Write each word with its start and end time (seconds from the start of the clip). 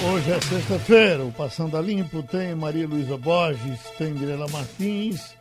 Hoje 0.00 0.30
é 0.30 0.40
sexta-feira, 0.40 1.24
o 1.24 1.32
Passando 1.32 1.76
a 1.76 1.82
Limpo 1.82 2.22
tem 2.22 2.54
Maria 2.54 2.86
Luísa 2.86 3.16
Borges, 3.18 3.80
tem 3.98 4.14
Mirela 4.14 4.46
Martins 4.46 5.34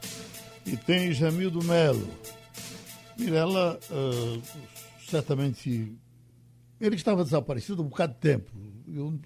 e 0.66 0.76
tem 0.76 1.14
Jamildo 1.14 1.64
Melo. 1.64 2.10
Mirela, 3.20 3.80
uh, 3.92 4.42
certamente, 5.08 5.96
ele 6.82 6.96
estava 6.96 7.24
desaparecido 7.24 7.84
há 7.84 7.86
um 7.86 7.90
bocado 7.90 8.14
de 8.14 8.20
tempo. 8.20 8.52
Eu 8.88 9.20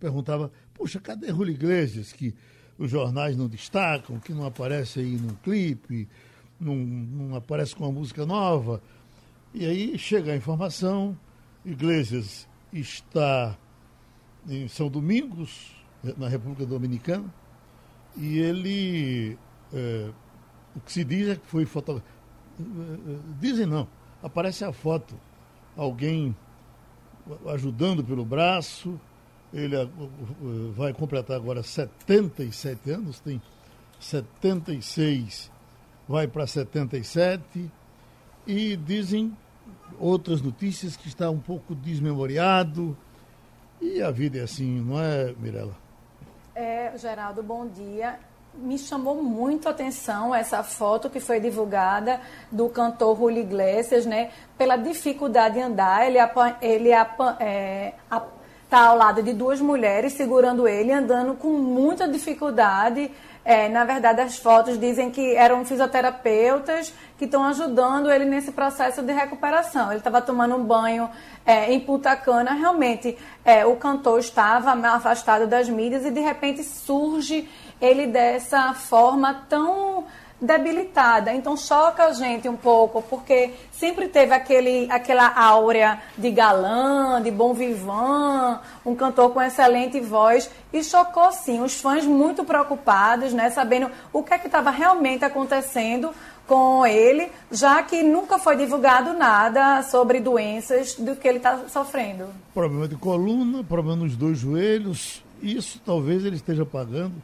perguntava, 0.00 0.50
puxa, 0.74 0.98
cadê 0.98 1.30
Rui 1.30 1.50
Iglesias, 1.50 2.12
que 2.12 2.34
os 2.76 2.90
jornais 2.90 3.36
não 3.36 3.46
destacam, 3.46 4.18
que 4.18 4.32
não 4.32 4.44
aparece 4.44 4.98
aí 4.98 5.16
no 5.16 5.34
clipe, 5.36 6.08
não, 6.58 6.74
não 6.74 7.36
aparece 7.36 7.76
com 7.76 7.84
uma 7.84 7.92
música 7.92 8.26
nova. 8.26 8.82
E 9.54 9.64
aí 9.64 9.96
chega 9.96 10.32
a 10.32 10.36
informação, 10.36 11.16
Iglesias 11.64 12.48
está 12.72 13.56
em 14.48 14.68
São 14.68 14.88
Domingos, 14.88 15.72
na 16.16 16.28
República 16.28 16.66
Dominicana, 16.66 17.32
e 18.16 18.38
ele, 18.38 19.38
é, 19.72 20.10
o 20.76 20.80
que 20.80 20.92
se 20.92 21.04
diz 21.04 21.28
é 21.28 21.36
que 21.36 21.46
foi 21.46 21.64
fotografado. 21.64 22.14
Dizem 23.40 23.66
não, 23.66 23.88
aparece 24.22 24.64
a 24.64 24.72
foto, 24.72 25.14
alguém 25.76 26.36
ajudando 27.52 28.04
pelo 28.04 28.24
braço, 28.24 29.00
ele 29.52 29.76
vai 30.74 30.92
completar 30.92 31.36
agora 31.36 31.62
77 31.62 32.90
anos, 32.90 33.20
tem 33.20 33.40
76, 33.98 35.50
vai 36.08 36.26
para 36.26 36.46
77, 36.46 37.70
e 38.46 38.76
dizem 38.76 39.36
outras 39.98 40.42
notícias 40.42 40.96
que 40.96 41.08
está 41.08 41.30
um 41.30 41.38
pouco 41.38 41.74
desmemoriado, 41.74 42.96
e 43.80 44.02
a 44.02 44.10
vida 44.10 44.38
é 44.38 44.42
assim, 44.42 44.80
não 44.80 45.00
é, 45.00 45.34
Mirella? 45.38 45.76
É, 46.54 46.92
Geraldo, 46.96 47.42
bom 47.42 47.66
dia. 47.66 48.18
Me 48.54 48.78
chamou 48.78 49.20
muito 49.22 49.66
a 49.66 49.72
atenção 49.72 50.32
essa 50.32 50.62
foto 50.62 51.10
que 51.10 51.18
foi 51.18 51.40
divulgada 51.40 52.20
do 52.52 52.68
cantor 52.68 53.16
Julio 53.16 53.40
Iglesias, 53.42 54.06
né? 54.06 54.30
Pela 54.56 54.76
dificuldade 54.76 55.54
de 55.54 55.60
andar, 55.60 56.06
ele, 56.06 56.18
ele 56.62 56.90
é, 57.40 57.94
está 58.62 58.86
ao 58.86 58.96
lado 58.96 59.22
de 59.22 59.32
duas 59.32 59.60
mulheres 59.60 60.12
segurando 60.12 60.68
ele, 60.68 60.92
andando 60.92 61.34
com 61.34 61.48
muita 61.48 62.06
dificuldade. 62.06 63.10
É, 63.44 63.68
na 63.68 63.84
verdade, 63.84 64.22
as 64.22 64.38
fotos 64.38 64.78
dizem 64.78 65.10
que 65.10 65.34
eram 65.34 65.64
fisioterapeutas 65.64 66.94
que 67.18 67.26
estão 67.26 67.44
ajudando 67.44 68.10
ele 68.10 68.24
nesse 68.24 68.52
processo 68.52 69.02
de 69.02 69.12
recuperação. 69.12 69.90
Ele 69.90 69.98
estava 69.98 70.22
tomando 70.22 70.56
um 70.56 70.64
banho 70.64 71.10
é, 71.44 71.70
em 71.70 71.78
Punta 71.78 72.16
Cana. 72.16 72.52
Realmente, 72.52 73.18
é, 73.44 73.66
o 73.66 73.76
cantor 73.76 74.18
estava 74.18 74.72
afastado 74.88 75.46
das 75.46 75.68
mídias 75.68 76.06
e, 76.06 76.10
de 76.10 76.20
repente, 76.20 76.64
surge 76.64 77.48
ele 77.80 78.06
dessa 78.06 78.72
forma 78.72 79.44
tão 79.48 80.06
debilitada. 80.44 81.32
Então 81.32 81.56
choca 81.56 82.04
a 82.04 82.12
gente 82.12 82.48
um 82.48 82.56
pouco, 82.56 83.02
porque 83.02 83.52
sempre 83.72 84.08
teve 84.08 84.32
aquele, 84.32 84.90
aquela 84.90 85.32
áurea 85.34 86.00
de 86.16 86.30
galã, 86.30 87.20
de 87.22 87.30
bom 87.30 87.54
vivant, 87.54 88.60
um 88.84 88.94
cantor 88.94 89.30
com 89.30 89.42
excelente 89.42 90.00
voz, 90.00 90.50
e 90.72 90.84
chocou 90.84 91.32
sim 91.32 91.60
os 91.60 91.80
fãs 91.80 92.04
muito 92.04 92.44
preocupados, 92.44 93.32
né, 93.32 93.50
sabendo 93.50 93.90
o 94.12 94.22
que 94.22 94.34
é 94.34 94.38
que 94.38 94.46
estava 94.46 94.70
realmente 94.70 95.24
acontecendo 95.24 96.10
com 96.46 96.84
ele, 96.84 97.30
já 97.50 97.82
que 97.82 98.02
nunca 98.02 98.38
foi 98.38 98.56
divulgado 98.56 99.14
nada 99.14 99.82
sobre 99.82 100.20
doenças 100.20 100.94
do 100.94 101.16
que 101.16 101.26
ele 101.26 101.38
está 101.38 101.68
sofrendo. 101.68 102.26
Problema 102.52 102.86
de 102.86 102.96
coluna, 102.96 103.64
problema 103.64 104.04
nos 104.04 104.14
dois 104.14 104.38
joelhos, 104.38 105.24
isso 105.42 105.80
talvez 105.84 106.24
ele 106.24 106.36
esteja 106.36 106.66
pagando 106.66 107.14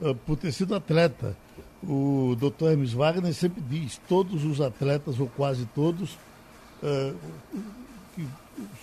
uh, 0.00 0.14
por 0.14 0.36
ter 0.36 0.50
sido 0.52 0.74
atleta 0.74 1.36
o 1.88 2.36
Dr. 2.36 2.72
Hermes 2.72 2.92
Wagner 2.92 3.32
sempre 3.34 3.62
diz, 3.62 4.00
todos 4.08 4.44
os 4.44 4.60
atletas, 4.60 5.18
ou 5.20 5.26
quase 5.28 5.66
todos, 5.74 6.18
uh, 6.82 7.16
que 8.14 8.26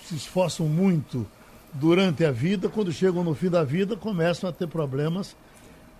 se 0.04 0.16
esforçam 0.16 0.68
muito 0.68 1.26
durante 1.74 2.26
a 2.26 2.32
vida, 2.32 2.70
quando 2.70 2.92
chegam 2.92 3.24
no 3.24 3.34
fim 3.34 3.50
da 3.50 3.64
vida, 3.64 3.96
começam 3.96 4.50
a 4.50 4.54
ter 4.54 4.68
problemas. 4.68 5.36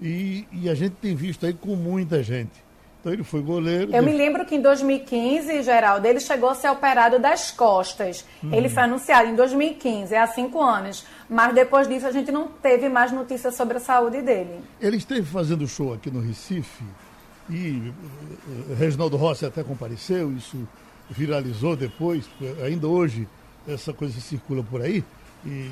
E, 0.02 0.46
e 0.52 0.70
a 0.70 0.74
gente 0.74 0.94
tem 0.94 1.16
visto 1.16 1.46
aí 1.46 1.54
com 1.54 1.76
muita 1.76 2.24
gente. 2.24 2.71
Então 3.02 3.12
ele 3.12 3.24
foi 3.24 3.42
goleiro. 3.42 3.94
Eu 3.96 4.04
me 4.04 4.14
lembro 4.14 4.46
que 4.46 4.56
em 4.56 4.62
2015, 4.62 5.64
Geraldo, 5.64 6.08
ele 6.08 6.20
chegou 6.20 6.50
a 6.50 6.56
ser 6.56 6.70
operado 6.70 7.18
das 7.18 7.50
costas. 7.50 8.24
Uhum. 8.44 8.54
Ele 8.54 8.70
foi 8.70 8.84
anunciado 8.84 9.28
em 9.28 9.36
2015, 9.36 10.14
é 10.14 10.20
há 10.20 10.28
cinco 10.28 10.62
anos. 10.62 11.04
Mas 11.28 11.54
depois 11.56 11.88
disso 11.88 12.06
a 12.06 12.12
gente 12.12 12.32
não 12.32 12.48
teve 12.48 12.88
mais 12.90 13.12
notícias 13.12 13.56
sobre 13.56 13.78
a 13.78 13.80
saúde 13.80 14.22
dele. 14.22 14.60
Ele 14.80 14.98
esteve 14.98 15.26
fazendo 15.26 15.68
show 15.68 15.94
aqui 15.94 16.12
no 16.12 16.22
Recife 16.22 16.84
e 17.50 17.92
eh, 18.70 18.76
Reginaldo 18.78 19.18
Rossi 19.18 19.46
até 19.46 19.64
compareceu, 19.64 20.32
isso 20.34 20.68
viralizou 21.10 21.76
depois, 21.76 22.30
ainda 22.64 22.88
hoje 22.88 23.28
essa 23.68 23.92
coisa 23.92 24.20
circula 24.22 24.64
por 24.64 24.82
aí. 24.82 25.04
E 25.44 25.72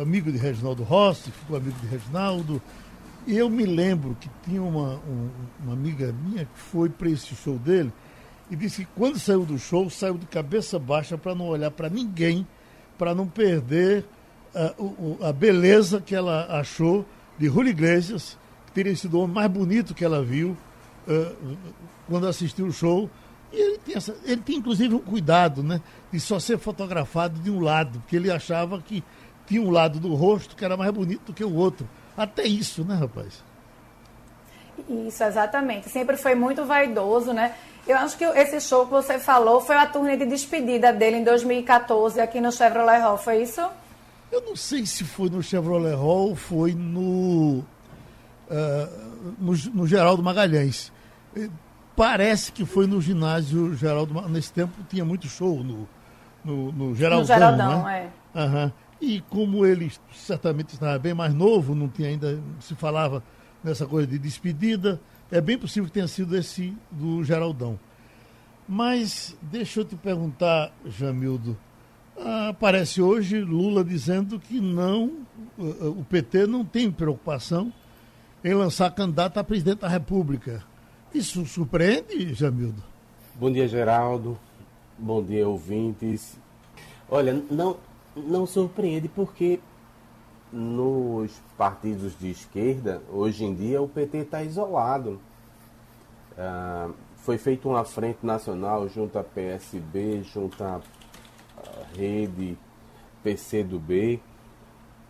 amigo 0.00 0.30
de 0.30 0.38
Reginaldo 0.38 0.84
Rossi, 0.84 1.30
ficou 1.32 1.56
amigo 1.56 1.76
de 1.80 1.86
Reginaldo 1.88 2.62
e 3.26 3.36
eu 3.36 3.48
me 3.48 3.64
lembro 3.64 4.16
que 4.20 4.28
tinha 4.44 4.62
uma, 4.62 4.96
um, 4.96 5.30
uma 5.62 5.72
amiga 5.72 6.12
minha 6.12 6.44
que 6.44 6.58
foi 6.58 6.88
para 6.88 7.08
esse 7.08 7.34
show 7.34 7.58
dele 7.58 7.92
e 8.50 8.56
disse 8.56 8.84
que 8.84 8.90
quando 8.94 9.18
saiu 9.18 9.44
do 9.44 9.58
show, 9.58 9.88
saiu 9.88 10.18
de 10.18 10.26
cabeça 10.26 10.78
baixa 10.78 11.16
para 11.16 11.34
não 11.34 11.46
olhar 11.46 11.70
para 11.70 11.88
ninguém, 11.88 12.46
para 12.98 13.14
não 13.14 13.26
perder 13.26 14.04
uh, 14.54 15.24
a 15.24 15.32
beleza 15.32 16.00
que 16.00 16.14
ela 16.14 16.46
achou 16.58 17.06
de 17.38 17.46
Julio 17.46 17.70
Iglesias, 17.70 18.38
que 18.66 18.72
teria 18.72 18.94
sido 18.94 19.18
o 19.18 19.22
homem 19.22 19.34
mais 19.34 19.50
bonito 19.50 19.94
que 19.94 20.04
ela 20.04 20.22
viu 20.22 20.56
uh, 21.08 21.56
quando 22.06 22.26
assistiu 22.26 22.66
o 22.66 22.72
show. 22.72 23.10
E 23.52 23.56
ele 23.56 23.80
essa, 23.94 24.16
ele 24.24 24.42
tem 24.42 24.56
inclusive 24.56 24.94
um 24.94 24.98
cuidado, 24.98 25.62
né? 25.62 25.80
De 26.12 26.20
só 26.20 26.38
ser 26.38 26.58
fotografado 26.58 27.40
de 27.40 27.50
um 27.50 27.60
lado, 27.60 28.00
porque 28.00 28.16
ele 28.16 28.30
achava 28.30 28.80
que 28.80 29.02
tinha 29.46 29.62
um 29.62 29.70
lado 29.70 29.98
do 29.98 30.14
rosto 30.14 30.56
que 30.56 30.64
era 30.64 30.76
mais 30.76 30.90
bonito 30.92 31.26
do 31.26 31.32
que 31.32 31.44
o 31.44 31.54
outro. 31.54 31.88
Até 32.16 32.44
isso, 32.44 32.84
né, 32.84 32.94
rapaz? 32.94 33.42
Isso, 34.88 35.22
exatamente. 35.22 35.88
Sempre 35.88 36.16
foi 36.16 36.34
muito 36.34 36.64
vaidoso, 36.64 37.32
né? 37.32 37.54
Eu 37.86 37.98
acho 37.98 38.16
que 38.16 38.24
esse 38.24 38.60
show 38.60 38.86
que 38.86 38.92
você 38.92 39.18
falou 39.18 39.60
foi 39.60 39.76
a 39.76 39.86
turnê 39.86 40.16
de 40.16 40.24
despedida 40.24 40.92
dele 40.92 41.18
em 41.18 41.24
2014 41.24 42.20
aqui 42.20 42.40
no 42.40 42.50
Chevrolet 42.50 43.00
Hall, 43.00 43.18
foi 43.18 43.42
isso? 43.42 43.60
Eu 44.32 44.40
não 44.40 44.56
sei 44.56 44.86
se 44.86 45.04
foi 45.04 45.28
no 45.28 45.42
Chevrolet 45.42 45.94
Hall 45.94 46.30
ou 46.30 46.34
foi 46.34 46.72
no, 46.72 47.58
uh, 47.58 47.64
no, 49.38 49.52
no 49.74 49.86
Geraldo 49.86 50.22
Magalhães. 50.22 50.90
Parece 51.94 52.50
que 52.50 52.64
foi 52.64 52.86
no 52.86 53.00
ginásio 53.00 53.74
Geraldo 53.74 54.28
Nesse 54.28 54.52
tempo 54.52 54.72
tinha 54.88 55.04
muito 55.04 55.28
show 55.28 55.62
no, 55.62 55.88
no, 56.44 56.72
no 56.72 56.94
Geraldão. 56.94 57.20
No 57.20 57.26
Geraldão, 57.26 57.84
né? 57.84 58.10
é. 58.34 58.40
Uhum. 58.40 58.72
E 59.00 59.20
como 59.22 59.66
ele 59.66 59.92
certamente 60.12 60.74
estava 60.74 60.98
bem 60.98 61.14
mais 61.14 61.34
novo, 61.34 61.74
não 61.74 61.88
tinha 61.88 62.08
ainda, 62.08 62.40
se 62.60 62.74
falava 62.74 63.22
nessa 63.62 63.86
coisa 63.86 64.06
de 64.06 64.18
despedida, 64.18 65.00
é 65.30 65.40
bem 65.40 65.58
possível 65.58 65.86
que 65.86 65.92
tenha 65.92 66.08
sido 66.08 66.36
esse 66.36 66.76
do 66.90 67.24
Geraldão. 67.24 67.78
Mas 68.68 69.36
deixa 69.42 69.80
eu 69.80 69.84
te 69.84 69.96
perguntar, 69.96 70.72
Jamildo, 70.86 71.56
aparece 72.48 73.02
hoje 73.02 73.40
Lula 73.40 73.84
dizendo 73.84 74.38
que 74.38 74.60
não, 74.60 75.26
o 75.58 76.04
PT 76.08 76.46
não 76.46 76.64
tem 76.64 76.90
preocupação 76.90 77.72
em 78.42 78.54
lançar 78.54 78.90
candidato 78.94 79.38
a 79.38 79.44
presidente 79.44 79.80
da 79.80 79.88
República. 79.88 80.62
Isso 81.12 81.44
surpreende, 81.46 82.34
Jamildo? 82.34 82.82
Bom 83.34 83.50
dia, 83.50 83.66
Geraldo. 83.66 84.38
Bom 84.98 85.22
dia, 85.22 85.46
ouvintes. 85.48 86.38
Olha, 87.08 87.42
não, 87.50 87.76
não 88.16 88.46
surpreende 88.46 89.08
porque 89.08 89.60
nos 90.52 91.32
partidos 91.56 92.16
de 92.18 92.30
esquerda, 92.30 93.02
hoje 93.10 93.44
em 93.44 93.54
dia, 93.54 93.82
o 93.82 93.88
PT 93.88 94.18
está 94.18 94.42
isolado. 94.42 95.20
Ah, 96.38 96.90
foi 97.16 97.38
feita 97.38 97.68
uma 97.68 97.84
frente 97.84 98.24
nacional 98.24 98.88
junto 98.88 99.18
à 99.18 99.24
PSB, 99.24 100.22
junto 100.22 100.62
à 100.62 100.80
rede 101.96 102.56
PCdoB, 103.22 104.20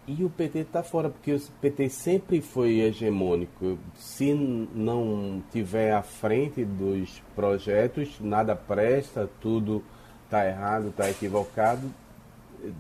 e 0.06 0.23
o 0.23 0.31
PT 0.31 0.61
está 0.61 0.82
fora, 0.82 1.08
porque 1.08 1.34
o 1.34 1.40
PT 1.61 1.88
sempre 1.88 2.40
foi 2.40 2.81
hegemônico. 2.81 3.79
Se 3.96 4.32
não 4.32 5.43
tiver 5.50 5.93
à 5.93 6.02
frente 6.02 6.64
dos 6.64 7.23
projetos, 7.34 8.20
nada 8.20 8.55
presta, 8.55 9.29
tudo 9.40 9.82
está 10.25 10.46
errado, 10.46 10.88
está 10.88 11.11
equivocado, 11.11 11.90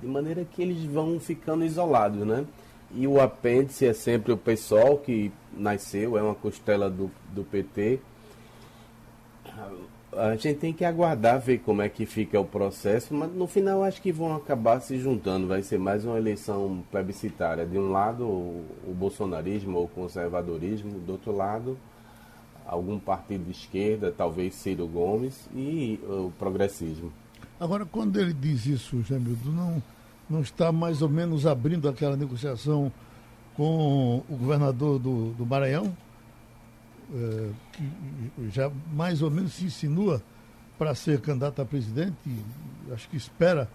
de 0.00 0.06
maneira 0.06 0.44
que 0.44 0.62
eles 0.62 0.84
vão 0.84 1.18
ficando 1.18 1.64
isolados, 1.64 2.26
né? 2.26 2.44
E 2.92 3.06
o 3.06 3.20
apêndice 3.20 3.86
é 3.86 3.92
sempre 3.92 4.32
o 4.32 4.36
pessoal 4.36 4.98
que 4.98 5.32
nasceu, 5.52 6.16
é 6.16 6.22
uma 6.22 6.34
costela 6.34 6.88
do, 6.88 7.10
do 7.32 7.42
PT. 7.42 7.98
a 10.12 10.36
gente 10.36 10.58
tem 10.58 10.72
que 10.72 10.84
aguardar 10.84 11.40
ver 11.40 11.58
como 11.58 11.82
é 11.82 11.88
que 11.88 12.06
fica 12.06 12.38
o 12.38 12.44
processo, 12.44 13.12
mas 13.12 13.32
no 13.32 13.48
final 13.48 13.82
acho 13.82 14.00
que 14.00 14.12
vão 14.12 14.34
acabar 14.36 14.80
se 14.80 14.98
juntando. 14.98 15.48
Vai 15.48 15.62
ser 15.62 15.78
mais 15.78 16.04
uma 16.04 16.16
eleição 16.16 16.84
plebiscitária. 16.90 17.66
De 17.66 17.78
um 17.78 17.90
lado 17.90 18.24
o, 18.24 18.64
o 18.86 18.94
bolsonarismo 18.94 19.78
ou 19.78 19.84
o 19.84 19.88
conservadorismo, 19.88 21.00
do 21.00 21.12
outro 21.12 21.32
lado 21.32 21.76
algum 22.66 22.98
partido 22.98 23.44
de 23.44 23.50
esquerda, 23.50 24.12
talvez 24.16 24.54
Ciro 24.54 24.86
Gomes, 24.86 25.48
e 25.54 26.00
o 26.04 26.32
progressismo. 26.38 27.12
Agora, 27.58 27.84
quando 27.84 28.20
ele 28.20 28.32
diz 28.32 28.66
isso, 28.66 29.02
Jamildo, 29.02 29.52
não, 29.52 29.82
não 30.28 30.40
está 30.40 30.72
mais 30.72 31.02
ou 31.02 31.08
menos 31.08 31.46
abrindo 31.46 31.88
aquela 31.88 32.16
negociação 32.16 32.92
com 33.56 34.22
o 34.28 34.36
governador 34.36 34.98
do, 34.98 35.32
do 35.32 35.46
Maranhão, 35.46 35.96
é, 37.12 37.50
que 37.72 38.50
já 38.50 38.70
mais 38.92 39.22
ou 39.22 39.30
menos 39.30 39.52
se 39.54 39.64
insinua 39.66 40.22
para 40.78 40.94
ser 40.94 41.20
candidato 41.20 41.62
a 41.62 41.64
presidente, 41.64 42.16
acho 42.92 43.08
que 43.08 43.16
espera, 43.16 43.68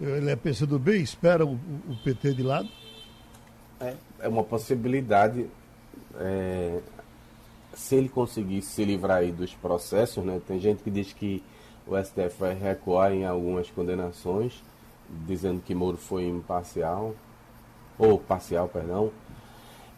ele 0.00 0.30
é 0.30 0.36
PCdoB, 0.36 0.96
espera 0.96 1.44
o, 1.44 1.54
o 1.54 1.96
PT 2.02 2.34
de 2.34 2.42
lado? 2.42 2.68
É, 3.80 3.94
é 4.20 4.28
uma 4.28 4.42
possibilidade. 4.42 5.46
É, 6.18 6.80
se 7.74 7.94
ele 7.96 8.08
conseguir 8.08 8.62
se 8.62 8.82
livrar 8.84 9.18
aí 9.18 9.30
dos 9.30 9.54
processos, 9.54 10.24
né, 10.24 10.40
tem 10.46 10.58
gente 10.58 10.82
que 10.82 10.90
diz 10.90 11.12
que 11.12 11.42
o 11.86 11.96
STF 11.96 12.38
vai 12.38 12.54
recuar 12.54 13.12
em 13.12 13.24
algumas 13.24 13.70
condenações, 13.70 14.62
dizendo 15.26 15.60
que 15.64 15.74
Moro 15.74 15.96
foi 15.96 16.26
imparcial, 16.26 17.14
ou 17.98 18.18
parcial, 18.18 18.68
perdão. 18.68 19.10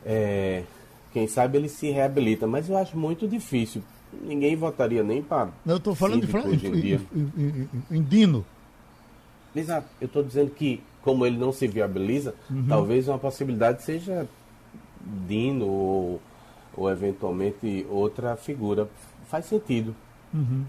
É, 0.04 0.64
quem 1.12 1.26
sabe 1.26 1.58
ele 1.58 1.68
se 1.68 1.90
reabilita, 1.90 2.46
mas 2.46 2.68
eu 2.68 2.76
acho 2.76 2.96
muito 2.96 3.26
difícil. 3.26 3.82
Ninguém 4.22 4.56
votaria 4.56 5.02
nem 5.02 5.22
para. 5.22 5.50
Não, 5.64 5.74
eu 5.74 5.78
estou 5.78 5.94
falando 5.94 6.26
de 6.26 6.36
hoje 6.36 6.66
em, 6.66 6.72
dia. 6.72 7.00
Em, 7.14 7.30
em, 7.36 7.68
em, 7.90 8.02
Dino. 8.02 8.44
Exato. 9.54 9.88
Eu 10.00 10.06
estou 10.06 10.22
dizendo 10.22 10.50
que, 10.50 10.82
como 11.02 11.26
ele 11.26 11.36
não 11.36 11.52
se 11.52 11.66
viabiliza, 11.66 12.34
uhum. 12.50 12.66
talvez 12.68 13.08
uma 13.08 13.18
possibilidade 13.18 13.82
seja 13.82 14.26
Dino 15.26 15.66
ou, 15.66 16.22
ou 16.74 16.90
eventualmente 16.90 17.86
outra 17.90 18.36
figura. 18.36 18.88
Faz 19.28 19.44
sentido. 19.46 19.94
Uhum. 20.32 20.64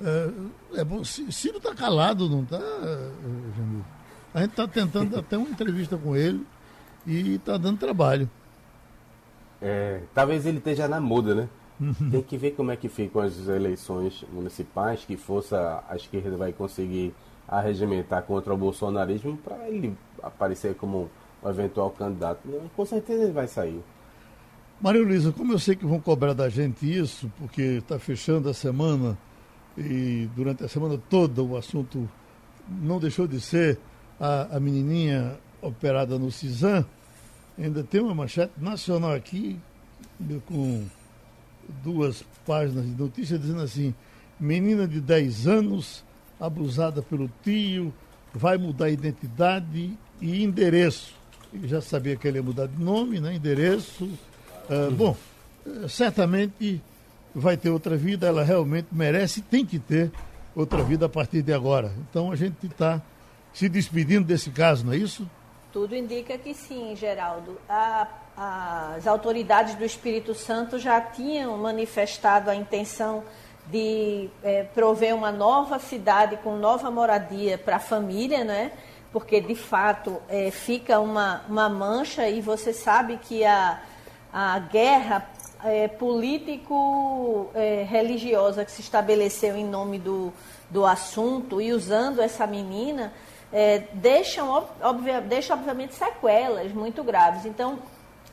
É, 0.00 0.80
é 0.80 0.84
bom, 0.84 1.02
Ciro 1.04 1.58
está 1.58 1.74
calado, 1.74 2.28
não 2.28 2.42
está, 2.42 2.58
Jamil? 2.58 3.84
A 4.32 4.40
gente 4.40 4.50
está 4.50 4.68
tentando 4.68 5.16
até 5.18 5.36
uma 5.36 5.48
entrevista 5.48 5.96
com 5.96 6.14
ele 6.14 6.46
e 7.06 7.34
está 7.34 7.56
dando 7.56 7.78
trabalho. 7.78 8.30
É, 9.60 10.02
talvez 10.14 10.46
ele 10.46 10.58
esteja 10.58 10.86
na 10.86 11.00
muda, 11.00 11.34
né? 11.34 11.48
Uhum. 11.80 12.10
Tem 12.10 12.22
que 12.22 12.36
ver 12.36 12.52
como 12.52 12.70
é 12.70 12.76
que 12.76 12.88
ficam 12.88 13.22
as 13.22 13.48
eleições 13.48 14.24
municipais, 14.32 15.04
que 15.04 15.16
força 15.16 15.82
a 15.88 15.96
esquerda 15.96 16.36
vai 16.36 16.52
conseguir 16.52 17.14
arregimentar 17.46 18.22
contra 18.22 18.52
o 18.52 18.56
bolsonarismo 18.56 19.36
para 19.36 19.68
ele 19.68 19.96
aparecer 20.22 20.74
como 20.74 21.10
um 21.42 21.48
eventual 21.48 21.90
candidato. 21.90 22.40
Com 22.76 22.84
certeza 22.84 23.24
ele 23.24 23.32
vai 23.32 23.46
sair. 23.46 23.80
Maria 24.80 25.02
Luísa, 25.02 25.32
como 25.32 25.52
eu 25.52 25.58
sei 25.58 25.74
que 25.74 25.86
vão 25.86 26.00
cobrar 26.00 26.34
da 26.34 26.48
gente 26.48 26.86
isso, 26.86 27.30
porque 27.38 27.62
está 27.62 27.98
fechando 27.98 28.48
a 28.48 28.54
semana 28.54 29.18
e 29.78 30.28
durante 30.34 30.64
a 30.64 30.68
semana 30.68 30.98
toda 31.08 31.42
o 31.42 31.56
assunto 31.56 32.08
não 32.68 32.98
deixou 32.98 33.26
de 33.26 33.40
ser 33.40 33.78
a, 34.18 34.56
a 34.56 34.60
menininha 34.60 35.38
operada 35.62 36.18
no 36.18 36.30
CISAM, 36.30 36.84
ainda 37.56 37.82
tem 37.84 38.00
uma 38.00 38.14
manchete 38.14 38.52
nacional 38.58 39.12
aqui 39.12 39.58
com 40.46 40.84
duas 41.82 42.24
páginas 42.46 42.84
de 42.84 43.00
notícia 43.00 43.38
dizendo 43.38 43.62
assim, 43.62 43.94
menina 44.38 44.86
de 44.86 45.00
10 45.00 45.46
anos 45.46 46.04
abusada 46.40 47.02
pelo 47.02 47.30
tio, 47.42 47.92
vai 48.32 48.56
mudar 48.56 48.90
identidade 48.90 49.96
e 50.20 50.42
endereço. 50.42 51.14
Eu 51.52 51.68
já 51.68 51.80
sabia 51.80 52.16
que 52.16 52.26
ele 52.28 52.38
ia 52.38 52.42
mudar 52.42 52.66
de 52.66 52.82
nome, 52.82 53.20
né? 53.20 53.34
endereço. 53.34 54.04
Uh, 54.04 54.90
bom, 54.92 55.16
certamente 55.88 56.80
vai 57.38 57.56
ter 57.56 57.70
outra 57.70 57.96
vida, 57.96 58.26
ela 58.26 58.42
realmente 58.42 58.88
merece 58.92 59.40
e 59.40 59.42
tem 59.42 59.64
que 59.64 59.78
ter 59.78 60.10
outra 60.54 60.82
vida 60.82 61.06
a 61.06 61.08
partir 61.08 61.42
de 61.42 61.52
agora. 61.52 61.92
Então 62.10 62.32
a 62.32 62.36
gente 62.36 62.66
está 62.66 63.00
se 63.52 63.68
despedindo 63.68 64.26
desse 64.26 64.50
caso, 64.50 64.84
não 64.84 64.92
é 64.92 64.96
isso? 64.96 65.28
Tudo 65.72 65.94
indica 65.94 66.36
que 66.38 66.54
sim, 66.54 66.94
Geraldo. 66.96 67.58
A, 67.68 68.08
as 68.96 69.06
autoridades 69.06 69.74
do 69.74 69.84
Espírito 69.84 70.34
Santo 70.34 70.78
já 70.78 71.00
tinham 71.00 71.56
manifestado 71.58 72.50
a 72.50 72.54
intenção 72.54 73.22
de 73.70 74.30
é, 74.42 74.62
prover 74.62 75.14
uma 75.14 75.30
nova 75.30 75.78
cidade 75.78 76.36
com 76.38 76.56
nova 76.56 76.90
moradia 76.90 77.58
para 77.58 77.76
a 77.76 77.80
família, 77.80 78.44
né? 78.44 78.72
Porque 79.12 79.40
de 79.40 79.54
fato 79.54 80.20
é, 80.28 80.50
fica 80.50 81.00
uma, 81.00 81.42
uma 81.48 81.68
mancha 81.68 82.28
e 82.28 82.40
você 82.40 82.72
sabe 82.72 83.18
que 83.18 83.44
a, 83.44 83.80
a 84.32 84.58
guerra 84.58 85.28
é, 85.64 85.88
político-religiosa 85.88 88.62
é, 88.62 88.64
que 88.64 88.70
se 88.70 88.80
estabeleceu 88.80 89.56
em 89.56 89.64
nome 89.64 89.98
do, 89.98 90.32
do 90.70 90.86
assunto 90.86 91.60
e 91.60 91.72
usando 91.72 92.20
essa 92.20 92.46
menina, 92.46 93.12
é, 93.52 93.82
deixam, 93.94 94.64
obvia, 94.82 95.20
deixa, 95.20 95.54
obviamente, 95.54 95.94
sequelas 95.94 96.70
muito 96.72 97.02
graves. 97.02 97.44
Então, 97.44 97.80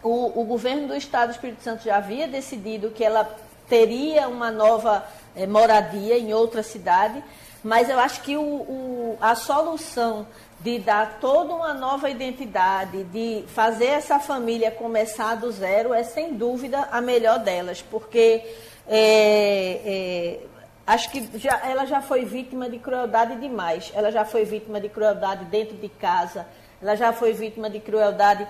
o, 0.03 0.41
o, 0.41 0.45
governo 0.45 0.89
do 0.89 0.95
Estado 0.95 1.29
do 1.29 1.33
Espírito 1.33 1.63
Santo 1.63 1.83
já 1.83 1.97
havia 1.97 2.27
decidido 2.27 2.91
que 2.91 3.03
ela 3.03 3.35
teria 3.67 4.27
uma 4.27 4.51
nova 4.51 5.03
é, 5.35 5.47
moradia 5.47 6.17
em 6.17 6.33
outra 6.33 6.61
cidade, 6.61 7.23
mas 7.65 7.89
eu 7.89 7.99
acho 7.99 8.21
que 8.21 8.37
o, 8.37 8.43
o, 8.43 9.17
a 9.19 9.33
solução 9.33 10.27
de 10.59 10.77
dar 10.77 11.17
toda 11.19 11.51
uma 11.51 11.73
nova 11.73 12.07
identidade, 12.11 13.03
de 13.05 13.43
fazer 13.47 13.87
essa 13.87 14.19
família 14.19 14.69
começar 14.69 15.33
do 15.33 15.51
zero, 15.51 15.91
é 15.91 16.03
sem 16.03 16.35
dúvida 16.35 16.87
a 16.91 17.01
melhor 17.01 17.39
delas, 17.39 17.81
porque 17.81 18.43
é, 18.87 19.81
é, 19.83 20.39
acho 20.85 21.09
que 21.09 21.27
já, 21.39 21.59
ela 21.67 21.85
já 21.85 22.03
foi 22.03 22.23
vítima 22.23 22.69
de 22.69 22.77
crueldade 22.77 23.35
demais. 23.37 23.91
Ela 23.95 24.11
já 24.11 24.23
foi 24.23 24.45
vítima 24.45 24.79
de 24.79 24.87
crueldade 24.87 25.45
dentro 25.45 25.75
de 25.75 25.89
casa, 25.89 26.45
ela 26.79 26.95
já 26.95 27.11
foi 27.13 27.33
vítima 27.33 27.67
de 27.67 27.79
crueldade 27.79 28.47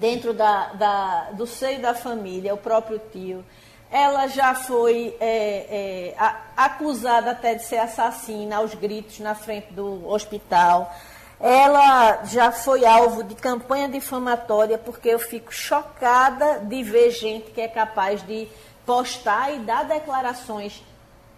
dentro 0.00 0.32
da, 0.32 0.72
da 0.72 1.30
do 1.32 1.46
seio 1.46 1.82
da 1.82 1.92
família, 1.92 2.54
o 2.54 2.58
próprio 2.58 2.98
tio. 3.12 3.44
Ela 3.90 4.26
já 4.26 4.54
foi 4.54 5.16
é, 5.20 6.14
é, 6.16 6.44
acusada 6.56 7.30
até 7.30 7.54
de 7.54 7.64
ser 7.64 7.78
assassina 7.78 8.56
aos 8.56 8.74
gritos 8.74 9.20
na 9.20 9.34
frente 9.34 9.72
do 9.72 10.08
hospital. 10.08 10.92
Ela 11.38 12.24
já 12.24 12.50
foi 12.50 12.84
alvo 12.84 13.22
de 13.22 13.34
campanha 13.34 13.88
difamatória 13.88 14.78
porque 14.78 15.08
eu 15.08 15.18
fico 15.18 15.52
chocada 15.52 16.60
de 16.60 16.82
ver 16.82 17.10
gente 17.10 17.50
que 17.50 17.60
é 17.60 17.68
capaz 17.68 18.26
de 18.26 18.48
postar 18.86 19.52
e 19.54 19.58
dar 19.60 19.84
declarações 19.84 20.82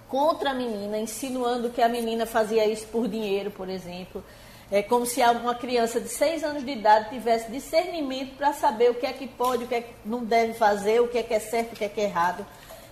contra 0.08 0.50
a 0.50 0.54
menina, 0.54 0.98
insinuando 0.98 1.70
que 1.70 1.82
a 1.82 1.88
menina 1.88 2.24
fazia 2.26 2.66
isso 2.66 2.86
por 2.86 3.08
dinheiro, 3.08 3.50
por 3.50 3.68
exemplo. 3.68 4.24
É 4.70 4.82
como 4.82 5.06
se 5.06 5.22
uma 5.22 5.54
criança 5.54 5.98
de 5.98 6.08
6 6.08 6.44
anos 6.44 6.64
de 6.64 6.72
idade 6.72 7.08
tivesse 7.08 7.50
discernimento 7.50 8.36
para 8.36 8.52
saber 8.52 8.90
o 8.90 8.94
que 8.94 9.06
é 9.06 9.12
que 9.12 9.26
pode, 9.26 9.64
o 9.64 9.66
que 9.66 9.74
é 9.74 9.80
que 9.80 9.94
não 10.04 10.24
deve 10.24 10.52
fazer, 10.52 11.00
o 11.00 11.08
que 11.08 11.16
é 11.16 11.22
que 11.22 11.32
é 11.32 11.40
certo, 11.40 11.72
o 11.72 11.76
que 11.76 11.84
é 11.84 11.88
que 11.88 12.00
é 12.00 12.04
errado. 12.04 12.44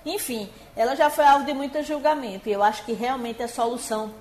Enfim, 0.05 0.49
ela 0.75 0.95
já 0.95 1.11
foi 1.11 1.25
alvo 1.27 1.45
de 1.45 1.53
muito 1.53 1.83
julgamento 1.83 2.49
e 2.49 2.53
eu 2.53 2.63
acho 2.63 2.85
que 2.85 2.93
realmente 2.93 3.43
a 3.43 3.49
solução 3.49 4.13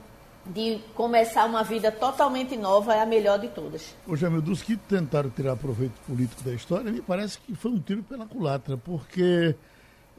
de 0.45 0.79
começar 0.93 1.45
uma 1.45 1.63
vida 1.63 1.91
totalmente 1.91 2.55
nova 2.57 2.93
é 2.93 3.01
a 3.01 3.05
melhor 3.05 3.39
de 3.39 3.47
todas. 3.47 3.95
Ô 4.05 4.15
Jamil, 4.15 4.41
dos 4.41 4.61
que 4.61 4.75
tentaram 4.75 5.29
tirar 5.29 5.55
proveito 5.55 5.93
político 6.05 6.43
da 6.43 6.53
história, 6.53 6.91
me 6.91 7.01
parece 7.01 7.39
que 7.39 7.55
foi 7.55 7.71
um 7.71 7.79
tiro 7.79 8.03
pela 8.03 8.25
culatra, 8.25 8.77
porque 8.77 9.55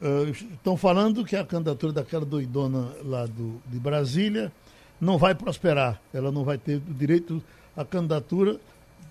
uh, 0.01 0.29
estão 0.29 0.75
falando 0.75 1.23
que 1.23 1.35
a 1.35 1.45
candidatura 1.45 1.93
daquela 1.93 2.25
doidona 2.25 2.91
lá 3.03 3.25
do, 3.25 3.61
de 3.67 3.79
Brasília 3.79 4.51
não 4.99 5.17
vai 5.17 5.35
prosperar, 5.35 6.01
ela 6.13 6.31
não 6.31 6.43
vai 6.43 6.57
ter 6.57 6.79
direito 6.79 7.41
à 7.75 7.85
candidatura, 7.85 8.59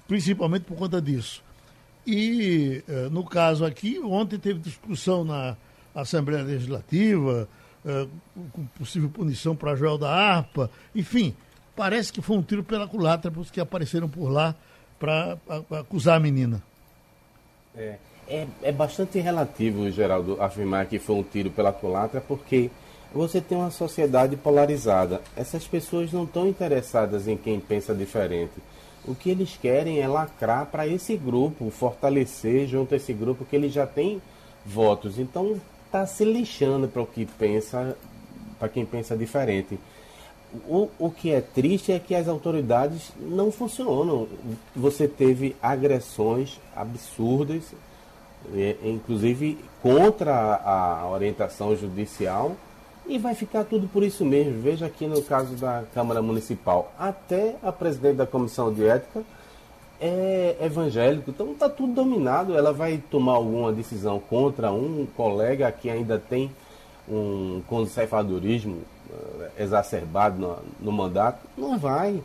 principalmente 0.08 0.64
por 0.64 0.76
conta 0.76 1.00
disso. 1.00 1.42
E, 2.06 2.82
uh, 2.88 3.10
no 3.10 3.24
caso 3.24 3.64
aqui, 3.64 3.98
ontem 3.98 4.38
teve 4.38 4.60
discussão 4.60 5.24
na 5.24 5.56
Assembleia 5.94 6.42
Legislativa, 6.42 7.48
uh, 7.84 8.08
com 8.52 8.64
possível 8.78 9.08
punição 9.08 9.56
para 9.56 9.74
Joel 9.74 9.98
da 9.98 10.10
Harpa, 10.10 10.70
enfim, 10.94 11.34
parece 11.74 12.12
que 12.12 12.22
foi 12.22 12.36
um 12.36 12.42
tiro 12.42 12.62
pela 12.62 12.86
culatra 12.86 13.30
para 13.30 13.40
os 13.40 13.50
que 13.50 13.60
apareceram 13.60 14.08
por 14.08 14.28
lá 14.28 14.54
para 14.98 15.36
acusar 15.80 16.16
a 16.16 16.20
menina. 16.20 16.62
É, 17.76 17.96
é, 18.28 18.46
é, 18.62 18.72
bastante 18.72 19.18
relativo, 19.18 19.90
Geraldo, 19.90 20.40
afirmar 20.40 20.86
que 20.86 20.98
foi 20.98 21.16
um 21.16 21.22
tiro 21.22 21.50
pela 21.50 21.72
culatra, 21.72 22.20
porque 22.20 22.70
você 23.12 23.40
tem 23.40 23.56
uma 23.56 23.70
sociedade 23.70 24.36
polarizada. 24.36 25.20
Essas 25.36 25.66
pessoas 25.66 26.12
não 26.12 26.24
estão 26.24 26.48
interessadas 26.48 27.26
em 27.28 27.36
quem 27.36 27.60
pensa 27.60 27.94
diferente. 27.94 28.54
O 29.04 29.14
que 29.14 29.30
eles 29.30 29.56
querem 29.56 30.00
é 30.00 30.08
lacrar 30.08 30.66
para 30.66 30.86
esse 30.86 31.16
grupo, 31.16 31.70
fortalecer 31.70 32.66
junto 32.66 32.94
a 32.94 32.96
esse 32.96 33.12
grupo 33.12 33.44
que 33.44 33.54
ele 33.54 33.68
já 33.68 33.86
tem 33.86 34.20
votos. 34.64 35.18
Então, 35.18 35.60
está 35.86 36.06
se 36.06 36.24
lixando 36.24 36.88
para 36.88 37.02
o 37.02 37.06
que 37.06 37.24
pensa 37.24 37.96
para 38.58 38.68
quem 38.68 38.84
pensa 38.84 39.16
diferente. 39.16 39.78
O, 40.66 40.88
o 40.98 41.10
que 41.10 41.30
é 41.30 41.40
triste 41.40 41.92
é 41.92 41.98
que 41.98 42.14
as 42.14 42.28
autoridades 42.28 43.12
não 43.20 43.50
funcionam. 43.50 44.28
Você 44.74 45.06
teve 45.06 45.54
agressões 45.62 46.58
absurdas, 46.74 47.74
é, 48.54 48.76
inclusive 48.84 49.58
contra 49.82 50.56
a 50.56 51.08
orientação 51.08 51.76
judicial, 51.76 52.56
e 53.08 53.18
vai 53.18 53.34
ficar 53.34 53.64
tudo 53.64 53.88
por 53.88 54.02
isso 54.02 54.24
mesmo. 54.24 54.60
Veja 54.60 54.86
aqui 54.86 55.06
no 55.06 55.22
caso 55.22 55.54
da 55.54 55.84
Câmara 55.94 56.20
Municipal, 56.20 56.92
até 56.98 57.56
a 57.62 57.72
presidente 57.72 58.16
da 58.16 58.26
Comissão 58.26 58.72
de 58.72 58.86
Ética 58.86 59.22
é 60.00 60.56
evangélico, 60.60 61.30
então 61.30 61.52
está 61.52 61.68
tudo 61.68 61.94
dominado. 61.94 62.56
Ela 62.56 62.72
vai 62.72 63.02
tomar 63.10 63.32
alguma 63.32 63.72
decisão 63.72 64.20
contra 64.20 64.70
um 64.70 65.06
colega 65.16 65.70
que 65.72 65.88
ainda 65.88 66.18
tem 66.18 66.50
um 67.08 67.62
conservadorismo 67.66 68.82
uh, 69.10 69.46
exacerbado 69.58 70.38
no, 70.38 70.58
no, 70.80 70.92
mandato? 70.92 71.40
Não 71.56 71.78
vai. 71.78 72.22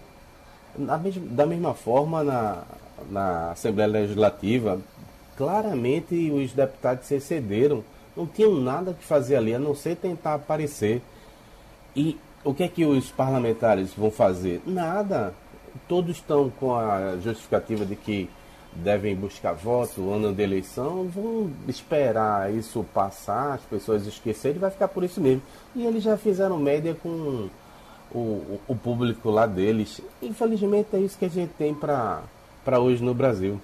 da 0.77 1.45
mesma 1.45 1.73
forma, 1.73 2.23
na, 2.23 2.63
na 3.09 3.51
Assembleia 3.51 3.89
Legislativa, 3.89 4.79
claramente 5.37 6.31
os 6.31 6.51
deputados 6.53 7.05
se 7.05 7.15
excederam. 7.15 7.83
Não 8.15 8.25
tinham 8.27 8.55
nada 8.55 8.93
que 8.93 9.03
fazer 9.03 9.35
ali, 9.35 9.53
a 9.53 9.59
não 9.59 9.75
ser 9.75 9.95
tentar 9.95 10.35
aparecer. 10.35 11.01
E 11.95 12.17
o 12.43 12.53
que 12.53 12.63
é 12.63 12.67
que 12.67 12.85
os 12.85 13.09
parlamentares 13.11 13.93
vão 13.93 14.11
fazer? 14.11 14.61
Nada 14.65 15.33
todos 15.87 16.17
estão 16.17 16.49
com 16.49 16.75
a 16.75 17.17
justificativa 17.17 17.85
de 17.85 17.95
que 17.95 18.29
devem 18.73 19.15
buscar 19.15 19.53
voto, 19.53 20.11
ano 20.11 20.33
de 20.33 20.41
eleição, 20.41 21.07
vão 21.07 21.51
esperar 21.67 22.53
isso 22.53 22.85
passar, 22.93 23.55
as 23.55 23.61
pessoas 23.61 24.07
esquecerem, 24.07 24.59
vai 24.59 24.71
ficar 24.71 24.87
por 24.87 25.03
isso 25.03 25.19
mesmo. 25.19 25.41
E 25.75 25.85
eles 25.85 26.03
já 26.03 26.17
fizeram 26.17 26.57
média 26.57 26.95
com 26.95 27.49
o, 28.13 28.59
o 28.67 28.75
público 28.75 29.29
lá 29.29 29.45
deles. 29.45 30.01
Infelizmente 30.21 30.87
é 30.93 30.99
isso 30.99 31.17
que 31.17 31.25
a 31.25 31.29
gente 31.29 31.51
tem 31.57 31.73
para 31.73 32.79
hoje 32.79 33.03
no 33.03 33.13
Brasil. 33.13 33.59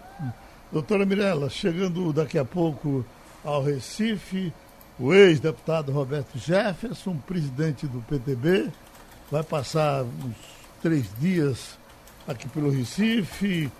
Doutora 0.71 1.05
Mirella, 1.05 1.49
chegando 1.49 2.11
daqui 2.11 2.37
a 2.37 2.43
pouco 2.43 3.05
ao 3.43 3.63
Recife, 3.63 4.53
o 4.99 5.13
ex-deputado 5.13 5.91
Roberto 5.91 6.37
Jefferson, 6.37 7.17
presidente 7.17 7.85
do 7.85 8.01
PTB, 8.01 8.69
vai 9.31 9.43
passar 9.43 10.03
uns 10.03 10.35
três 10.81 11.05
dias 11.19 11.77
aqui 12.27 12.47
pelo 12.49 12.69
Recife, 12.69 13.71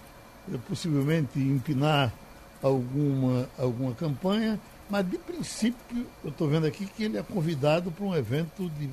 eh, 0.53 0.57
possivelmente 0.67 1.39
empinar 1.39 2.13
alguma, 2.61 3.49
alguma 3.57 3.93
campanha, 3.93 4.59
mas 4.89 5.09
de 5.09 5.17
princípio 5.17 6.05
eu 6.23 6.29
estou 6.29 6.47
vendo 6.47 6.65
aqui 6.65 6.85
que 6.85 7.03
ele 7.03 7.17
é 7.17 7.23
convidado 7.23 7.91
para 7.91 8.05
um 8.05 8.15
evento 8.15 8.69
de, 8.69 8.87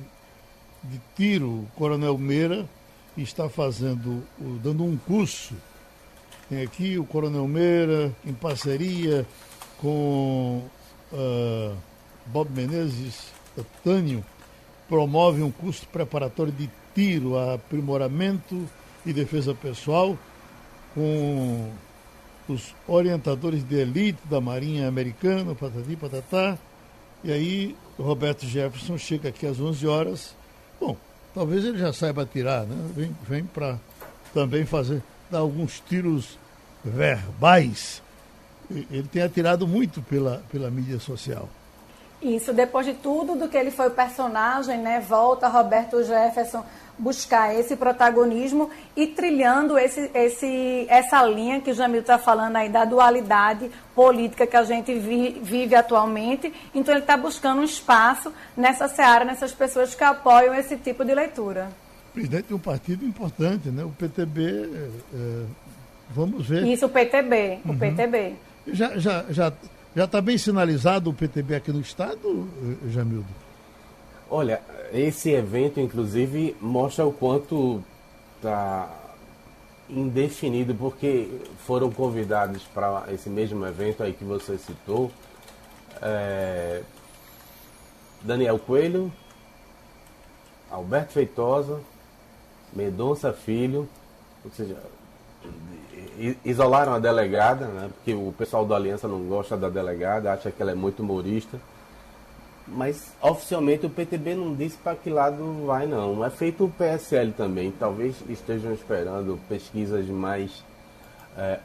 de 0.83 1.01
tiro. 1.15 1.49
O 1.49 1.67
Coronel 1.75 2.17
Meira 2.17 2.67
está 3.17 3.47
fazendo, 3.49 4.23
dando 4.61 4.83
um 4.83 4.97
curso. 4.97 5.53
Tem 6.49 6.61
aqui 6.61 6.97
o 6.97 7.05
Coronel 7.05 7.47
Meira, 7.47 8.11
em 8.25 8.33
parceria 8.33 9.25
com 9.81 10.63
uh, 11.11 11.75
Bob 12.27 12.49
Menezes, 12.51 13.33
Tânio, 13.83 14.23
promove 14.87 15.41
um 15.41 15.51
curso 15.51 15.87
preparatório 15.87 16.51
de 16.51 16.69
tiro, 16.93 17.37
aprimoramento 17.37 18.67
e 19.05 19.13
defesa 19.13 19.53
pessoal, 19.53 20.17
com 20.93 21.71
os 22.47 22.73
orientadores 22.87 23.63
de 23.67 23.75
elite 23.75 24.19
da 24.25 24.39
Marinha 24.39 24.87
Americana, 24.87 25.55
patati 25.55 25.95
patatá. 25.95 26.57
E 27.23 27.31
aí 27.31 27.75
Roberto 27.97 28.45
Jefferson 28.45 28.97
chega 28.97 29.29
aqui 29.29 29.45
às 29.45 29.59
11 29.59 29.87
horas. 29.87 30.35
Bom, 30.79 30.95
talvez 31.33 31.65
ele 31.65 31.77
já 31.77 31.91
saiba 31.91 32.21
atirar, 32.21 32.65
né? 32.65 32.75
Vem, 32.95 33.15
vem 33.27 33.43
para 33.43 33.79
também 34.33 34.65
fazer, 34.65 35.01
dar 35.29 35.39
alguns 35.39 35.81
tiros 35.87 36.37
verbais. 36.83 38.01
Ele 38.69 39.07
tem 39.11 39.21
atirado 39.21 39.67
muito 39.67 40.01
pela, 40.01 40.43
pela 40.51 40.69
mídia 40.69 40.99
social. 40.99 41.49
Isso, 42.21 42.53
depois 42.53 42.85
de 42.85 42.93
tudo 42.93 43.35
do 43.35 43.47
que 43.47 43.57
ele 43.57 43.71
foi 43.71 43.87
o 43.87 43.91
personagem, 43.91 44.79
né? 44.79 44.99
Volta 44.99 45.47
Roberto 45.47 46.03
Jefferson 46.03 46.63
buscar 46.97 47.53
esse 47.53 47.75
protagonismo 47.75 48.69
e 48.95 49.07
trilhando 49.07 49.77
esse, 49.77 50.09
esse, 50.13 50.85
essa 50.89 51.23
linha 51.25 51.59
que 51.59 51.71
o 51.71 51.73
Jamil 51.73 52.01
está 52.01 52.17
falando 52.17 52.55
aí 52.55 52.69
da 52.69 52.85
dualidade 52.85 53.69
política 53.93 54.47
que 54.47 54.55
a 54.55 54.63
gente 54.63 54.93
vi, 54.97 55.39
vive 55.41 55.75
atualmente. 55.75 56.51
Então 56.73 56.93
ele 56.93 57.01
está 57.01 57.17
buscando 57.17 57.61
um 57.61 57.65
espaço 57.65 58.31
nessa 58.55 58.87
seara, 58.87 59.25
nessas 59.25 59.51
pessoas 59.51 59.93
que 59.93 60.03
apoiam 60.03 60.55
esse 60.55 60.77
tipo 60.77 61.03
de 61.03 61.13
leitura. 61.13 61.69
Presidente 62.13 62.47
de 62.47 62.53
um 62.53 62.59
partido 62.59 63.05
importante, 63.05 63.67
né? 63.69 63.83
O 63.83 63.89
PTB, 63.89 64.41
é, 64.41 64.89
é, 65.13 65.43
vamos 66.09 66.47
ver. 66.47 66.65
Isso, 66.65 66.85
o 66.85 66.89
PTB, 66.89 67.59
uhum. 67.65 67.73
o 67.73 67.77
PTB. 67.77 68.35
Já 68.67 68.97
já 68.97 69.25
já 69.29 69.53
já 69.95 70.03
está 70.03 70.19
bem 70.19 70.37
sinalizado 70.37 71.09
o 71.09 71.13
PTB 71.13 71.55
aqui 71.55 71.71
no 71.71 71.79
estado, 71.79 72.49
Jamildo? 72.89 73.27
Olha, 74.29 74.61
esse 74.91 75.31
evento, 75.31 75.79
inclusive, 75.79 76.55
mostra 76.59 77.05
o 77.05 77.13
quanto 77.13 77.81
está 78.35 78.89
indefinido, 79.89 80.73
porque 80.75 81.29
foram 81.65 81.91
convidados 81.91 82.63
para 82.63 83.05
esse 83.13 83.29
mesmo 83.29 83.65
evento 83.65 84.03
aí 84.03 84.13
que 84.13 84.23
você 84.23 84.57
citou. 84.57 85.11
É, 86.01 86.81
Daniel 88.21 88.57
Coelho, 88.59 89.13
Alberto 90.69 91.13
Feitosa, 91.13 91.79
Mendonça 92.73 93.31
Filho, 93.31 93.87
ou 94.43 94.51
seja, 94.51 94.75
isolaram 96.43 96.93
a 96.93 96.99
delegada, 96.99 97.65
né, 97.67 97.89
porque 97.93 98.13
o 98.13 98.33
pessoal 98.37 98.65
da 98.65 98.75
Aliança 98.75 99.07
não 99.07 99.23
gosta 99.23 99.57
da 99.57 99.69
delegada, 99.69 100.31
acha 100.31 100.51
que 100.51 100.61
ela 100.61 100.71
é 100.71 100.75
muito 100.75 101.01
humorista. 101.01 101.59
Mas 102.67 103.11
oficialmente 103.21 103.85
o 103.85 103.89
PTB 103.89 104.33
não 104.33 104.55
disse 104.55 104.77
para 104.77 104.95
que 104.95 105.09
lado 105.09 105.65
vai, 105.65 105.85
não. 105.85 106.25
É 106.25 106.29
feito 106.31 106.65
o 106.65 106.69
PSL 106.69 107.31
também. 107.33 107.71
Talvez 107.71 108.15
estejam 108.27 108.73
esperando 108.73 109.39
pesquisas 109.47 110.07
mais 110.07 110.63
é, 111.37 111.59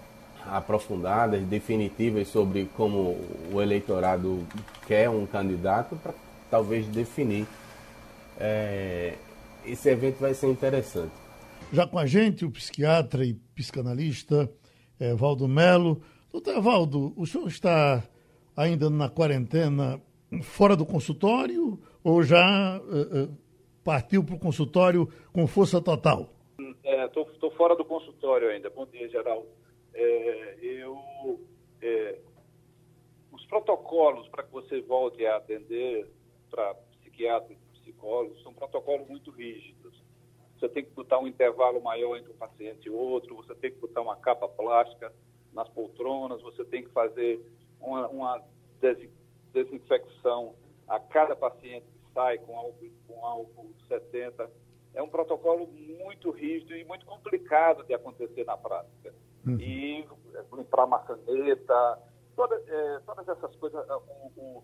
aprofundadas, 0.47 1.41
definitivas 1.43 2.29
sobre 2.29 2.69
como 2.77 3.17
o 3.53 3.63
eleitorado 3.63 4.45
quer 4.87 5.09
um 5.09 5.25
candidato 5.25 5.97
para 5.97 6.13
talvez 6.51 6.87
definir. 6.87 7.47
É, 8.39 9.15
esse 9.65 9.89
evento 9.89 10.19
vai 10.21 10.35
ser 10.35 10.49
interessante. 10.49 11.13
Já 11.73 11.87
com 11.87 12.01
a 12.01 12.07
gente, 12.07 12.45
o 12.45 12.51
psiquiatra 12.51 13.25
e 13.25 13.33
psicanalista 13.55 14.53
Evaldo 14.99 15.47
Melo. 15.47 16.03
Doutor 16.33 16.57
Evaldo, 16.57 17.13
o 17.17 17.25
senhor 17.25 17.47
está 17.47 18.03
ainda 18.57 18.91
na 18.91 19.09
quarentena 19.09 20.03
fora 20.43 20.75
do 20.75 20.85
consultório 20.85 21.79
ou 22.03 22.25
já 22.25 22.81
uh, 22.81 23.25
uh, 23.25 23.39
partiu 23.85 24.25
para 24.25 24.35
o 24.35 24.39
consultório 24.39 25.09
com 25.33 25.47
força 25.47 25.81
total? 25.81 26.33
Estou 26.59 27.53
é, 27.53 27.57
fora 27.57 27.77
do 27.77 27.85
consultório 27.85 28.49
ainda. 28.49 28.69
Bom 28.69 28.87
dia, 28.87 29.09
Geraldo. 29.09 29.47
É, 29.95 30.57
eu, 30.61 30.99
é, 31.81 32.19
os 33.31 33.47
protocolos 33.47 34.27
para 34.27 34.43
que 34.43 34.51
você 34.51 34.81
volte 34.81 35.25
a 35.25 35.37
atender 35.37 36.11
para 36.51 36.75
psiquiatras 36.75 37.57
e 37.57 37.79
psicólogos 37.79 38.43
são 38.43 38.53
protocolos 38.53 39.09
muito 39.09 39.31
rígidos. 39.31 40.10
Você 40.61 40.69
tem 40.69 40.85
que 40.85 40.91
botar 40.91 41.19
um 41.19 41.27
intervalo 41.27 41.81
maior 41.81 42.19
entre 42.19 42.31
um 42.31 42.37
paciente 42.37 42.87
e 42.87 42.91
outro, 42.91 43.35
você 43.35 43.55
tem 43.55 43.73
que 43.73 43.79
botar 43.79 44.03
uma 44.03 44.17
capa 44.17 44.47
plástica 44.47 45.11
nas 45.55 45.67
poltronas, 45.71 46.43
você 46.43 46.63
tem 46.67 46.85
que 46.85 46.91
fazer 46.91 47.41
uma, 47.81 48.07
uma 48.09 48.45
desinfecção 49.53 50.55
a 50.87 51.01
cada 51.01 51.35
paciente 51.35 51.87
que 51.87 52.13
sai 52.13 52.37
com 52.39 52.59
álcool, 52.59 52.91
com 53.09 53.25
álcool 53.25 53.71
70. 53.89 54.51
É 54.93 55.03
um 55.03 55.09
protocolo 55.09 55.67
muito 55.67 56.31
rígido 56.31 56.77
e 56.77 56.85
muito 56.85 57.07
complicado 57.07 57.83
de 57.85 57.95
acontecer 57.95 58.45
na 58.45 58.57
prática. 58.57 59.15
Uhum. 59.47 59.59
E 59.59 60.07
limpar 60.53 60.87
maçaneta, 60.87 61.99
toda, 62.37 62.55
é, 62.67 63.01
todas 63.07 63.27
essas 63.29 63.57
coisas, 63.57 63.83
o, 64.37 64.63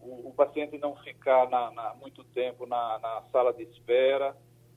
o, 0.00 0.28
o 0.28 0.34
paciente 0.36 0.76
não 0.76 0.96
ficar 0.96 1.48
na, 1.48 1.70
na, 1.70 1.94
muito 1.94 2.24
tempo 2.24 2.66
na, 2.66 2.98
na 2.98 3.22
sala 3.32 3.54
de 3.54 3.62
espera. 3.62 4.36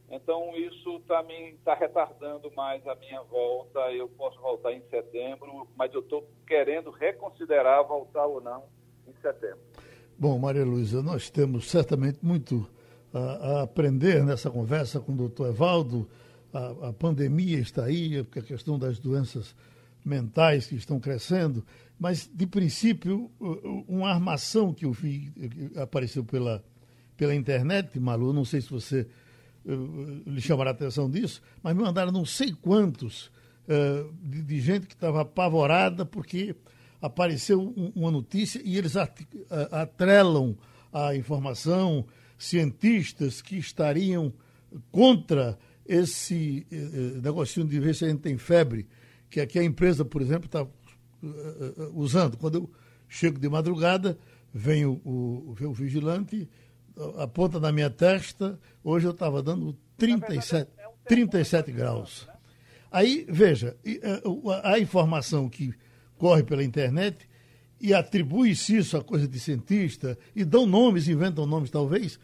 Então, 0.10 0.55
isso 0.55 0.98
está 0.98 1.74
retardando 1.74 2.51
mais 2.51 2.86
a 2.88 2.95
minha 2.95 3.22
volta. 3.24 3.79
Eu 3.91 4.07
posso 4.10 4.39
voltar 4.39 4.72
em 4.74 4.81
setembro, 4.89 5.67
mas 5.75 5.93
eu 5.93 6.01
estou 6.01 6.27
querendo 6.45 6.91
reconsiderar 6.91 7.88
voltar 7.88 8.25
ou 8.25 8.39
não 8.39 8.63
em 9.07 9.13
setembro. 9.22 9.60
Bom, 10.17 10.38
Maria 10.38 10.63
Luísa, 10.63 11.01
nós 11.01 11.29
temos 11.29 11.69
certamente 11.69 12.19
muito 12.22 12.67
a, 13.13 13.19
a, 13.19 13.62
aprender 13.63 14.24
nessa 14.24 14.50
conversa 14.51 15.00
com 15.00 15.13
o 15.13 15.17
doutor 15.17 15.50
Evaldo. 15.50 16.07
A, 16.53 16.89
a 16.89 16.93
pandemia 16.93 17.60
está 17.60 17.86
aí, 17.86 18.19
a 18.19 18.41
questão 18.41 18.77
das 18.77 19.00
doenças 19.00 19.55
mentais 20.05 20.67
que 20.67 20.75
estão 20.75 21.00
crescendo, 21.00 21.65
mas, 22.00 22.29
de 22.31 22.45
princípio, 22.45 23.31
uma 23.88 24.10
armação 24.10 24.74
que 24.74 24.86
eu 24.86 24.91
vi, 24.91 25.31
que 25.31 25.79
apareceu 25.79 26.24
pela, 26.24 26.63
pela 27.15 27.33
internet, 27.33 27.98
Malu, 28.00 28.33
não 28.33 28.43
sei 28.43 28.60
se 28.60 28.69
você 28.69 29.07
lhe 29.65 30.41
chamará 30.41 30.72
a 30.72 30.74
atenção 30.74 31.10
disso, 31.10 31.41
mas 31.62 31.75
me 31.75 31.82
mandaram 31.82 32.12
não 32.12 32.25
sei 32.25 32.53
quantos 32.53 33.32
uh, 33.67 34.13
de, 34.22 34.41
de, 34.41 34.62
gente 34.62 34.88
que 34.88 34.93
estava 34.93 35.22
apavorada 35.22 36.05
porque 36.05 36.55
apareceu 37.01 37.62
um, 37.62 37.91
uma 37.96 38.12
notícia 38.12 38.62
e 38.63 38.77
eles 38.77 38.96
atrelam 39.72 40.58
a 40.91 41.15
informação 41.15 42.05
cientistas 42.38 43.41
que 43.41 43.58
estariam 43.58 44.34
contra 44.91 45.58
esse 45.86 46.67
uh, 46.72 47.22
negocinho 47.22 47.65
de 47.65 47.79
ver 47.79 47.96
se 47.96 48.05
a 48.05 48.10
gente 48.10 48.22
tem 48.22 48.38
febre, 48.38 48.88
que 49.29 49.39
aqui 49.39 49.58
a 49.58 49.63
empresa, 49.63 50.03
por 50.03 50.22
exemplo, 50.22 50.46
está 50.46 50.67
usando. 51.93 52.38
Quando 52.38 52.55
eu 52.55 52.72
chego 53.08 53.39
de 53.39 53.48
madrugada, 53.48 54.17
vem 54.53 54.86
o, 54.86 55.01
o, 55.05 55.55
o 55.58 55.74
vigilante, 55.74 56.48
a 57.17 57.27
ponta 57.27 57.59
da 57.59 57.71
minha 57.71 57.89
testa, 57.89 58.59
hoje 58.83 59.07
eu 59.07 59.12
estava 59.12 59.41
dando 59.41 59.77
37, 59.97 60.69
37 61.05 61.71
graus. 61.71 62.27
Aí, 62.91 63.25
veja, 63.27 63.75
é, 63.85 64.21
a 64.63 64.79
informação 64.79 65.50
que 65.50 65.73
corre 66.17 66.43
pela 66.43 66.63
internet 66.63 67.27
e 67.81 67.93
atribui-se 67.93 68.77
isso 68.77 68.95
a 68.95 69.03
coisa 69.03 69.27
de 69.27 69.39
cientista, 69.39 70.17
e 70.33 70.45
dão 70.45 70.65
nomes, 70.65 71.09
inventam 71.09 71.45
nomes 71.45 71.69
talvez, 71.69 72.15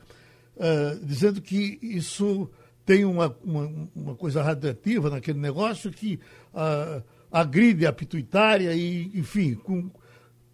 uh, 0.56 1.04
dizendo 1.04 1.42
que 1.42 1.78
isso 1.82 2.50
tem 2.86 3.04
uma, 3.04 3.36
uma, 3.44 3.90
uma, 3.94 4.16
coisa 4.16 4.42
radioativa 4.42 5.10
naquele 5.10 5.38
negócio 5.38 5.92
que 5.92 6.18
uh, 6.54 7.04
agride 7.30 7.86
a 7.86 7.92
pituitária 7.92 8.74
e, 8.74 9.12
enfim, 9.14 9.54
com 9.54 9.92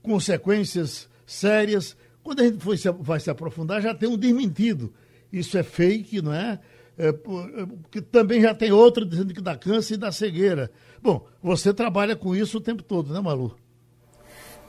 consequências 0.02 1.08
sérias. 1.26 1.96
Quando 2.26 2.42
a 2.42 2.44
gente 2.44 2.78
se, 2.78 2.92
vai 2.92 3.22
se 3.22 3.30
aprofundar, 3.30 3.82
já 3.82 3.96
tem 3.96 4.10
um 4.10 4.18
desmentido. 4.18 4.94
Isso 5.32 5.58
é 5.58 5.64
fake, 5.64 6.22
não 6.22 6.34
é? 6.34 6.60
é, 6.98 7.14
que 7.92 8.02
também 8.02 8.42
já 8.42 8.54
tem 8.54 8.72
outro 8.72 9.06
dizendo 9.06 9.34
que 9.34 9.42
dá 9.42 9.56
câncer 9.56 9.96
e 9.96 9.98
dá 9.98 10.12
cegueira. 10.12 10.72
Bom, 11.02 11.26
você 11.42 11.74
trabalha 11.74 12.16
com 12.16 12.36
isso 12.36 12.58
o 12.58 12.62
tempo 12.62 12.82
todo, 12.82 13.14
né, 13.14 13.20
Malu? 13.20 13.56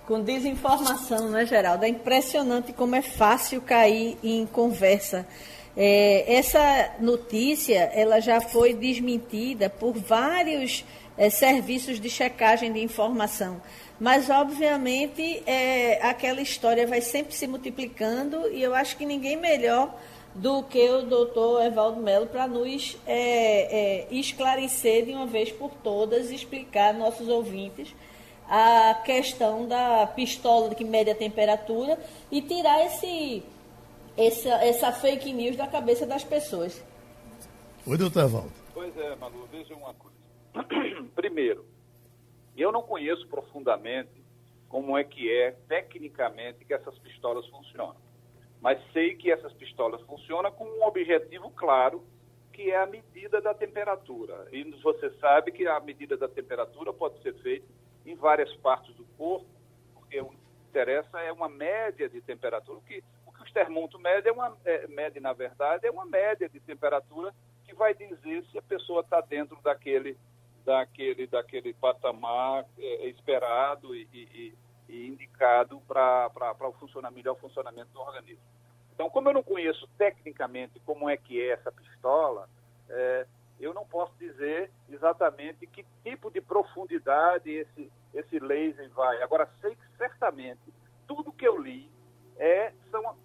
Com 0.07 0.23
desinformação, 0.23 1.31
né, 1.31 1.47
Geraldo? 1.47 1.85
É 1.85 1.89
impressionante 1.89 2.73
como 2.73 2.95
é 2.95 3.03
fácil 3.03 3.61
cair 3.61 4.17
em 4.23 4.47
conversa. 4.47 5.27
É, 5.77 6.35
essa 6.37 6.95
notícia 7.01 7.79
ela 7.93 8.21
já 8.21 8.41
foi 8.41 8.73
desmentida 8.73 9.69
por 9.69 9.95
vários 9.95 10.85
é, 11.19 11.29
serviços 11.29 12.01
de 12.01 12.09
checagem 12.09 12.73
de 12.73 12.81
informação. 12.81 13.61
Mas, 13.99 14.29
obviamente, 14.29 15.43
é, 15.47 16.07
aquela 16.07 16.41
história 16.41 16.87
vai 16.87 17.01
sempre 17.01 17.35
se 17.35 17.47
multiplicando 17.47 18.51
e 18.53 18.63
eu 18.63 18.75
acho 18.75 18.97
que 18.97 19.07
ninguém 19.07 19.37
melhor 19.37 19.95
do 20.35 20.63
que 20.63 20.91
o 20.91 21.03
doutor 21.03 21.65
Evaldo 21.65 22.01
Melo 22.01 22.27
para 22.27 22.47
nos 22.47 22.99
é, 23.07 24.05
é, 24.05 24.15
esclarecer 24.15 25.07
de 25.07 25.13
uma 25.13 25.27
vez 25.27 25.51
por 25.51 25.71
todas, 25.83 26.31
explicar 26.31 26.89
aos 26.89 26.99
nossos 26.99 27.29
ouvintes 27.29 27.95
a 28.49 28.95
questão 29.05 29.67
da 29.67 30.07
pistola 30.07 30.75
que 30.75 30.85
mede 30.85 31.11
a 31.11 31.15
temperatura 31.15 31.99
e 32.31 32.43
tirar 32.43 32.85
esse, 32.85 33.43
essa, 34.17 34.51
essa 34.65 34.93
fake 34.93 35.33
news 35.33 35.57
da 35.57 35.67
cabeça 35.67 36.07
das 36.07 36.23
pessoas. 36.23 36.83
Oi, 37.87 37.97
doutor 37.97 38.25
Evaldo. 38.25 38.53
Pois 38.75 38.97
é, 38.99 39.17
Malu, 39.17 39.49
veja 39.51 39.75
uma 39.75 39.95
coisa. 39.95 40.17
Primeiro, 41.17 41.65
eu 42.63 42.73
não 42.73 42.83
conheço 42.83 43.27
profundamente 43.29 44.25
como 44.69 44.97
é 44.97 45.05
que 45.05 45.31
é 45.31 45.53
tecnicamente 45.69 46.65
que 46.65 46.75
essas 46.75 46.99
pistolas 46.99 47.47
funcionam. 47.49 47.97
Mas 48.61 48.81
sei 48.93 49.15
que 49.15 49.31
essas 49.31 49.53
pistolas 49.53 50.01
funcionam 50.03 50.51
com 50.51 50.65
um 50.65 50.85
objetivo 50.85 51.51
claro, 51.51 52.05
que 52.53 52.71
é 52.71 52.77
a 52.77 52.87
medida 52.87 53.41
da 53.41 53.55
temperatura. 53.55 54.49
E 54.51 54.65
você 54.83 55.11
sabe 55.21 55.53
que 55.53 55.67
a 55.67 55.79
medida 55.79 56.17
da 56.17 56.29
temperatura 56.29 56.93
pode 56.93 57.21
ser 57.23 57.35
feita 57.43 57.67
em 58.05 58.15
várias 58.15 58.55
partes 58.57 58.95
do 58.95 59.05
corpo, 59.19 59.47
porque 59.95 60.21
o 60.21 60.31
que 60.31 60.37
interessa 60.71 61.21
é 61.21 61.33
uma 61.33 61.49
média 61.49 62.09
de 62.09 62.21
temperatura. 62.21 62.79
O 62.79 62.83
que, 62.83 63.03
o 63.27 63.33
que 63.33 63.43
os 63.43 63.57
é 63.57 64.33
uma, 64.33 64.57
é, 64.65 64.87
mede, 64.89 65.21
na 65.21 65.33
verdade, 65.33 65.87
é 65.87 65.91
uma 65.91 66.07
média 66.07 66.49
de 66.49 66.59
temperatura 66.61 67.35
que 67.67 67.75
vai 67.75 67.95
dizer 67.95 68.45
se 68.51 68.59
a 68.59 68.63
pessoa 68.63 69.01
está 69.01 69.21
dentro 69.21 69.59
daquele 69.63 70.17
daquele, 70.67 71.29
daquele 71.29 71.73
patamar 71.73 72.67
é, 72.77 73.07
esperado 73.07 73.95
e, 73.95 74.09
e, 74.13 74.55
e 74.89 75.07
indicado 75.07 75.81
para 75.87 76.29
o 76.61 76.73
funcionamento, 76.73 77.17
melhor 77.17 77.37
funcionamento 77.37 77.93
do 77.93 78.01
organismo. 78.01 78.43
Então, 78.93 79.09
como 79.09 79.29
eu 79.29 79.35
não 79.35 79.43
conheço 79.43 79.89
tecnicamente 79.97 80.81
como 80.81 81.09
é 81.09 81.17
que 81.17 81.41
é 81.41 81.51
essa 81.51 81.71
pistola, 81.71 82.49
é, 82.91 83.27
eu 83.61 83.73
não 83.73 83.87
posso 83.87 84.13
dizer 84.19 84.71
exatamente 84.91 85.67
que 85.67 85.87
tipo 86.03 86.31
de 86.31 86.41
profundidade 86.41 87.51
esse, 87.51 87.91
esse 88.13 88.39
laser 88.41 88.91
vai. 88.91 89.23
Agora, 89.23 89.49
sei 89.61 89.77
que 89.77 89.97
certamente 89.97 90.61
tudo 91.07 91.33
que 91.33 91.47
eu 91.47 91.59
li 91.59 91.91
é, 92.37 92.73
são 92.91 93.17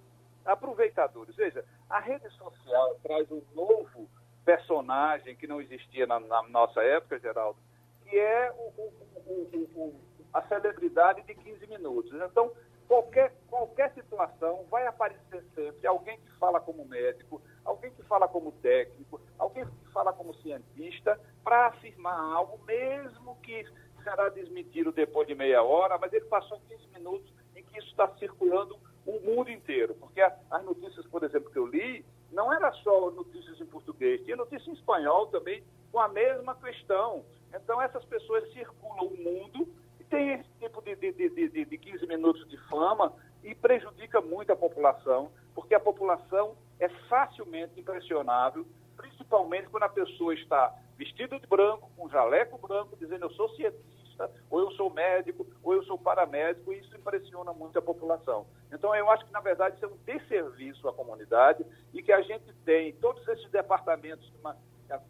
aproveitadores. 0.45 1.35
Veja, 1.35 1.65
a 1.89 1.99
rede 1.99 2.29
social 2.31 2.99
traz 3.01 3.29
um 3.31 3.41
novo 3.53 4.07
personagem 4.45 5.35
que 5.35 5.47
não 5.47 5.61
existia 5.61 6.05
na, 6.07 6.19
na 6.19 6.43
nossa 6.49 6.81
época, 6.81 7.19
Geraldo, 7.19 7.59
que 8.03 8.17
é 8.17 8.51
o, 8.51 8.81
o, 9.25 9.69
o, 9.75 10.01
a 10.33 10.41
celebridade 10.43 11.21
de 11.23 11.35
15 11.35 11.67
minutos. 11.67 12.11
Então, 12.13 12.51
qualquer, 12.87 13.33
qualquer 13.49 13.93
situação 13.93 14.65
vai 14.69 14.85
aparecer 14.85 15.43
sempre 15.55 15.87
alguém 15.87 16.19
que 16.19 16.31
fala 16.37 16.59
como 16.59 16.85
médico, 16.85 17.41
alguém 17.63 17.91
que 17.91 18.03
fala 18.03 18.27
como 18.27 18.51
técnico, 18.53 19.21
alguém 19.37 19.65
que 19.65 19.91
fala 19.93 20.11
como 20.11 20.33
cientista, 20.35 21.19
para 21.43 21.67
afirmar 21.67 22.19
algo, 22.19 22.59
mesmo 22.65 23.37
que 23.41 23.65
será 24.03 24.29
desmentido 24.29 24.91
depois 24.91 25.27
de 25.27 25.35
meia 25.35 25.63
hora, 25.63 25.97
mas 25.97 26.11
ele 26.11 26.25
passou 26.25 26.59
15 26.67 26.87
minutos 26.93 27.33
em 27.55 27.63
que 27.63 27.79
isso 27.79 27.87
está 27.89 28.07
circulando 28.17 28.77
o 29.05 29.19
mundo 29.19 29.49
inteiro. 29.49 29.95
Porque 29.95 30.21
as 30.21 30.63
notícias, 30.63 31.05
por 31.07 31.23
exemplo, 31.23 31.49
que 31.49 31.57
eu 31.57 31.67
li, 31.67 32.05
não 32.31 32.51
era 32.51 32.71
só 32.73 33.11
notícias 33.11 33.59
em 33.59 33.65
português, 33.65 34.23
tinha 34.23 34.35
notícia 34.35 34.69
em 34.69 34.73
espanhol 34.73 35.27
também 35.27 35.63
com 35.91 35.99
a 35.99 36.07
mesma 36.07 36.55
questão. 36.55 37.25
Então, 37.53 37.81
essas 37.81 38.03
pessoas 38.05 38.51
circulam 38.53 39.07
o 39.07 39.17
mundo 39.17 39.67
e 39.99 40.03
tem 40.05 40.33
esse 40.33 40.49
tipo 40.59 40.81
de, 40.81 40.95
de, 40.95 41.11
de, 41.11 41.65
de 41.65 41.77
15 41.77 42.07
minutos 42.07 42.47
de 42.49 42.57
fama 42.69 43.13
e 43.43 43.53
prejudica 43.53 44.21
muito 44.21 44.51
a 44.51 44.55
população, 44.55 45.31
porque 45.53 45.75
a 45.75 45.79
população 45.79 46.55
é 46.79 46.87
facilmente 47.09 47.79
impressionável, 47.79 48.65
principalmente 48.95 49.67
quando 49.69 49.83
a 49.83 49.89
pessoa 49.89 50.33
está 50.33 50.73
vestida 50.97 51.39
de 51.39 51.47
branco, 51.47 51.91
com 51.97 52.09
jaleco 52.09 52.57
branco, 52.57 52.95
dizendo 52.95 53.25
eu 53.25 53.31
sou 53.31 53.49
cientista 53.49 54.00
ou 54.49 54.59
eu 54.59 54.71
sou 54.71 54.89
médico, 54.89 55.45
ou 55.63 55.73
eu 55.73 55.83
sou 55.83 55.97
paramédico, 55.97 56.73
e 56.73 56.79
isso 56.79 56.95
impressiona 56.95 57.53
muito 57.53 57.77
a 57.79 57.81
população. 57.81 58.45
Então, 58.71 58.93
eu 58.95 59.09
acho 59.09 59.25
que, 59.25 59.31
na 59.31 59.39
verdade, 59.39 59.75
isso 59.75 59.85
é 59.85 59.87
um 59.87 59.97
desserviço 60.05 60.87
à 60.87 60.93
comunidade 60.93 61.65
e 61.93 62.01
que 62.01 62.11
a 62.11 62.21
gente 62.21 62.53
tem 62.65 62.93
todos 62.93 63.25
esses 63.27 63.49
departamentos 63.51 64.31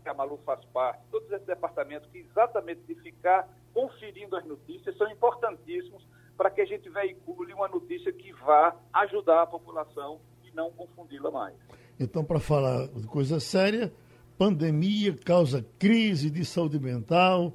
que 0.03 0.09
a 0.09 0.13
Malu 0.13 0.39
faz 0.45 0.63
parte, 0.65 1.01
todos 1.09 1.31
esses 1.31 1.45
departamentos 1.47 2.07
que 2.11 2.19
exatamente 2.19 2.81
de 2.81 2.95
ficar 2.95 3.49
conferindo 3.73 4.35
as 4.35 4.45
notícias 4.45 4.95
são 4.97 5.09
importantíssimos 5.09 6.05
para 6.37 6.49
que 6.51 6.61
a 6.61 6.65
gente 6.65 6.89
veicule 6.89 7.53
uma 7.53 7.67
notícia 7.67 8.11
que 8.11 8.31
vá 8.33 8.75
ajudar 8.93 9.43
a 9.43 9.47
população 9.47 10.19
e 10.43 10.51
não 10.55 10.71
confundi-la 10.71 11.31
mais. 11.31 11.55
Então, 11.99 12.23
para 12.23 12.39
falar 12.39 12.87
de 12.87 13.07
coisa 13.07 13.39
séria, 13.39 13.91
pandemia 14.37 15.15
causa 15.23 15.63
crise 15.77 16.29
de 16.31 16.43
saúde 16.43 16.79
mental, 16.79 17.53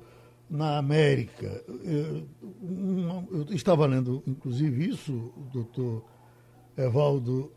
na 0.48 0.78
América. 0.78 1.62
Eu, 1.84 2.28
eu 3.30 3.46
estava 3.50 3.86
lendo, 3.86 4.22
inclusive, 4.26 4.88
isso, 4.88 5.32
doutor 5.52 6.04
Evaldo. 6.76 7.52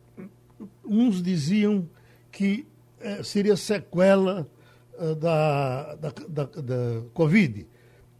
Uns 0.83 1.21
diziam 1.21 1.87
que 2.31 2.67
é, 2.99 3.23
seria 3.23 3.55
sequela 3.55 4.49
é, 4.97 5.15
da, 5.15 5.95
da, 5.95 6.13
da, 6.27 6.43
da 6.43 7.01
Covid. 7.13 7.67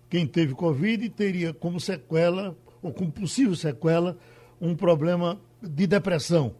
Quem 0.09 0.25
teve 0.25 0.53
Covid 0.53 1.09
teria 1.09 1.53
como 1.53 1.79
sequela, 1.79 2.57
ou 2.81 2.93
como 2.93 3.11
possível 3.11 3.55
sequela, 3.55 4.17
um 4.59 4.75
problema 4.75 5.39
de 5.61 5.85
depressão. 5.85 6.55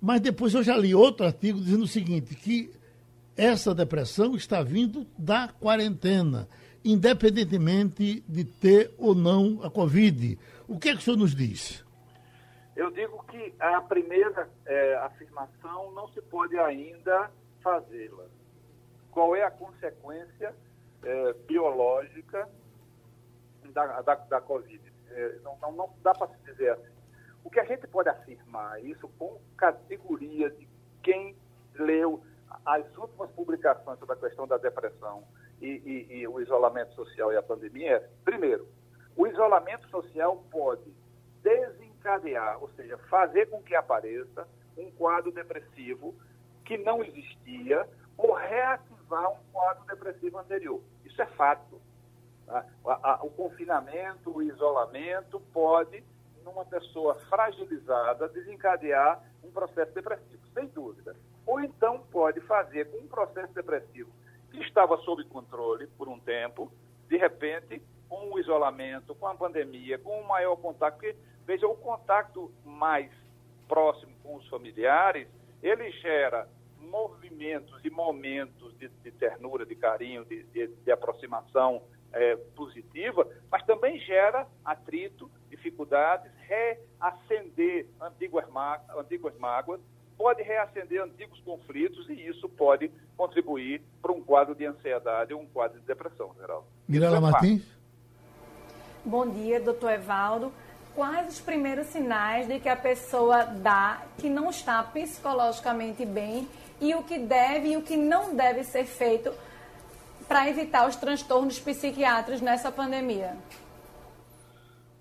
Mas 0.00 0.20
depois 0.20 0.52
eu 0.52 0.62
já 0.62 0.76
li 0.76 0.94
outro 0.94 1.24
artigo 1.24 1.60
dizendo 1.60 1.84
o 1.84 1.88
seguinte, 1.88 2.34
que 2.34 2.70
essa 3.36 3.74
depressão 3.74 4.36
está 4.36 4.62
vindo 4.62 5.06
da 5.16 5.48
quarentena 5.48 6.48
independentemente 6.84 8.20
de 8.28 8.44
ter 8.44 8.94
ou 8.98 9.14
não 9.14 9.60
a 9.62 9.70
Covid. 9.70 10.38
O 10.68 10.78
que 10.78 10.90
é 10.90 10.92
que 10.92 10.98
o 10.98 11.00
senhor 11.00 11.16
nos 11.16 11.34
diz? 11.34 11.84
Eu 12.76 12.90
digo 12.90 13.22
que 13.24 13.54
a 13.58 13.80
primeira 13.80 14.48
é, 14.66 14.96
afirmação 14.96 15.92
não 15.92 16.08
se 16.08 16.20
pode 16.22 16.58
ainda 16.58 17.30
fazê-la. 17.62 18.24
Qual 19.10 19.34
é 19.36 19.44
a 19.44 19.50
consequência 19.50 20.54
é, 21.02 21.32
biológica 21.46 22.48
da, 23.72 24.02
da, 24.02 24.14
da 24.16 24.40
Covid? 24.40 24.80
É, 25.10 25.38
não, 25.42 25.56
não, 25.62 25.72
não, 25.72 25.94
dá 26.02 26.12
para 26.12 26.28
se 26.28 26.50
dizer 26.50 26.72
assim. 26.72 26.92
O 27.44 27.50
que 27.50 27.60
a 27.60 27.64
gente 27.64 27.86
pode 27.86 28.08
afirmar, 28.08 28.84
isso 28.84 29.08
com 29.18 29.38
categoria 29.56 30.50
de 30.50 30.66
quem 31.02 31.36
leu 31.74 32.22
as 32.64 32.84
últimas 32.96 33.30
publicações 33.30 33.98
sobre 33.98 34.14
a 34.14 34.18
questão 34.18 34.46
da 34.46 34.56
depressão 34.56 35.22
e, 35.60 35.66
e, 35.66 36.14
e 36.18 36.28
o 36.28 36.40
isolamento 36.40 36.94
social 36.94 37.32
e 37.32 37.36
a 37.36 37.42
pandemia, 37.42 37.96
é, 37.96 38.08
primeiro, 38.24 38.68
o 39.16 39.26
isolamento 39.26 39.88
social 39.88 40.44
pode 40.50 40.92
desencadear, 41.42 42.60
ou 42.60 42.68
seja, 42.70 42.98
fazer 43.10 43.46
com 43.46 43.62
que 43.62 43.74
apareça 43.74 44.46
um 44.76 44.90
quadro 44.90 45.30
depressivo 45.30 46.14
que 46.64 46.76
não 46.78 47.04
existia 47.04 47.88
ou 48.16 48.32
reativar 48.32 49.30
um 49.32 49.36
quadro 49.52 49.84
depressivo 49.86 50.38
anterior. 50.38 50.80
Isso 51.04 51.20
é 51.20 51.26
fato. 51.26 51.80
Tá? 52.46 52.66
O 53.22 53.30
confinamento, 53.30 54.34
o 54.34 54.42
isolamento 54.42 55.40
pode, 55.52 56.02
numa 56.42 56.64
pessoa 56.64 57.14
fragilizada, 57.30 58.28
desencadear 58.28 59.22
um 59.42 59.50
processo 59.50 59.92
depressivo, 59.92 60.42
sem 60.52 60.66
dúvida. 60.68 61.14
Ou 61.46 61.60
então 61.60 62.00
pode 62.10 62.40
fazer 62.40 62.90
com 62.90 62.98
um 62.98 63.06
processo 63.06 63.52
depressivo 63.52 64.10
que 64.54 64.62
estava 64.62 64.96
sob 64.98 65.24
controle 65.24 65.86
por 65.98 66.08
um 66.08 66.18
tempo, 66.18 66.72
de 67.08 67.16
repente, 67.16 67.82
com 68.08 68.32
o 68.32 68.38
isolamento, 68.38 69.14
com 69.14 69.26
a 69.26 69.34
pandemia, 69.34 69.98
com 69.98 70.20
o 70.20 70.28
maior 70.28 70.56
contato, 70.56 70.94
porque, 70.94 71.16
veja, 71.44 71.66
o 71.66 71.76
contato 71.76 72.52
mais 72.64 73.10
próximo 73.66 74.12
com 74.22 74.36
os 74.36 74.48
familiares, 74.48 75.28
ele 75.62 75.90
gera 75.92 76.48
movimentos 76.78 77.84
e 77.84 77.90
momentos 77.90 78.76
de, 78.78 78.88
de 78.88 79.10
ternura, 79.10 79.66
de 79.66 79.74
carinho, 79.74 80.24
de, 80.24 80.44
de, 80.44 80.68
de 80.68 80.92
aproximação 80.92 81.82
é, 82.12 82.36
positiva, 82.54 83.28
mas 83.50 83.64
também 83.64 83.98
gera 84.00 84.46
atrito, 84.64 85.30
dificuldades, 85.50 86.30
reacender 86.46 87.88
antigas, 88.00 88.44
antigas 88.96 89.36
mágoas, 89.38 89.80
pode 90.16 90.42
reacender 90.42 91.02
antigos 91.02 91.40
conflitos 91.40 92.08
e 92.08 92.14
isso 92.14 92.48
pode 92.48 92.90
contribuir 93.16 93.82
para 94.00 94.12
um 94.12 94.20
quadro 94.20 94.54
de 94.54 94.64
ansiedade 94.64 95.34
ou 95.34 95.40
um 95.40 95.46
quadro 95.46 95.78
de 95.80 95.86
depressão, 95.86 96.30
Geraldo. 96.38 96.66
Mirela 96.88 97.16
é 97.16 97.20
Martins. 97.20 97.62
Bom 99.04 99.28
dia, 99.28 99.60
doutor 99.60 99.92
Evaldo. 99.92 100.52
Quais 100.94 101.34
os 101.34 101.40
primeiros 101.40 101.88
sinais 101.88 102.46
de 102.46 102.60
que 102.60 102.68
a 102.68 102.76
pessoa 102.76 103.44
dá 103.44 104.02
que 104.16 104.30
não 104.30 104.48
está 104.48 104.82
psicologicamente 104.82 106.06
bem 106.06 106.48
e 106.80 106.94
o 106.94 107.02
que 107.02 107.18
deve 107.18 107.70
e 107.70 107.76
o 107.76 107.82
que 107.82 107.96
não 107.96 108.34
deve 108.34 108.62
ser 108.62 108.84
feito 108.84 109.32
para 110.28 110.48
evitar 110.48 110.88
os 110.88 110.96
transtornos 110.96 111.58
psiquiátricos 111.58 112.40
nessa 112.40 112.70
pandemia? 112.70 113.36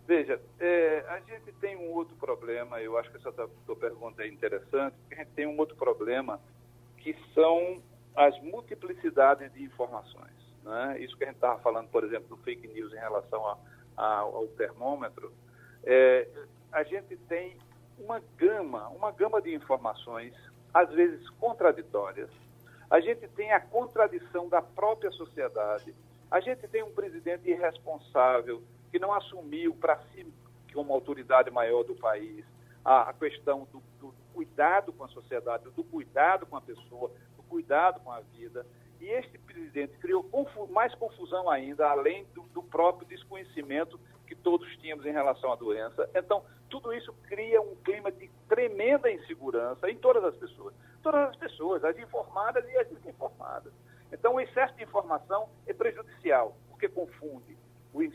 Veja, 0.05 0.39
é, 0.59 1.05
a 1.07 1.19
gente 1.21 1.51
tem 1.53 1.77
um 1.77 1.91
outro 1.91 2.15
problema, 2.17 2.81
eu 2.81 2.97
acho 2.97 3.09
que 3.09 3.17
essa 3.17 3.31
tua 3.31 3.75
pergunta 3.75 4.23
é 4.23 4.27
interessante, 4.27 4.95
porque 4.97 5.15
a 5.15 5.17
gente 5.19 5.31
tem 5.33 5.47
um 5.47 5.57
outro 5.57 5.75
problema 5.77 6.41
que 6.97 7.15
são 7.33 7.81
as 8.15 8.37
multiplicidades 8.41 9.51
de 9.53 9.63
informações. 9.63 10.33
Né? 10.63 10.99
Isso 10.99 11.17
que 11.17 11.23
a 11.23 11.27
gente 11.27 11.35
estava 11.35 11.59
falando, 11.61 11.87
por 11.89 12.03
exemplo, 12.03 12.35
do 12.35 12.37
fake 12.43 12.67
news 12.67 12.93
em 12.93 12.97
relação 12.97 13.47
a, 13.47 13.57
a, 13.95 14.17
ao 14.19 14.47
termômetro, 14.49 15.31
é, 15.85 16.27
a 16.71 16.83
gente 16.83 17.15
tem 17.29 17.57
uma 17.97 18.21
gama, 18.37 18.89
uma 18.89 19.11
gama 19.11 19.41
de 19.41 19.53
informações, 19.53 20.33
às 20.73 20.89
vezes 20.91 21.29
contraditórias. 21.31 22.29
A 22.89 22.99
gente 22.99 23.27
tem 23.29 23.53
a 23.53 23.59
contradição 23.59 24.49
da 24.49 24.61
própria 24.61 25.11
sociedade. 25.11 25.95
A 26.29 26.39
gente 26.39 26.67
tem 26.67 26.83
um 26.83 26.91
presidente 26.91 27.49
irresponsável 27.49 28.61
que 28.93 28.99
não 28.99 29.11
assumiu 29.11 29.73
para 29.73 29.97
si, 30.11 30.23
como 30.71 30.93
autoridade 30.93 31.49
maior 31.49 31.83
do 31.83 31.95
país, 31.95 32.45
a, 32.85 33.09
a 33.09 33.13
questão 33.13 33.67
do, 33.71 33.81
do, 33.99 34.13
cuidado 34.35 34.93
com 34.93 35.03
a 35.03 35.07
sociedade, 35.07 35.67
do 35.71 35.83
cuidado 35.83 36.45
com 36.45 36.55
a 36.55 36.61
pessoa, 36.61 37.11
do 37.35 37.41
cuidado 37.41 37.99
com 38.01 38.11
a 38.11 38.19
vida. 38.19 38.63
E 39.01 39.05
este 39.05 39.39
presidente 39.39 39.97
criou 39.97 40.23
confu 40.23 40.67
mais 40.67 40.93
confusão 40.93 41.49
ainda, 41.49 41.89
além 41.89 42.23
do, 42.35 42.43
do 42.49 42.61
próprio 42.61 43.07
desconhecimento 43.07 43.99
que 44.27 44.35
todos 44.35 44.69
tínhamos 44.77 45.07
em 45.07 45.11
relação 45.11 45.51
à 45.51 45.55
doença. 45.55 46.07
Então, 46.13 46.45
tudo 46.69 46.93
isso 46.93 47.11
cria 47.23 47.59
um 47.61 47.75
clima 47.77 48.11
de 48.11 48.29
tremenda 48.47 49.11
insegurança 49.11 49.89
em 49.89 49.97
todas 49.97 50.23
as 50.23 50.35
pessoas. 50.35 50.75
Todas 51.01 51.29
as 51.29 51.35
pessoas, 51.35 51.83
as 51.83 51.97
informadas 51.97 52.63
e 52.69 52.77
as 52.77 52.87
desinformadas. 52.89 53.73
Então, 54.11 54.35
o 54.35 54.39
excesso 54.39 54.75
de 54.75 54.83
informação 54.83 55.49
é 55.65 55.73
prejudicial, 55.73 56.55
porque 56.69 56.87
confunde. 56.87 57.57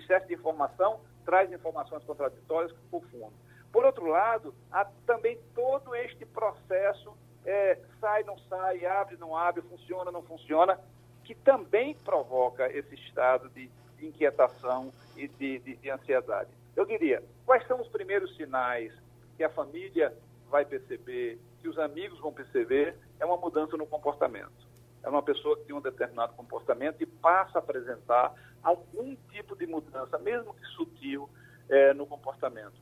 Excesso 0.08 0.26
de 0.26 0.34
informação 0.34 1.00
traz 1.26 1.52
informações 1.52 2.02
contraditórias 2.04 2.72
que 2.72 2.78
confundem. 2.90 3.38
Por 3.70 3.84
outro 3.84 4.06
lado, 4.06 4.54
há 4.72 4.86
também 5.06 5.38
todo 5.54 5.94
este 5.94 6.24
processo 6.24 7.14
é, 7.44 7.78
sai, 8.00 8.22
não 8.24 8.38
sai, 8.38 8.86
abre, 8.86 9.18
não 9.18 9.36
abre, 9.36 9.60
funciona, 9.60 10.10
não 10.10 10.22
funciona, 10.22 10.80
que 11.24 11.34
também 11.34 11.94
provoca 11.94 12.66
esse 12.74 12.94
estado 12.94 13.50
de, 13.50 13.70
de 13.98 14.06
inquietação 14.06 14.90
e 15.14 15.28
de, 15.28 15.58
de, 15.58 15.76
de 15.76 15.90
ansiedade. 15.90 16.48
Eu 16.74 16.86
diria, 16.86 17.22
quais 17.44 17.66
são 17.66 17.78
os 17.78 17.88
primeiros 17.88 18.34
sinais 18.34 18.90
que 19.36 19.44
a 19.44 19.50
família 19.50 20.16
vai 20.48 20.64
perceber, 20.64 21.38
que 21.60 21.68
os 21.68 21.78
amigos 21.78 22.18
vão 22.20 22.32
perceber, 22.32 22.96
é 23.20 23.26
uma 23.26 23.36
mudança 23.36 23.76
no 23.76 23.86
comportamento. 23.86 24.66
É 25.02 25.08
uma 25.10 25.22
pessoa 25.22 25.56
que 25.58 25.64
tem 25.64 25.76
um 25.76 25.80
determinado 25.80 26.32
comportamento 26.32 27.02
e 27.02 27.06
passa 27.06 27.58
a 27.58 27.60
apresentar 27.60 28.34
algum 28.62 29.16
tipo 29.30 29.56
de 29.56 29.66
mudança, 29.66 30.18
mesmo 30.18 30.54
que 30.54 30.64
sutil, 30.76 31.28
é, 31.68 31.92
no 31.94 32.06
comportamento. 32.06 32.74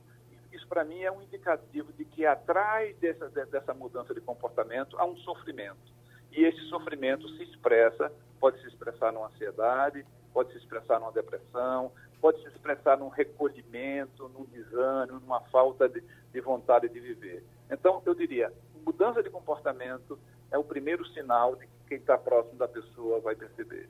Isso, 0.51 0.67
para 0.67 0.83
mim, 0.83 1.01
é 1.01 1.11
um 1.11 1.21
indicativo 1.21 1.91
de 1.93 2.05
que 2.05 2.25
atrás 2.25 2.95
dessa, 2.97 3.27
dessa 3.27 3.73
mudança 3.73 4.13
de 4.13 4.21
comportamento 4.21 4.97
há 4.97 5.05
um 5.05 5.17
sofrimento. 5.17 5.95
E 6.31 6.43
esse 6.43 6.61
sofrimento 6.69 7.27
se 7.29 7.43
expressa, 7.43 8.11
pode 8.39 8.59
se 8.61 8.67
expressar 8.67 9.11
numa 9.11 9.27
ansiedade, 9.27 10.05
pode 10.33 10.51
se 10.51 10.57
expressar 10.57 10.99
numa 10.99 11.11
depressão, 11.11 11.91
pode 12.21 12.41
se 12.41 12.47
expressar 12.49 12.97
num 12.97 13.09
recolhimento, 13.09 14.29
num 14.29 14.45
desânimo, 14.45 15.19
numa 15.19 15.41
falta 15.49 15.87
de, 15.89 16.03
de 16.31 16.41
vontade 16.41 16.87
de 16.89 16.99
viver. 16.99 17.43
Então, 17.69 18.01
eu 18.05 18.15
diria, 18.15 18.51
mudança 18.85 19.21
de 19.21 19.29
comportamento 19.29 20.17
é 20.51 20.57
o 20.57 20.63
primeiro 20.63 21.05
sinal 21.07 21.55
de 21.55 21.67
que 21.67 21.73
quem 21.89 21.97
está 21.97 22.17
próximo 22.17 22.57
da 22.57 22.67
pessoa 22.67 23.19
vai 23.19 23.35
perceber. 23.35 23.89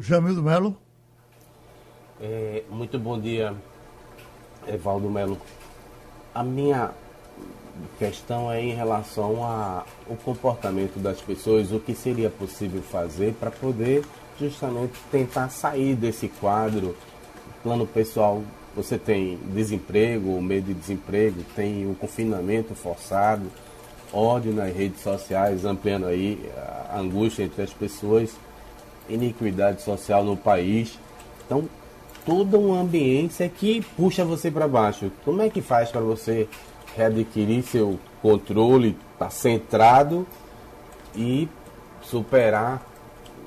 Jamildo 0.00 0.42
Melo. 0.42 0.76
É, 2.20 2.62
muito 2.70 2.98
bom 2.98 3.20
dia, 3.20 3.54
Evaldo 4.66 5.10
Melo. 5.10 5.38
A 6.34 6.42
minha 6.42 6.90
questão 7.98 8.50
é 8.50 8.62
em 8.62 8.74
relação 8.74 9.44
ao 9.44 10.16
comportamento 10.24 10.98
das 10.98 11.20
pessoas, 11.20 11.70
o 11.70 11.78
que 11.78 11.94
seria 11.94 12.30
possível 12.30 12.82
fazer 12.82 13.34
para 13.34 13.50
poder 13.50 14.04
justamente 14.38 14.94
tentar 15.10 15.50
sair 15.50 15.94
desse 15.94 16.28
quadro. 16.28 16.96
Plano 17.62 17.86
pessoal, 17.86 18.42
você 18.74 18.98
tem 18.98 19.36
desemprego, 19.52 20.40
medo 20.40 20.66
de 20.66 20.74
desemprego, 20.74 21.42
tem 21.54 21.90
o 21.90 21.94
confinamento 21.94 22.74
forçado, 22.74 23.50
ódio 24.12 24.52
nas 24.52 24.74
redes 24.74 25.02
sociais, 25.02 25.64
ampliando 25.66 26.06
aí 26.06 26.50
a 26.90 26.98
angústia 26.98 27.42
entre 27.44 27.62
as 27.62 27.72
pessoas, 27.72 28.34
iniquidade 29.10 29.82
social 29.82 30.24
no 30.24 30.36
país. 30.36 30.98
Então, 31.44 31.68
toda 32.24 32.58
uma 32.58 32.80
ambiência 32.80 33.48
que 33.48 33.82
puxa 33.96 34.24
você 34.24 34.50
para 34.50 34.68
baixo. 34.68 35.10
Como 35.24 35.42
é 35.42 35.48
que 35.48 35.60
faz 35.60 35.90
para 35.90 36.00
você 36.00 36.48
readquirir 36.96 37.62
seu 37.62 37.98
controle, 38.22 38.96
estar 39.12 39.26
tá 39.26 39.30
centrado 39.30 40.26
e 41.14 41.48
superar 42.02 42.82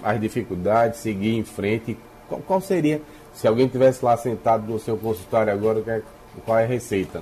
as 0.04 0.20
dificuldades, 0.20 1.00
seguir 1.00 1.36
em 1.36 1.44
frente? 1.44 1.98
Qual, 2.28 2.42
qual 2.42 2.62
seria, 2.62 3.02
se 3.34 3.48
alguém 3.48 3.68
tivesse 3.68 4.04
lá 4.04 4.18
sentado 4.18 4.72
no 4.72 4.80
seu 4.80 4.98
consultório 4.98 5.54
agora, 5.54 5.84
é, 5.88 6.02
qual 6.46 6.58
é 6.58 6.64
a 6.64 6.68
receita? 6.68 7.22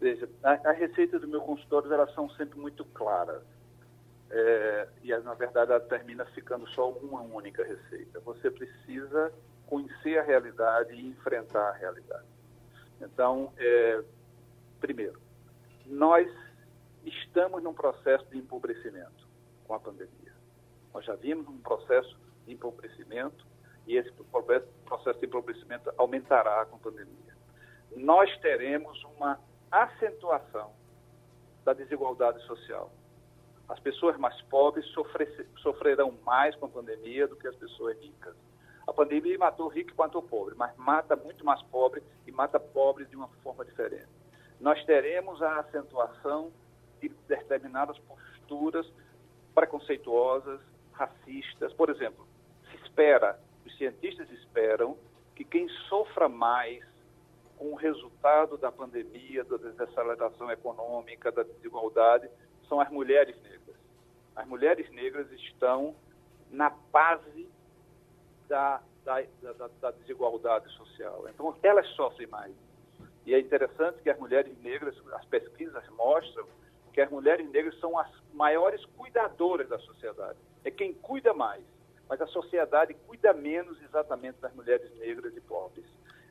Veja, 0.00 0.28
a, 0.42 0.50
a 0.52 0.72
receita 0.72 1.18
do 1.18 1.28
meu 1.28 1.40
consultório 1.40 1.92
elas 1.92 2.12
são 2.14 2.28
sempre 2.30 2.58
muito 2.58 2.84
claras. 2.86 3.42
É, 4.34 4.88
e 5.02 5.14
na 5.18 5.34
verdade 5.34 5.70
ela 5.70 5.80
termina 5.80 6.24
ficando 6.26 6.66
só 6.70 6.90
uma 6.90 7.20
única 7.20 7.62
receita. 7.62 8.18
Você 8.20 8.50
precisa 8.50 9.30
conhecer 9.66 10.18
a 10.18 10.22
realidade 10.22 10.94
e 10.94 11.06
enfrentar 11.06 11.68
a 11.68 11.72
realidade. 11.72 12.26
Então, 12.98 13.52
é, 13.58 14.02
primeiro, 14.80 15.20
nós 15.84 16.26
estamos 17.04 17.62
num 17.62 17.74
processo 17.74 18.24
de 18.30 18.38
empobrecimento 18.38 19.28
com 19.66 19.74
a 19.74 19.80
pandemia. 19.80 20.32
Nós 20.94 21.04
já 21.04 21.14
vimos 21.14 21.46
um 21.48 21.58
processo 21.58 22.18
de 22.46 22.54
empobrecimento 22.54 23.46
e 23.86 23.96
esse 23.96 24.10
processo 24.84 25.18
de 25.18 25.26
empobrecimento 25.26 25.92
aumentará 25.98 26.64
com 26.66 26.76
a 26.76 26.78
pandemia. 26.78 27.36
Nós 27.96 28.34
teremos 28.38 29.02
uma 29.04 29.38
acentuação 29.70 30.72
da 31.64 31.74
desigualdade 31.74 32.42
social. 32.46 32.90
As 33.72 33.80
pessoas 33.80 34.18
mais 34.18 34.38
pobres 34.42 34.84
sofrer, 34.88 35.46
sofrerão 35.56 36.12
mais 36.26 36.54
com 36.56 36.66
a 36.66 36.68
pandemia 36.68 37.26
do 37.26 37.34
que 37.34 37.48
as 37.48 37.56
pessoas 37.56 37.98
ricas. 37.98 38.36
A 38.86 38.92
pandemia 38.92 39.38
matou 39.38 39.68
rico 39.68 39.92
e 39.92 39.96
matou 39.96 40.22
pobre, 40.22 40.54
mas 40.54 40.76
mata 40.76 41.16
muito 41.16 41.42
mais 41.42 41.62
pobre 41.62 42.02
e 42.26 42.30
mata 42.30 42.60
pobre 42.60 43.06
de 43.06 43.16
uma 43.16 43.28
forma 43.42 43.64
diferente. 43.64 44.10
Nós 44.60 44.84
teremos 44.84 45.40
a 45.40 45.60
acentuação 45.60 46.52
de 47.00 47.08
determinadas 47.26 47.98
posturas 48.00 48.86
preconceituosas, 49.54 50.60
racistas. 50.92 51.72
Por 51.72 51.88
exemplo, 51.88 52.28
se 52.70 52.76
espera, 52.76 53.40
os 53.64 53.74
cientistas 53.78 54.30
esperam 54.32 54.98
que 55.34 55.44
quem 55.44 55.66
sofra 55.88 56.28
mais 56.28 56.84
com 57.56 57.72
o 57.72 57.74
resultado 57.74 58.58
da 58.58 58.70
pandemia, 58.70 59.44
da 59.44 59.56
desaceleração 59.56 60.50
econômica, 60.50 61.32
da 61.32 61.42
desigualdade, 61.42 62.28
são 62.72 62.80
as 62.80 62.88
mulheres 62.88 63.36
negras. 63.42 63.76
As 64.34 64.48
mulheres 64.48 64.90
negras 64.92 65.30
estão 65.32 65.94
na 66.50 66.70
base 66.70 67.46
da, 68.48 68.80
da, 69.04 69.20
da, 69.42 69.68
da 69.78 69.90
desigualdade 69.90 70.72
social. 70.72 71.26
Então, 71.28 71.54
elas 71.62 71.86
sofrem 71.88 72.26
mais. 72.28 72.54
E 73.26 73.34
é 73.34 73.38
interessante 73.38 74.00
que 74.02 74.08
as 74.08 74.18
mulheres 74.18 74.56
negras, 74.62 74.96
as 75.12 75.24
pesquisas 75.26 75.86
mostram 75.90 76.46
que 76.94 77.02
as 77.02 77.10
mulheres 77.10 77.46
negras 77.50 77.78
são 77.78 77.98
as 77.98 78.10
maiores 78.32 78.82
cuidadoras 78.96 79.68
da 79.68 79.78
sociedade. 79.78 80.38
É 80.64 80.70
quem 80.70 80.94
cuida 80.94 81.34
mais. 81.34 81.62
Mas 82.08 82.22
a 82.22 82.26
sociedade 82.26 82.94
cuida 83.06 83.34
menos 83.34 83.82
exatamente 83.82 84.40
das 84.40 84.54
mulheres 84.54 84.90
negras 84.98 85.36
e 85.36 85.40
pobres. 85.42 85.84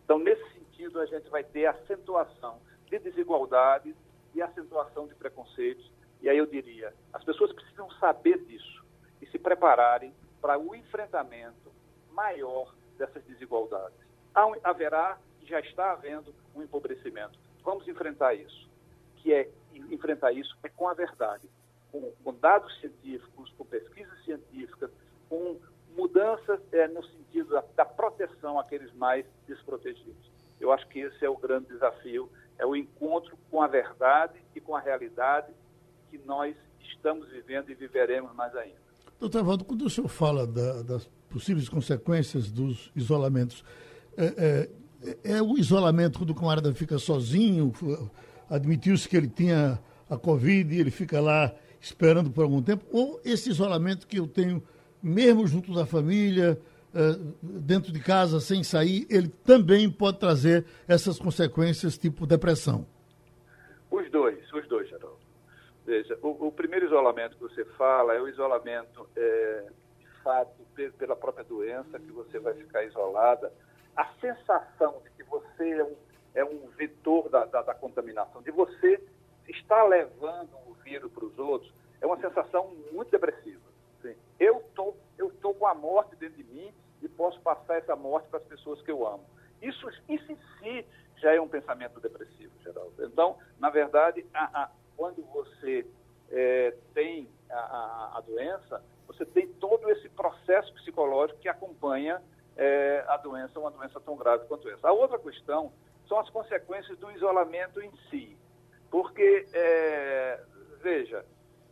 Então, 0.04 0.18
nesse 0.18 0.44
sentido, 0.54 1.00
a 1.00 1.06
gente 1.06 1.30
vai 1.30 1.44
ter 1.44 1.68
acentuação 1.68 2.60
de 2.88 2.98
desigualdades 2.98 3.96
e 4.34 4.42
acentuação 4.42 5.08
de 5.08 5.14
preconceitos. 5.14 6.01
E 6.22 6.30
aí 6.30 6.38
eu 6.38 6.46
diria, 6.46 6.94
as 7.12 7.24
pessoas 7.24 7.52
precisam 7.52 7.90
saber 7.92 8.38
disso 8.46 8.86
e 9.22 9.26
se 9.28 9.40
prepararem 9.40 10.14
para 10.42 10.58
o 10.58 10.76
enfrentamento 10.76 11.72
maior 12.12 12.74
dessas 12.98 13.24
desigualdades. 13.24 13.98
Haverá, 14.64 15.18
já 15.44 15.60
está 15.60 15.92
havendo, 15.92 16.34
um 16.56 16.62
empobrecimento. 16.62 17.38
Vamos 17.64 17.88
enfrentar 17.88 18.34
isso, 18.34 18.70
que 19.18 19.34
é 19.34 19.50
enfrentar 19.74 20.32
isso 20.32 20.56
é 20.64 20.70
com 20.70 20.88
a 20.88 20.94
verdade, 20.94 21.50
com, 21.92 22.12
com 22.24 22.34
dados 22.34 22.80
científicos, 22.80 23.52
com 23.58 23.66
pesquisas 23.66 24.24
científicas, 24.24 24.92
com 25.30 25.60
mudanças 25.96 26.60
é, 26.72 26.88
no 26.88 27.04
sentido 27.04 27.50
da, 27.50 27.64
da 27.76 27.86
proteção 27.86 28.60
àqueles 28.60 28.94
mais 28.94 29.26
desprotegidos. 29.48 30.32
Eu 30.60 30.72
acho 30.72 30.88
que 30.88 31.00
esse 31.00 31.26
é 31.26 31.30
o 31.30 31.38
grande 31.38 31.68
desafio, 31.68 32.32
é 32.58 32.66
o 32.66 32.76
encontro 32.76 33.38
com 33.50 33.62
a 33.62 33.68
verdade 33.68 34.40
e 34.56 34.62
com 34.62 34.76
a 34.76 34.80
realidade 34.80 35.52
que 36.12 36.20
nós 36.26 36.56
estamos 36.82 37.28
vivendo 37.30 37.72
e 37.72 37.74
viveremos 37.74 38.36
mais 38.36 38.54
ainda. 38.56 38.76
Doutor 39.20 39.40
Evaldo, 39.40 39.64
quando 39.64 39.86
o 39.86 39.90
senhor 39.90 40.08
fala 40.08 40.46
da, 40.46 40.84
das 40.84 41.10
possíveis 41.30 41.70
consequências 41.70 42.52
dos 42.52 42.92
isolamentos, 42.96 43.64
é, 44.18 44.68
é, 45.24 45.36
é 45.36 45.42
o 45.42 45.58
isolamento 45.58 46.20
quando 46.20 46.32
o 46.32 46.36
camarada 46.36 46.74
fica 46.74 47.00
sozinho, 47.00 47.72
admitiu-se 48.50 49.08
que 49.08 49.16
ele 49.16 49.30
tinha 49.30 49.80
a 50.10 50.18
Covid 50.18 50.76
e 50.76 50.80
ele 50.80 50.92
fica 50.92 51.22
lá 51.22 51.56
esperando 51.80 52.30
por 52.30 52.44
algum 52.44 52.62
tempo, 52.62 52.86
ou 52.92 53.22
esse 53.24 53.50
isolamento 53.50 54.06
que 54.06 54.20
eu 54.20 54.28
tenho 54.28 54.62
mesmo 55.02 55.48
junto 55.48 55.74
da 55.74 55.86
família, 55.86 56.60
eh, 56.94 57.18
dentro 57.42 57.92
de 57.92 58.00
casa, 58.00 58.40
sem 58.40 58.64
sair, 58.64 59.08
ele 59.10 59.30
também 59.30 59.90
pode 59.90 60.20
trazer 60.20 60.66
essas 60.88 61.18
consequências 61.18 61.98
tipo 61.98 62.28
depressão? 62.28 62.86
Os 63.90 64.12
dois. 64.12 64.38
O, 66.22 66.48
o 66.48 66.52
primeiro 66.52 66.86
isolamento 66.86 67.36
que 67.36 67.44
você 67.44 67.66
fala 67.66 68.14
é 68.14 68.22
o 68.22 68.28
isolamento, 68.28 69.08
é, 69.16 69.66
de 70.00 70.08
fato, 70.24 70.52
pela 70.98 71.16
própria 71.16 71.44
doença, 71.44 72.00
que 72.00 72.12
você 72.12 72.40
vai 72.40 72.54
ficar 72.54 72.84
isolada. 72.84 73.52
A 73.96 74.06
sensação 74.22 75.02
de 75.04 75.10
que 75.12 75.24
você 75.24 75.70
é 75.72 75.84
um, 75.84 75.96
é 76.36 76.46
um 76.46 76.68
vetor 76.78 77.30
da, 77.30 77.46
da, 77.46 77.62
da 77.62 77.74
contaminação, 77.74 78.42
de 78.42 78.52
você 78.52 79.04
estar 79.48 79.84
levando 79.84 80.50
o 80.68 80.74
vírus 80.84 81.12
para 81.12 81.26
os 81.26 81.38
outros, 81.38 81.74
é 82.00 82.06
uma 82.06 82.20
sensação 82.20 82.74
muito 82.92 83.12
depressiva. 83.12 83.62
Assim, 84.00 84.16
eu 84.40 84.64
tô, 84.74 84.96
tô 85.42 85.54
com 85.54 85.68
a 85.68 85.74
morte 85.74 86.16
dentro 86.16 86.38
de 86.38 86.44
mim 86.44 86.74
e 87.02 87.10
posso 87.10 87.40
passar 87.42 87.78
essa 87.78 87.96
morte 87.96 88.30
para 88.30 88.40
as 88.40 88.46
pessoas 88.46 88.82
que 88.82 88.92
eu 88.92 89.06
amo. 89.06 89.26
Isso, 89.62 89.88
isso 90.08 90.32
em 90.32 90.38
si 90.60 90.86
já 91.18 91.34
é 91.34 91.42
um 91.42 91.48
pensamento 91.48 92.00
depressivo, 92.00 92.52
Geraldo. 92.64 92.94
Então, 93.06 93.38
na 93.60 93.70
verdade, 93.70 94.26
a, 94.34 94.64
a, 94.64 94.72
quando 95.02 95.24
você 95.34 95.84
é, 96.30 96.76
tem 96.94 97.28
a, 97.50 98.18
a, 98.18 98.22
doença, 98.22 98.84
você 99.08 99.26
tem 99.26 99.48
todo 99.54 99.90
esse 99.90 100.08
processo 100.10 100.72
psicológico 100.76 101.40
que 101.40 101.50
acompanha 101.50 102.22
é, 102.56 103.04
a 103.08 103.18
doença, 103.18 103.60
uma 103.60 103.72
doença 103.72 104.00
tão 104.00 104.16
grave 104.16 104.46
quanto 104.46 104.70
essa. 104.70 104.88
A 104.88 104.92
outra 104.92 105.18
questão 105.18 105.74
são 106.08 106.20
as 106.20 106.30
consequências 106.30 107.00
do 107.00 107.10
isolamento 107.14 107.82
em 107.82 107.92
si. 108.12 108.38
Porque, 108.92 109.48
é, 109.52 110.40
veja, 110.84 111.26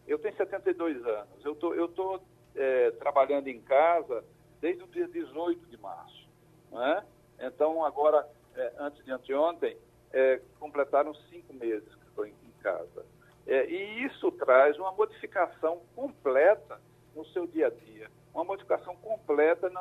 eu 0.07 0.17
tenho 0.17 0.35
72 0.35 1.05
anos, 1.05 1.45
eu 1.45 1.53
tô, 1.53 1.75
estou 1.75 2.17
tô, 2.17 2.25
é, 2.55 2.89
trabalhando 2.93 3.47
em 3.47 3.61
casa 3.61 4.25
desde 4.59 4.83
o 4.83 4.87
dia 4.87 5.07
18 5.07 5.67
de 5.67 5.77
março. 5.77 6.27
Né? 6.71 7.05
Então, 7.41 7.85
agora, 7.85 8.27
é, 8.55 8.73
antes 8.79 9.05
de 9.05 9.11
anteontem, 9.11 9.77
é, 10.11 10.41
completaram 10.59 11.13
cinco 11.29 11.53
meses 11.53 11.93
que 11.93 12.07
estou 12.07 12.25
em, 12.25 12.31
em 12.31 12.51
casa. 12.63 13.05
É, 13.49 13.65
e 13.65 14.05
isso 14.05 14.31
traz 14.33 14.77
uma 14.77 14.91
modificação 14.91 15.81
completa 15.95 16.79
no 17.15 17.25
seu 17.25 17.47
dia 17.47 17.65
a 17.65 17.69
dia. 17.71 18.07
Uma 18.31 18.43
modificação 18.43 18.95
completa 18.97 19.71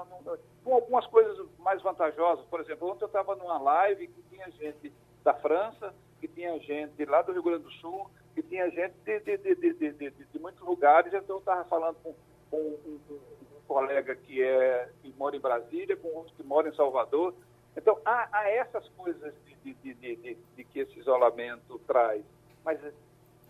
com 0.65 0.75
algumas 0.75 1.07
coisas 1.09 1.47
mais 1.59 1.83
vantajosas. 1.83 2.47
Por 2.47 2.61
exemplo, 2.61 2.91
ontem 2.91 3.05
eu 3.05 3.09
estava 3.09 3.37
numa 3.37 3.59
live 3.59 4.09
que 4.09 4.23
tinha 4.31 4.51
gente 4.53 4.91
da 5.23 5.35
França, 5.35 5.95
que 6.19 6.27
tinha 6.27 6.59
gente 6.61 7.05
lá 7.05 7.21
do 7.21 7.33
Rio 7.33 7.43
Grande 7.43 7.65
do 7.65 7.71
Sul, 7.73 8.11
que 8.35 8.43
tinha 8.43 8.71
gente 8.71 8.95
de, 9.05 9.21
de, 9.21 9.37
de, 9.37 9.75
de, 9.75 10.11
de, 10.11 10.39
muitos 10.39 10.63
lugares. 10.63 11.13
Então, 11.13 11.37
eu 11.37 11.41
estava 11.41 11.63
falando 11.67 11.97
com, 12.03 12.15
com 12.51 12.57
um, 12.57 13.01
um, 13.11 13.15
um, 13.15 13.61
colega 13.67 14.17
que, 14.17 14.43
é, 14.43 14.89
que 15.03 15.13
mora 15.19 15.37
em 15.37 15.41
Brasília, 15.41 15.95
com 15.95 16.09
outro 16.09 16.35
que 16.35 16.43
mora 16.43 16.71
em 16.71 16.75
Salvador. 16.75 17.35
Então, 17.77 18.01
há, 18.03 18.31
há 18.33 18.49
essas 18.49 18.89
coisas 18.97 19.35
de, 19.63 19.75
de 19.75 20.65
que 20.65 20.81
esse 20.81 20.99
isolamento 20.99 21.79
traz, 21.87 22.25
mas 22.65 22.83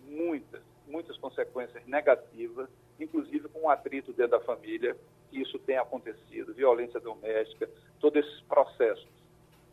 muitas, 0.09 0.61
muitas 0.87 1.17
consequências 1.17 1.85
negativas, 1.85 2.69
inclusive 2.99 3.47
com 3.49 3.61
o 3.61 3.69
atrito 3.69 4.11
dentro 4.11 4.39
da 4.39 4.45
família, 4.45 4.95
que 5.29 5.39
isso 5.41 5.59
tem 5.59 5.77
acontecido, 5.77 6.53
violência 6.53 6.99
doméstica, 6.99 7.69
todos 7.99 8.25
esses 8.25 8.41
processos. 8.41 9.07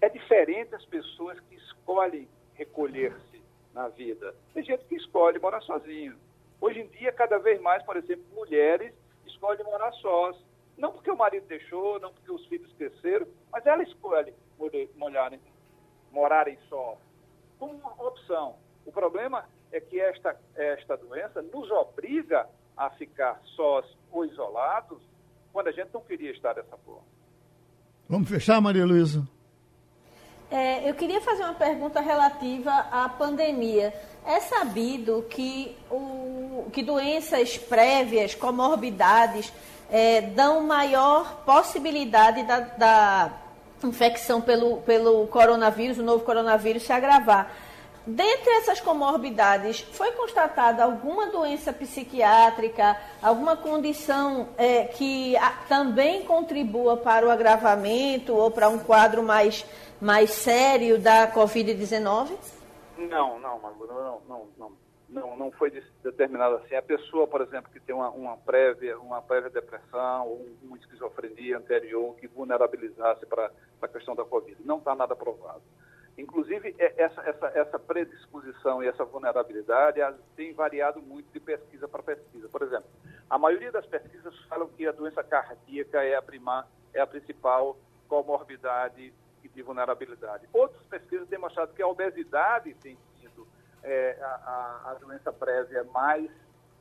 É 0.01 0.09
diferente 0.09 0.75
as 0.75 0.85
pessoas 0.85 1.41
que 1.41 1.57
escolhem 1.57 2.29
recolher-se 2.55 3.43
na 3.73 3.89
vida. 3.89 4.35
Tem 4.53 4.63
gente 4.63 4.85
que 4.85 4.97
escolhe 4.97 5.39
morar 5.39 5.61
sozinho. 5.63 6.17
Hoje 6.61 6.81
em 6.81 6.87
dia, 6.89 7.13
cada 7.13 7.39
vez 7.39 7.61
mais, 7.61 7.83
por 7.83 7.97
exemplo, 7.97 8.25
mulheres 8.35 8.93
escolhem 9.27 9.65
morar 9.65 9.93
sós. 9.95 10.37
Não 10.77 10.93
porque 10.93 11.11
o 11.11 11.17
marido 11.17 11.47
deixou, 11.47 11.99
não 12.01 12.13
porque 12.13 12.31
os 12.31 12.45
filhos 12.47 12.71
cresceram, 12.75 13.27
mas 13.51 13.65
ela 13.65 13.83
escolhe 13.83 14.33
molharem, 14.95 15.41
morarem 16.13 16.59
só. 16.69 16.99
Como 17.59 17.75
uma 17.75 18.07
opção. 18.07 18.57
O 18.87 18.93
problema 18.93 19.45
é 19.73 19.81
que 19.81 20.01
esta, 20.01 20.37
esta 20.55 20.97
doença 20.97 21.43
nos 21.43 21.71
obriga 21.71 22.47
a 22.77 22.89
ficar 22.91 23.41
sós 23.57 23.85
ou 24.13 24.25
isolados 24.25 25.03
quando 25.53 25.69
a 25.69 25.73
gente 25.73 25.91
não 25.93 26.01
queria 26.01 26.31
estar 26.31 26.53
dessa 26.53 26.77
forma. 26.79 27.03
Vamos 28.09 28.29
fechar, 28.29 28.61
Maria 28.61 28.87
Luísa? 28.87 29.27
É, 30.51 30.89
eu 30.89 30.95
queria 30.95 31.21
fazer 31.21 31.43
uma 31.43 31.55
pergunta 31.55 32.01
relativa 32.01 32.71
à 32.71 33.09
pandemia. 33.09 33.93
É 34.25 34.39
sabido 34.41 35.27
que, 35.29 35.77
o, 35.91 36.69
que 36.73 36.83
doenças 36.83 37.59
prévias, 37.59 38.35
comorbidades, 38.35 39.53
é, 39.91 40.21
dão 40.21 40.63
maior 40.63 41.43
possibilidade 41.45 42.45
da, 42.45 42.61
da 42.61 43.33
infecção 43.83 44.41
pelo, 44.41 44.79
pelo 44.83 45.27
coronavírus, 45.27 45.99
o 45.99 46.03
novo 46.03 46.25
coronavírus, 46.25 46.85
se 46.85 46.93
agravar. 46.93 47.53
Dentre 48.07 48.51
essas 48.59 48.81
comorbidades, 48.81 49.81
foi 49.81 50.13
constatada 50.13 50.85
alguma 50.85 51.27
doença 51.27 51.73
psiquiátrica, 51.73 52.97
alguma 53.21 53.57
condição 53.57 54.49
é, 54.57 54.85
que 54.85 55.37
a, 55.37 55.51
também 55.69 56.23
contribua 56.25 56.97
para 56.97 57.27
o 57.27 57.31
agravamento 57.31 58.33
ou 58.33 58.51
para 58.51 58.69
um 58.69 58.79
quadro 58.79 59.23
mais 59.23 59.65
mais 60.01 60.31
sério 60.31 60.99
da 60.99 61.33
Covid-19? 61.33 62.37
Não, 62.99 63.39
não, 63.39 63.59
Malu, 63.59 63.87
não, 63.87 64.21
não, 64.29 64.49
não, 64.59 64.73
não, 65.09 65.37
não 65.37 65.53
foi 65.53 65.71
determinado 66.03 66.57
assim. 66.57 66.75
A 66.75 66.83
pessoa, 66.83 67.27
por 67.27 67.41
exemplo, 67.41 67.71
que 67.71 67.81
tem 67.81 67.95
uma, 67.95 68.11
uma 68.11 68.37
prévia, 68.37 68.99
uma 68.99 69.23
prévia 69.23 69.51
depressão 69.51 70.29
ou 70.29 70.47
uma 70.63 70.77
esquizofrenia 70.77 71.59
anterior 71.59 72.15
que 72.17 72.27
vulnerabilizasse 72.27 73.27
para 73.27 73.51
a 73.81 73.89
questão 73.89 74.15
da 74.15 74.25
Covid, 74.25 74.57
não 74.65 74.79
está 74.79 74.95
nada 74.95 75.15
provado. 75.15 75.63
Inclusive, 76.19 76.75
é, 76.79 77.03
essa, 77.03 77.21
essa, 77.23 77.47
essa 77.49 77.79
predisposição 77.79 78.83
e 78.83 78.89
essa 78.89 79.05
vulnerabilidade 79.05 80.01
tem 80.35 80.55
variado 80.55 81.03
muito 81.03 81.31
de 81.31 81.41
pesquisa 81.41 81.87
para 81.87 82.03
pesquisa. 82.03 82.49
Por 82.49 82.63
exemplo, 82.63 82.89
a 83.29 83.39
maioria 83.39 83.71
das 83.71 83.85
pesquisas 83.87 84.35
falam 84.49 84.69
que 84.69 84.87
a 84.87 84.93
doença 84.93 85.23
cardíaca 85.23 86.03
é 86.03 86.15
a, 86.15 86.23
prima, 86.23 86.67
é 86.95 87.01
a 87.01 87.07
principal 87.07 87.77
comorbidade 88.09 89.13
de 89.55 89.63
vulnerabilidade. 89.63 90.49
Outras 90.53 90.83
pesquisas 90.85 91.29
têm 91.29 91.39
mostrado 91.39 91.73
que 91.73 91.83
a 91.83 91.87
obesidade 91.87 92.75
tem 92.75 92.99
sido 93.19 93.47
é, 93.83 94.19
a, 94.21 94.91
a, 94.91 94.95
doença 94.95 95.33
prévia 95.33 95.85
mais 95.85 96.31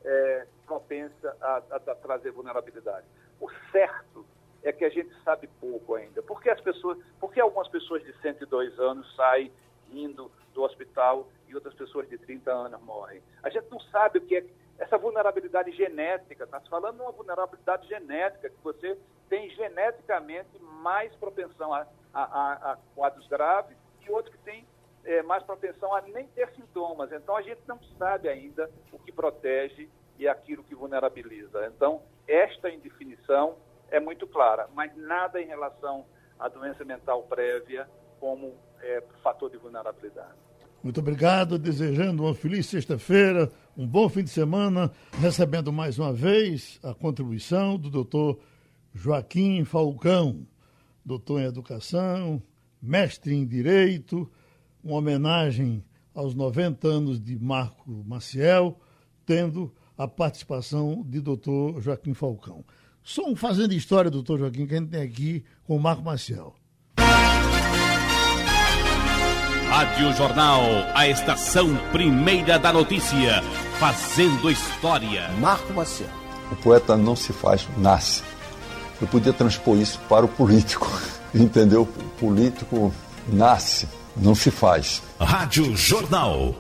é, 0.04 0.48
propensa 0.66 1.38
a, 1.42 1.62
a, 1.72 1.76
a 1.76 1.96
trazer 1.96 2.32
vulnerabilidade. 2.32 3.06
O 3.40 3.50
certo 3.72 4.26
é 4.68 4.72
que 4.72 4.84
a 4.84 4.90
gente 4.90 5.14
sabe 5.24 5.48
pouco 5.60 5.96
ainda. 5.96 6.22
Por 6.24 6.42
que 6.42 6.50
as 6.50 6.60
pessoas, 6.60 6.98
por 7.20 7.32
que 7.32 7.40
algumas 7.40 7.68
pessoas 7.68 8.04
de 8.04 8.14
102 8.20 8.80
anos 8.80 9.16
saem 9.16 9.52
indo 9.92 10.32
do 10.54 10.64
hospital 10.64 11.28
e 11.48 11.54
outras 11.54 11.76
pessoas 11.76 12.10
de 12.10 12.18
30 12.18 12.52
anos 12.52 12.82
morrem? 12.82 13.22
A 13.44 13.50
gente 13.50 13.70
não 13.70 13.80
sabe 13.80 14.20
o 14.20 14.22
que 14.22 14.38
é 14.38 14.46
essa 14.80 14.98
vulnerabilidade 14.98 15.72
genética. 15.72 16.44
Está 16.44 16.60
se 16.60 16.70
falando 16.70 16.96
de 16.96 17.02
uma 17.04 17.12
vulnerabilidade 17.12 17.88
genética, 17.88 18.50
que 18.50 18.64
você 18.64 18.98
tem 19.30 19.50
geneticamente 19.52 20.60
mais 20.60 21.14
propensão 21.16 21.74
a, 21.74 21.88
a, 22.14 22.24
a, 22.24 22.72
a 22.72 22.78
quadros 22.96 23.28
graves 23.28 23.78
e 24.02 24.12
outros 24.12 24.36
que 24.36 24.42
têm 24.42 24.66
é, 25.04 25.22
mais 25.22 25.44
propensão 25.44 25.94
a 25.94 26.02
nem 26.02 26.28
ter 26.30 26.50
sintomas. 26.56 27.12
Então, 27.12 27.38
a 27.38 27.42
gente 27.42 27.62
não 27.68 27.80
sabe 28.00 28.28
ainda 28.28 28.70
o 28.92 28.98
que 28.98 29.12
protege 29.12 29.88
e 30.18 30.28
aquilo 30.28 30.64
que 30.64 30.74
vulnerabiliza. 30.74 31.68
Então, 31.68 32.02
esta 32.28 32.70
indefinição 32.70 33.58
é 33.90 34.00
muito 34.00 34.28
clara, 34.28 34.68
mas 34.74 34.96
nada 34.96 35.42
em 35.42 35.46
relação 35.46 36.06
à 36.40 36.48
doença 36.48 36.84
mental 36.84 37.24
prévia 37.24 37.88
como 38.20 38.54
é, 38.82 39.04
fator 39.22 39.50
de 39.50 39.58
vulnerabilidade. 39.58 40.34
Muito 40.84 41.00
obrigado, 41.00 41.58
desejando 41.58 42.24
uma 42.24 42.36
feliz 42.36 42.68
sexta-feira, 42.68 43.52
um 43.76 43.88
bom 43.88 44.08
fim 44.08 44.24
de 44.24 44.30
semana, 44.30 44.92
recebendo 45.20 45.74
mais 45.74 45.98
uma 45.98 46.14
vez 46.14 46.80
a 46.84 46.94
contribuição 46.94 47.78
do 47.78 47.90
doutor 47.90 48.40
Joaquim 48.94 49.66
Falcão, 49.66 50.48
doutor 51.04 51.42
em 51.42 51.46
Educação, 51.46 52.42
mestre 52.82 53.34
em 53.34 53.46
Direito, 53.46 54.32
uma 54.84 54.98
homenagem 54.98 55.84
aos 56.14 56.36
90 56.36 56.88
anos 56.88 57.20
de 57.20 57.38
Marco 57.38 58.04
Maciel, 58.06 58.80
tendo 59.26 59.74
a 59.98 60.08
participação 60.08 61.04
de 61.04 61.20
doutor 61.20 61.82
Joaquim 61.82 62.14
Falcão. 62.14 62.64
Só 63.08 63.24
um 63.30 63.36
fazendo 63.36 63.72
história, 63.76 64.10
doutor 64.10 64.40
Joaquim, 64.40 64.66
que 64.66 64.74
a 64.74 64.80
gente 64.80 64.90
tem 64.90 65.02
aqui 65.04 65.46
com 65.64 65.76
o 65.76 65.80
Marco 65.80 66.02
Maciel. 66.02 66.56
Rádio 69.70 70.12
Jornal, 70.14 70.64
a 70.96 71.08
estação 71.08 71.76
primeira 71.92 72.58
da 72.58 72.74
notícia, 72.74 73.44
fazendo 73.80 74.50
história. 74.50 75.30
Marco 75.40 75.72
Maciel. 75.72 76.10
O 76.52 76.56
poeta 76.56 76.98
não 76.98 77.16
se 77.16 77.32
faz, 77.32 77.70
nasce. 77.78 78.24
Eu 79.00 79.08
podia 79.08 79.32
transpor 79.32 79.78
isso 79.78 80.00
para 80.10 80.26
o 80.26 80.28
político, 80.28 80.88
entendeu? 81.32 81.84
O 81.84 82.20
político 82.20 82.92
nasce, 83.32 83.88
não 84.18 84.34
se 84.34 84.50
faz. 84.50 85.04
Rádio 85.20 85.78
Jornal. 85.78 86.56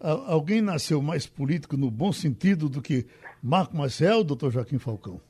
Alguém 0.00 0.62
nasceu 0.62 1.02
mais 1.02 1.26
político 1.26 1.76
no 1.76 1.90
bom 1.90 2.10
sentido 2.10 2.70
do 2.70 2.80
que 2.80 3.06
Marco 3.42 3.76
Maciel, 3.76 4.24
doutor 4.24 4.50
Joaquim 4.50 4.78
Falcão? 4.78 5.20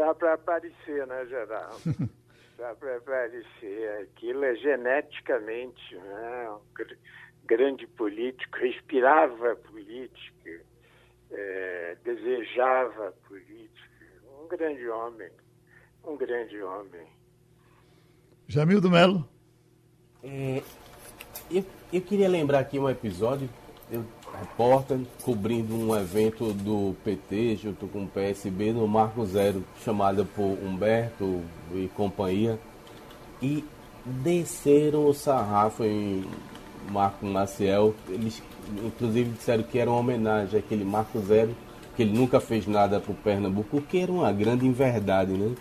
Tá 0.00 0.14
para 0.14 0.32
aparecer, 0.32 1.06
né, 1.06 1.26
Geraldo? 1.26 1.76
Dá 2.56 2.74
para 2.74 2.96
aparecer. 2.96 4.00
Aquilo 4.00 4.42
é 4.44 4.54
geneticamente, 4.54 5.94
né? 5.94 6.50
um 6.50 7.46
grande 7.46 7.86
político, 7.86 8.56
respirava 8.56 9.56
política, 9.56 10.62
é, 11.30 11.98
desejava 12.02 13.12
política. 13.28 13.90
Um 14.42 14.48
grande 14.48 14.88
homem, 14.88 15.30
um 16.02 16.16
grande 16.16 16.62
homem. 16.62 17.06
Jamildo 18.48 18.90
Melo. 18.90 19.28
É, 20.22 20.62
eu, 21.50 21.62
eu 21.92 22.00
queria 22.00 22.28
lembrar 22.28 22.60
aqui 22.60 22.78
um 22.78 22.88
episódio, 22.88 23.50
eu, 23.92 24.02
repórter, 24.38 24.98
cobrindo 25.22 25.74
um 25.74 25.94
evento 25.94 26.52
do 26.52 26.94
PT 27.04 27.56
junto 27.56 27.86
com 27.86 28.04
o 28.04 28.06
PSB 28.06 28.72
no 28.72 28.86
Marco 28.86 29.24
Zero, 29.26 29.64
chamado 29.84 30.24
por 30.24 30.58
Humberto 30.62 31.42
e 31.74 31.88
companhia, 31.94 32.58
e 33.42 33.64
desceram 34.04 35.06
o 35.06 35.14
sarrafo 35.14 35.84
em 35.84 36.24
Marco 36.90 37.24
Maciel. 37.26 37.94
Eles, 38.08 38.42
inclusive, 38.84 39.30
disseram 39.30 39.62
que 39.62 39.78
era 39.78 39.90
uma 39.90 40.00
homenagem 40.00 40.58
àquele 40.58 40.84
Marco 40.84 41.18
Zero, 41.20 41.54
que 41.96 42.02
ele 42.02 42.16
nunca 42.16 42.40
fez 42.40 42.66
nada 42.66 43.00
para 43.00 43.12
o 43.12 43.14
Pernambuco, 43.14 43.80
que 43.82 43.98
era 43.98 44.12
uma 44.12 44.32
grande 44.32 44.66
inverdade, 44.66 45.32
né? 45.32 45.54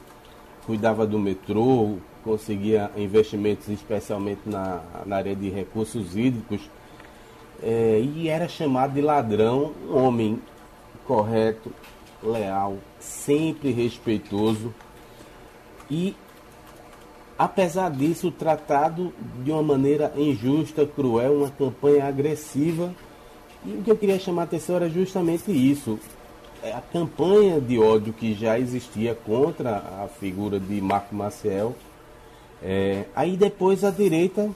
Cuidava 0.66 1.06
do 1.06 1.18
metrô, 1.18 1.98
conseguia 2.24 2.92
investimentos 2.96 3.68
especialmente 3.70 4.42
na, 4.46 4.82
na 5.06 5.18
área 5.18 5.36
de 5.36 5.50
recursos 5.50 6.16
hídricos, 6.16 6.70
é, 7.64 8.00
e 8.00 8.28
era 8.28 8.48
chamado 8.48 8.94
de 8.94 9.02
ladrão, 9.02 9.74
um 9.88 9.98
homem 9.98 10.42
correto, 11.06 11.72
leal, 12.22 12.78
sempre 13.00 13.72
respeitoso 13.72 14.74
e 15.90 16.16
apesar 17.38 17.90
disso 17.90 18.32
tratado 18.32 19.14
de 19.44 19.52
uma 19.52 19.64
maneira 19.64 20.12
injusta, 20.18 20.86
cruel, 20.86 21.38
uma 21.38 21.50
campanha 21.50 22.06
agressiva. 22.06 22.94
E 23.66 23.72
o 23.72 23.82
que 23.82 23.90
eu 23.90 23.98
queria 23.98 24.20
chamar 24.20 24.42
a 24.42 24.46
atenção 24.46 24.76
era 24.76 24.90
justamente 24.90 25.52
isso. 25.52 25.98
É 26.62 26.74
a 26.74 26.82
campanha 26.82 27.62
de 27.62 27.80
ódio 27.80 28.12
que 28.12 28.34
já 28.34 28.60
existia 28.60 29.16
contra 29.16 29.78
a 29.78 30.08
figura 30.20 30.60
de 30.60 30.82
Marco 30.82 31.16
Maciel. 31.16 31.76
É, 32.62 33.06
aí 33.16 33.38
depois 33.38 33.86
a 33.86 33.90
direita 33.90 34.50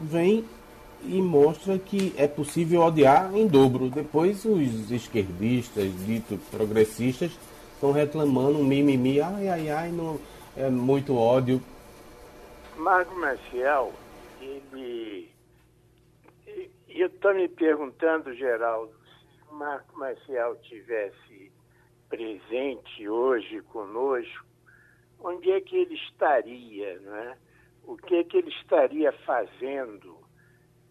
vem 0.00 0.44
e 1.06 1.20
mostra 1.20 1.78
que 1.78 2.14
é 2.16 2.26
possível 2.26 2.82
odiar 2.82 3.34
em 3.34 3.46
dobro. 3.46 3.88
Depois 3.88 4.44
os 4.44 4.90
esquerdistas, 4.90 5.92
ditos 6.04 6.38
progressistas, 6.50 7.32
estão 7.74 7.92
reclamando 7.92 8.58
um 8.58 8.64
mimimi, 8.64 9.20
ai, 9.20 9.48
ai, 9.48 9.68
ai, 9.68 9.90
não, 9.90 10.18
é 10.56 10.68
muito 10.70 11.16
ódio. 11.16 11.60
Marco 12.76 13.14
Maciel, 13.16 13.92
ele. 14.40 15.30
Eu 16.88 17.08
estou 17.08 17.34
me 17.34 17.48
perguntando, 17.48 18.34
Geraldo, 18.34 18.92
se 18.92 19.54
Marco 19.54 19.98
Maciel 19.98 20.56
tivesse 20.62 21.52
presente 22.08 23.08
hoje 23.08 23.60
conosco, 23.62 24.44
onde 25.20 25.50
é 25.50 25.60
que 25.60 25.76
ele 25.76 25.94
estaria, 25.94 26.98
né? 27.00 27.36
O 27.86 27.96
que 27.96 28.16
é 28.16 28.24
que 28.24 28.36
ele 28.36 28.50
estaria 28.50 29.12
fazendo 29.26 30.23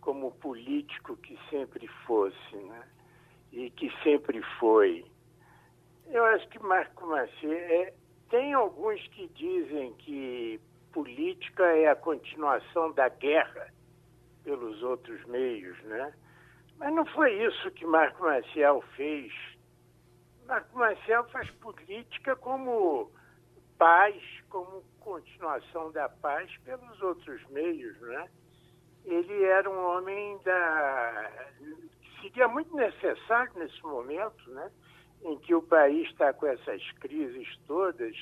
como 0.03 0.31
político 0.33 1.15
que 1.17 1.39
sempre 1.49 1.87
fosse, 2.05 2.55
né? 2.55 2.83
E 3.51 3.69
que 3.71 3.89
sempre 4.03 4.41
foi. 4.59 5.05
Eu 6.07 6.25
acho 6.25 6.47
que 6.49 6.59
Marco 6.59 7.07
Maciel 7.07 7.53
é, 7.53 7.93
tem 8.29 8.53
alguns 8.53 9.05
que 9.07 9.27
dizem 9.29 9.93
que 9.93 10.59
política 10.91 11.63
é 11.63 11.87
a 11.87 11.95
continuação 11.95 12.91
da 12.91 13.07
guerra 13.07 13.73
pelos 14.43 14.83
outros 14.83 15.23
meios, 15.25 15.81
né? 15.83 16.13
Mas 16.77 16.93
não 16.93 17.05
foi 17.05 17.31
isso 17.41 17.71
que 17.71 17.85
Marco 17.85 18.23
Maciel 18.23 18.81
fez. 18.95 19.31
Marco 20.45 20.77
Maciel 20.77 21.23
faz 21.29 21.49
política 21.51 22.35
como 22.35 23.09
paz, 23.77 24.21
como 24.49 24.83
continuação 24.99 25.91
da 25.93 26.09
paz 26.09 26.51
pelos 26.65 27.01
outros 27.01 27.41
meios, 27.49 27.97
né? 28.01 28.29
Ele 29.05 29.43
era 29.43 29.69
um 29.69 29.85
homem 29.97 30.37
da 30.43 31.31
seria 32.21 32.47
muito 32.47 32.73
necessário 32.75 33.51
nesse 33.55 33.81
momento, 33.83 34.49
né? 34.51 34.71
Em 35.23 35.37
que 35.39 35.53
o 35.53 35.61
país 35.61 36.09
está 36.09 36.33
com 36.33 36.47
essas 36.47 36.81
crises 36.93 37.47
todas, 37.67 38.15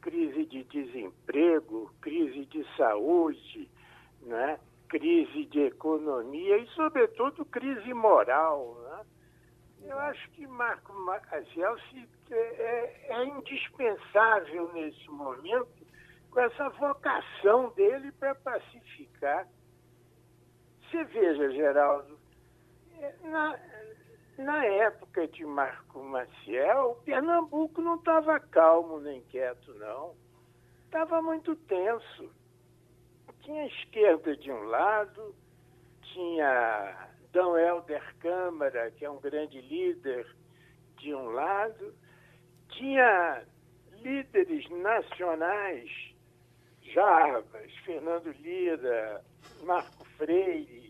crise 0.00 0.46
de 0.46 0.64
desemprego, 0.64 1.92
crise 2.00 2.46
de 2.46 2.64
saúde, 2.76 3.68
né? 4.22 4.58
crise 4.92 5.46
de 5.46 5.60
economia 5.60 6.58
e, 6.58 6.66
sobretudo, 6.68 7.46
crise 7.46 7.94
moral. 7.94 8.76
Né? 8.82 9.06
Eu 9.84 9.98
acho 9.98 10.30
que 10.32 10.46
Marco 10.46 10.92
é, 12.30 12.36
é, 12.36 13.06
é 13.08 13.24
indispensável 13.24 14.70
nesse 14.74 15.08
momento 15.10 15.86
com 16.30 16.40
essa 16.40 16.68
vocação 16.70 17.70
dele 17.70 18.12
para 18.12 18.34
pacificar. 18.34 19.48
Você 20.92 21.04
veja, 21.04 21.50
Geraldo, 21.52 22.18
é, 23.00 23.14
na, 23.24 23.58
na 24.36 24.66
época 24.66 25.26
de 25.26 25.42
Marco 25.42 26.02
Maciel, 26.04 27.00
Pernambuco 27.06 27.80
não 27.80 27.94
estava 27.94 28.38
calmo 28.38 29.00
nem 29.00 29.22
quieto, 29.22 29.72
não. 29.76 30.14
Estava 30.84 31.22
muito 31.22 31.56
tenso. 31.56 32.30
Tinha 33.40 33.66
esquerda 33.68 34.36
de 34.36 34.52
um 34.52 34.64
lado, 34.64 35.34
tinha 36.02 37.08
D. 37.32 37.38
Helder 37.38 38.14
Câmara, 38.18 38.90
que 38.90 39.06
é 39.06 39.10
um 39.10 39.18
grande 39.18 39.62
líder, 39.62 40.26
de 40.98 41.14
um 41.14 41.30
lado, 41.30 41.94
tinha 42.68 43.42
líderes 44.02 44.68
nacionais 44.68 46.12
Jarbas, 46.92 47.72
Fernando 47.84 48.30
Lira, 48.40 49.24
Marco 49.62 50.04
Freire, 50.16 50.81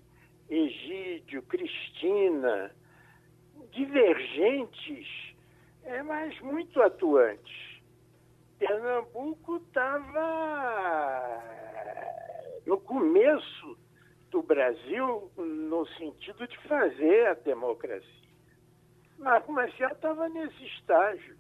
Egídio, 0.53 1.43
Cristina, 1.45 2.71
divergentes, 3.71 5.35
é, 5.83 6.03
mas 6.03 6.39
muito 6.41 6.83
atuantes. 6.83 7.81
Pernambuco 8.59 9.57
estava 9.57 11.43
no 12.67 12.79
começo 12.79 13.79
do 14.31 14.43
Brasil 14.43 15.33
no 15.39 15.87
sentido 15.97 16.47
de 16.47 16.59
fazer 16.69 17.29
a 17.29 17.35
democracia. 17.35 18.29
Marco 19.17 19.53
Marcial 19.53 19.93
estava 19.93 20.29
nesse 20.29 20.67
estágio. 20.67 21.35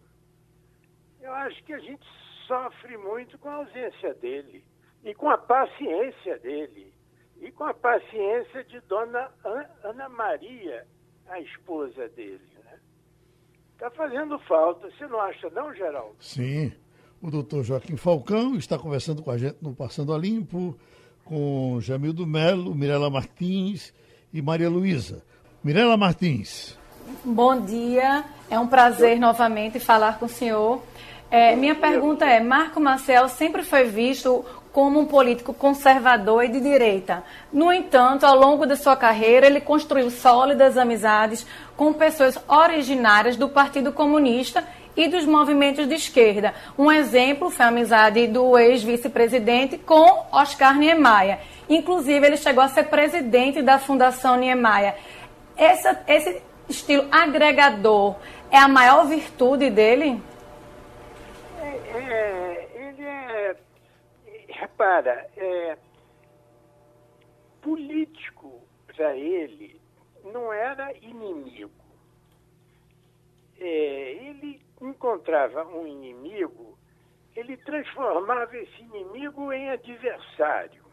Eu 1.20 1.34
acho 1.34 1.62
que 1.64 1.74
a 1.74 1.78
gente 1.78 2.06
sofre 2.46 2.96
muito 2.96 3.38
com 3.38 3.50
a 3.50 3.56
ausência 3.56 4.14
dele 4.14 4.64
e 5.04 5.14
com 5.14 5.28
a 5.28 5.36
paciência 5.36 6.38
dele 6.38 6.94
e 7.42 7.50
com 7.50 7.64
a 7.64 7.74
paciência 7.74 8.62
de 8.64 8.80
Dona 8.88 9.28
Ana 9.82 10.08
Maria, 10.08 10.86
a 11.28 11.40
esposa 11.40 12.08
dele. 12.10 12.40
Está 13.72 13.86
né? 13.86 13.96
fazendo 13.96 14.38
falta, 14.40 14.88
você 14.88 15.06
não 15.08 15.20
acha 15.20 15.50
não, 15.50 15.74
Geraldo? 15.74 16.14
Sim. 16.20 16.72
O 17.20 17.30
doutor 17.30 17.64
Joaquim 17.64 17.96
Falcão 17.96 18.54
está 18.54 18.78
conversando 18.78 19.22
com 19.22 19.30
a 19.30 19.38
gente 19.38 19.56
no 19.60 19.74
Passando 19.74 20.14
a 20.14 20.18
Limpo, 20.18 20.76
com 21.24 21.80
Jamildo 21.80 22.26
Melo, 22.26 22.74
Mirela 22.74 23.10
Martins 23.10 23.92
e 24.32 24.40
Maria 24.40 24.70
Luísa. 24.70 25.24
Mirela 25.62 25.96
Martins. 25.96 26.78
Bom 27.24 27.60
dia, 27.60 28.24
é 28.48 28.58
um 28.58 28.66
prazer 28.66 29.18
novamente 29.18 29.80
falar 29.80 30.18
com 30.18 30.26
o 30.26 30.28
senhor. 30.28 30.82
É, 31.30 31.56
minha 31.56 31.74
pergunta 31.74 32.24
é: 32.24 32.40
Marco 32.40 32.80
Marcel 32.80 33.28
sempre 33.28 33.62
foi 33.62 33.84
visto 33.84 34.44
como 34.72 34.98
um 34.98 35.04
político 35.04 35.52
conservador 35.52 36.44
e 36.44 36.48
de 36.48 36.60
direita. 36.60 37.22
No 37.52 37.72
entanto, 37.72 38.24
ao 38.24 38.36
longo 38.36 38.66
de 38.66 38.76
sua 38.76 38.96
carreira, 38.96 39.46
ele 39.46 39.60
construiu 39.60 40.10
sólidas 40.10 40.78
amizades 40.78 41.46
com 41.76 41.92
pessoas 41.92 42.38
originárias 42.48 43.36
do 43.36 43.48
Partido 43.48 43.92
Comunista 43.92 44.64
e 44.96 45.08
dos 45.08 45.24
movimentos 45.24 45.86
de 45.86 45.94
esquerda. 45.94 46.54
Um 46.76 46.90
exemplo 46.90 47.50
foi 47.50 47.66
a 47.66 47.68
amizade 47.68 48.26
do 48.26 48.58
ex-vice-presidente 48.58 49.78
com 49.78 50.26
Oscar 50.32 50.76
Niemeyer. 50.76 51.38
Inclusive, 51.68 52.26
ele 52.26 52.36
chegou 52.36 52.62
a 52.62 52.68
ser 52.68 52.84
presidente 52.84 53.62
da 53.62 53.78
Fundação 53.78 54.36
Niemeyer. 54.36 54.94
Essa, 55.56 56.00
esse 56.06 56.42
estilo 56.68 57.06
agregador 57.10 58.16
é 58.50 58.58
a 58.58 58.68
maior 58.68 59.06
virtude 59.06 59.70
dele? 59.70 60.20
É, 61.60 62.68
ele 62.74 63.04
é. 63.04 63.56
Repara, 64.62 65.28
é, 65.36 65.76
político 67.60 68.62
para 68.86 69.16
ele 69.16 69.80
não 70.22 70.52
era 70.52 70.96
inimigo. 70.98 71.82
É, 73.58 74.12
ele 74.12 74.62
encontrava 74.80 75.64
um 75.66 75.84
inimigo, 75.84 76.78
ele 77.34 77.56
transformava 77.56 78.56
esse 78.56 78.82
inimigo 78.82 79.52
em 79.52 79.68
adversário. 79.70 80.84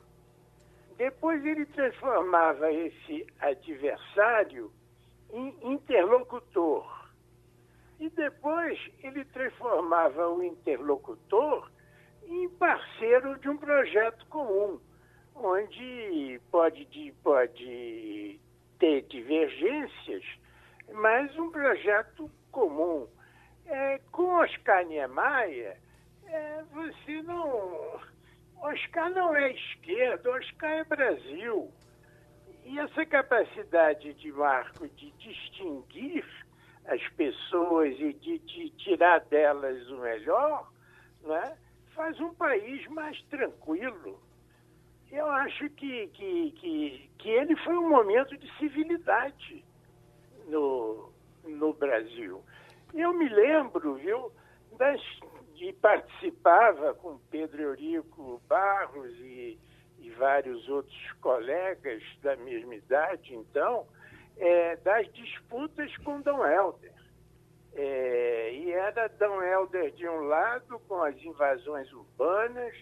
Depois 0.97 1.45
ele 1.45 1.67
transformava 1.67 2.74
esse 2.74 3.28
adversário 3.39 4.72
em 5.32 5.55
interlocutor. 5.61 7.07
E 7.99 8.09
depois 8.09 8.80
ele 9.03 9.24
transformava 9.26 10.28
o 10.28 10.41
interlocutor 10.41 11.70
em 12.30 12.47
parceiro 12.49 13.38
de 13.39 13.49
um 13.49 13.57
projeto 13.57 14.25
comum, 14.27 14.80
onde 15.36 16.39
pode, 16.51 17.13
pode 17.23 18.39
ter 18.77 19.01
divergências, 19.03 20.23
mas 20.93 21.36
um 21.38 21.49
projeto 21.49 22.30
comum. 22.51 23.07
É, 23.65 23.99
com 24.11 24.23
Oscar 24.23 24.86
Niemeyer, 24.86 25.77
é, 26.25 26.63
você 26.71 27.21
não. 27.23 27.99
Oscar 28.61 29.09
não 29.11 29.36
é 29.36 29.51
esquerda, 29.51 30.32
Oscar 30.32 30.69
é 30.71 30.84
Brasil. 30.84 31.71
E 32.65 32.80
essa 32.80 33.05
capacidade 33.05 34.13
de 34.15 34.32
Marco 34.32 34.88
de 34.89 35.11
distinguir 35.11 36.25
as 36.86 37.01
pessoas 37.09 37.95
e 37.99 38.13
de, 38.13 38.39
de 38.39 38.69
tirar 38.71 39.19
delas 39.21 39.88
o 39.89 39.97
melhor, 39.99 40.71
né, 41.21 41.57
faz 42.00 42.18
um 42.22 42.34
país 42.34 42.88
mais 42.88 43.22
tranquilo. 43.24 44.22
Eu 45.12 45.26
acho 45.26 45.70
que, 45.72 46.08
que, 46.08 46.52
que, 46.52 47.12
que 47.20 47.30
ele 47.30 47.58
foi 47.58 47.78
um 47.78 47.89
momento 47.89 48.38
de 48.38 48.58
civilidade 48.58 49.66
no, 50.47 51.12
no 51.43 51.74
Brasil. 51.74 52.41
Eu 52.93 53.12
me 53.14 53.28
lembro, 53.28 53.95
viu, 53.95 54.32
das, 54.78 55.02
e 55.58 55.74
participava 55.74 56.93
com 56.93 57.20
Pedro 57.30 57.62
Eurico 57.62 58.41
Barros 58.47 59.12
e, 59.18 59.60
e 60.00 60.10
vários 60.12 60.70
outros 60.70 61.12
colegas 61.20 62.02
da 62.22 62.38
mesma 62.38 62.76
idade, 62.76 63.36
então, 63.36 63.86
é, 64.38 64.78
das 64.78 65.06
disputas 65.12 65.93
com 65.97 66.22
Dom 66.22 66.45
Helder. 66.45 66.93
É, 67.74 68.51
e 68.53 68.72
era 68.72 69.07
Dom 69.07 69.41
Helder 69.41 69.91
de 69.91 70.07
um 70.07 70.22
lado, 70.22 70.80
com 70.88 71.03
as 71.03 71.15
invasões 71.22 71.91
urbanas, 71.93 72.76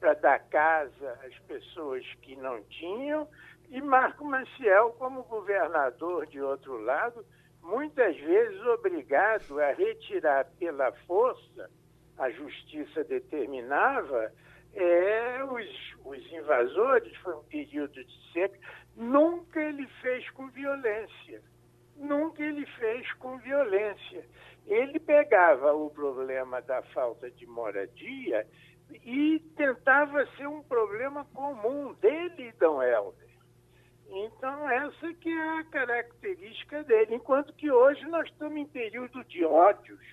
para 0.00 0.14
dar 0.14 0.38
casa 0.48 1.18
às 1.24 1.38
pessoas 1.40 2.04
que 2.22 2.34
não 2.36 2.62
tinham, 2.64 3.28
e 3.70 3.80
Marco 3.80 4.24
Maciel 4.24 4.94
como 4.98 5.22
governador 5.22 6.26
de 6.26 6.40
outro 6.40 6.76
lado, 6.82 7.24
muitas 7.62 8.16
vezes 8.18 8.60
obrigado 8.66 9.60
a 9.60 9.72
retirar 9.72 10.44
pela 10.58 10.92
força, 11.06 11.70
a 12.18 12.28
justiça 12.30 13.04
determinava, 13.04 14.32
é, 14.74 15.44
os, 15.44 15.94
os 16.04 16.32
invasores, 16.32 17.16
foi 17.18 17.34
um 17.34 17.44
período 17.44 18.04
de 18.04 18.32
seca, 18.32 18.58
nunca 18.96 19.60
ele 19.60 19.86
fez 20.00 20.28
com 20.30 20.48
violência. 20.48 21.42
Nunca 21.96 22.42
ele 22.42 22.66
fez 22.66 23.01
com 23.32 23.38
violência. 23.38 24.24
Ele 24.66 25.00
pegava 25.00 25.72
o 25.72 25.88
problema 25.90 26.60
da 26.60 26.82
falta 26.82 27.30
de 27.30 27.46
moradia 27.46 28.46
e 28.90 29.40
tentava 29.56 30.26
ser 30.36 30.46
um 30.46 30.62
problema 30.62 31.24
comum 31.32 31.94
dele 31.94 32.48
e 32.48 32.52
Dom 32.52 32.82
Helder. 32.82 33.30
Então, 34.06 34.68
essa 34.68 35.14
que 35.14 35.30
é 35.30 35.58
a 35.60 35.64
característica 35.64 36.84
dele. 36.84 37.14
Enquanto 37.14 37.54
que 37.54 37.70
hoje 37.70 38.04
nós 38.08 38.28
estamos 38.28 38.58
em 38.58 38.66
período 38.66 39.24
de 39.24 39.44
ódios. 39.44 40.04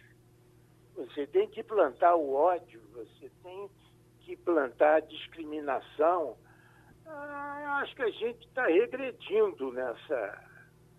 Você 0.96 1.28
tem 1.28 1.50
que 1.50 1.62
plantar 1.62 2.16
o 2.16 2.34
ódio, 2.34 2.82
você 2.94 3.30
tem 3.44 3.70
que 4.22 4.38
plantar 4.38 4.96
a 4.96 5.00
discriminação. 5.02 6.38
Ah, 7.06 7.80
acho 7.82 7.96
que 7.96 8.04
a 8.04 8.12
gente 8.12 8.48
está 8.48 8.66
regredindo 8.66 9.72
nessa, 9.74 10.44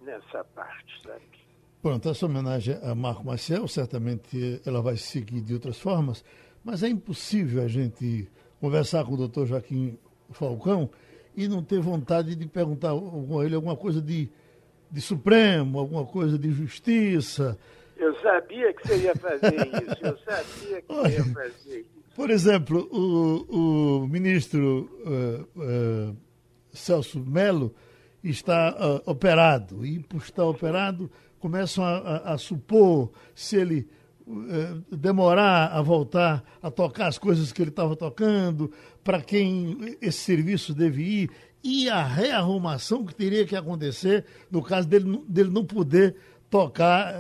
nessa 0.01 0.45
parte, 0.45 1.03
sabe? 1.03 1.40
Pronto, 1.83 2.11
essa 2.11 2.27
homenagem 2.27 2.79
a 2.83 2.95
Marco 2.95 3.25
Maciel, 3.25 3.67
certamente 3.67 4.61
ela 4.67 4.83
vai 4.83 4.97
seguir 4.97 5.41
de 5.41 5.55
outras 5.55 5.79
formas, 5.79 6.23
mas 6.63 6.83
é 6.83 6.89
impossível 6.89 7.63
a 7.63 7.69
gente 7.69 8.29
conversar 8.61 9.05
com 9.05 9.15
o 9.15 9.17
doutor 9.17 9.47
Joaquim 9.47 9.99
Falcão 10.31 10.91
e 11.35 11.49
não 11.49 11.63
ter 11.63 11.81
vontade 11.81 12.37
de 12.37 12.47
perguntar 12.47 12.91
a 12.93 13.45
ele 13.45 13.55
alguma 13.55 13.77
coisa 13.77 14.03
de, 14.03 14.29
de 14.91 15.01
Supremo, 15.01 15.79
alguma 15.79 16.05
coisa 16.05 16.39
de 16.39 16.51
justiça. 16.51 17.59
Eu 17.97 18.15
sabia 18.21 18.75
que 18.75 18.87
você 18.87 18.99
ia 18.99 19.17
fazer 19.17 19.55
isso, 19.55 20.05
eu 20.05 20.19
sabia 20.19 20.83
que 20.83 20.89
você 20.89 21.17
ia 21.17 21.25
fazer 21.35 21.81
isso. 21.81 22.01
Por 22.15 22.29
exemplo, 22.29 22.89
o, 22.93 24.03
o 24.03 24.07
ministro 24.07 24.91
uh, 25.07 26.11
uh, 26.11 26.17
Celso 26.73 27.21
Melo 27.21 27.75
está 28.23 28.77
uh, 29.07 29.11
operado, 29.11 29.87
e 29.87 29.99
por 30.01 30.19
estar 30.19 30.45
operado, 30.45 31.11
começam 31.41 31.85
a, 31.85 31.97
a, 31.97 32.35
a 32.35 32.39
supor 32.39 33.11
se 33.35 33.57
ele 33.57 33.89
demorar 34.93 35.73
a 35.73 35.83
voltar 35.83 36.45
a 36.63 36.71
tocar 36.71 37.09
as 37.09 37.19
coisas 37.19 37.53
que 37.53 37.61
ele 37.61 37.71
estava 37.71 37.97
tocando, 37.97 38.73
para 39.03 39.21
quem 39.21 39.97
esse 40.01 40.19
serviço 40.19 40.73
deve 40.73 41.03
ir, 41.03 41.31
e 41.65 41.91
a 41.91 42.03
rearrumação 42.03 43.05
que 43.05 43.15
teria 43.15 43.45
que 43.45 43.57
acontecer 43.57 44.25
no 44.51 44.63
caso 44.63 44.87
dele, 44.87 45.21
dele 45.29 45.51
não 45.51 45.65
poder 45.65 46.15
tocar 46.49 47.13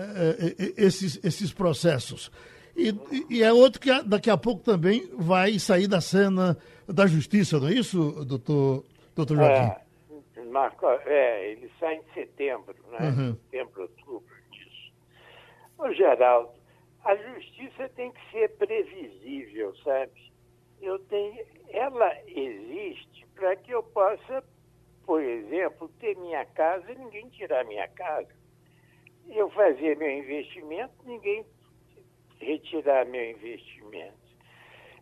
esses, 0.76 1.18
esses 1.24 1.52
processos. 1.52 2.30
E, 2.76 2.94
e, 3.28 3.42
é 3.42 3.52
outro 3.52 3.80
que 3.80 3.90
daqui 4.04 4.30
a 4.30 4.36
pouco 4.36 4.62
também 4.62 5.10
vai 5.16 5.58
sair 5.58 5.86
da 5.86 6.00
cena 6.00 6.56
da 6.86 7.06
justiça, 7.06 7.58
não 7.58 7.68
é 7.68 7.74
isso, 7.74 8.24
doutor, 8.24 8.84
doutor 9.14 9.36
Joaquim? 9.36 9.80
É, 10.36 10.44
Marco, 10.50 10.86
é, 11.06 11.52
ele 11.52 11.70
sai 11.78 11.96
em 11.96 12.02
setembro, 12.14 12.74
né? 12.90 13.10
Uhum. 13.10 13.36
Setembro. 13.50 13.90
Ô, 15.80 15.92
Geraldo, 15.92 16.52
a 17.04 17.16
justiça 17.16 17.88
tem 17.90 18.12
que 18.12 18.30
ser 18.30 18.48
previsível, 18.56 19.74
sabe? 19.76 20.30
eu 20.80 20.98
tenho, 21.06 21.46
ela 21.68 22.12
existe 22.26 23.26
para 23.34 23.54
que 23.56 23.70
eu 23.70 23.82
possa, 23.82 24.42
por 25.04 25.22
exemplo, 25.22 25.88
ter 26.00 26.16
minha 26.16 26.44
casa 26.46 26.90
e 26.90 26.96
ninguém 26.96 27.28
tirar 27.28 27.64
minha 27.64 27.86
casa. 27.88 28.34
Eu 29.28 29.50
fazer 29.50 29.96
meu 29.96 30.10
investimento, 30.10 30.92
ninguém 31.04 31.44
retirar 32.38 33.04
meu 33.06 33.30
investimento. 33.30 34.18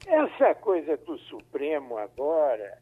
Essa 0.06 0.54
coisa 0.56 0.96
do 0.96 1.16
Supremo 1.18 1.96
agora, 1.96 2.78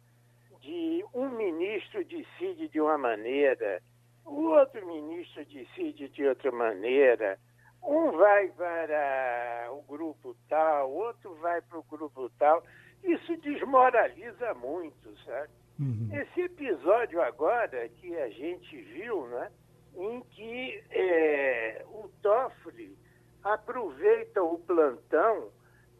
de 0.60 1.04
um 1.14 1.28
ministro 1.30 2.04
decide 2.04 2.68
de 2.68 2.80
uma 2.80 2.96
maneira, 2.96 3.82
o 4.24 4.48
outro 4.48 4.84
ministro 4.86 5.44
decide 5.44 6.08
de 6.08 6.26
outra 6.26 6.50
maneira, 6.50 7.38
um 7.86 8.12
vai 8.12 8.48
para 8.48 9.68
o 9.70 9.82
grupo 9.82 10.36
tal, 10.48 10.90
outro 10.90 11.34
vai 11.36 11.62
para 11.62 11.78
o 11.78 11.82
grupo 11.84 12.30
tal. 12.38 12.62
Isso 13.02 13.36
desmoraliza 13.36 14.54
muito, 14.54 15.16
sabe? 15.24 15.52
Uhum. 15.78 16.08
Esse 16.12 16.40
episódio 16.42 17.20
agora 17.22 17.88
que 17.88 18.16
a 18.18 18.28
gente 18.30 18.76
viu, 18.82 19.26
né, 19.28 19.50
em 19.94 20.20
que 20.22 20.82
é, 20.90 21.84
o 21.88 22.08
Toffoli 22.22 22.96
aproveita 23.44 24.42
o 24.42 24.58
plantão 24.58 25.50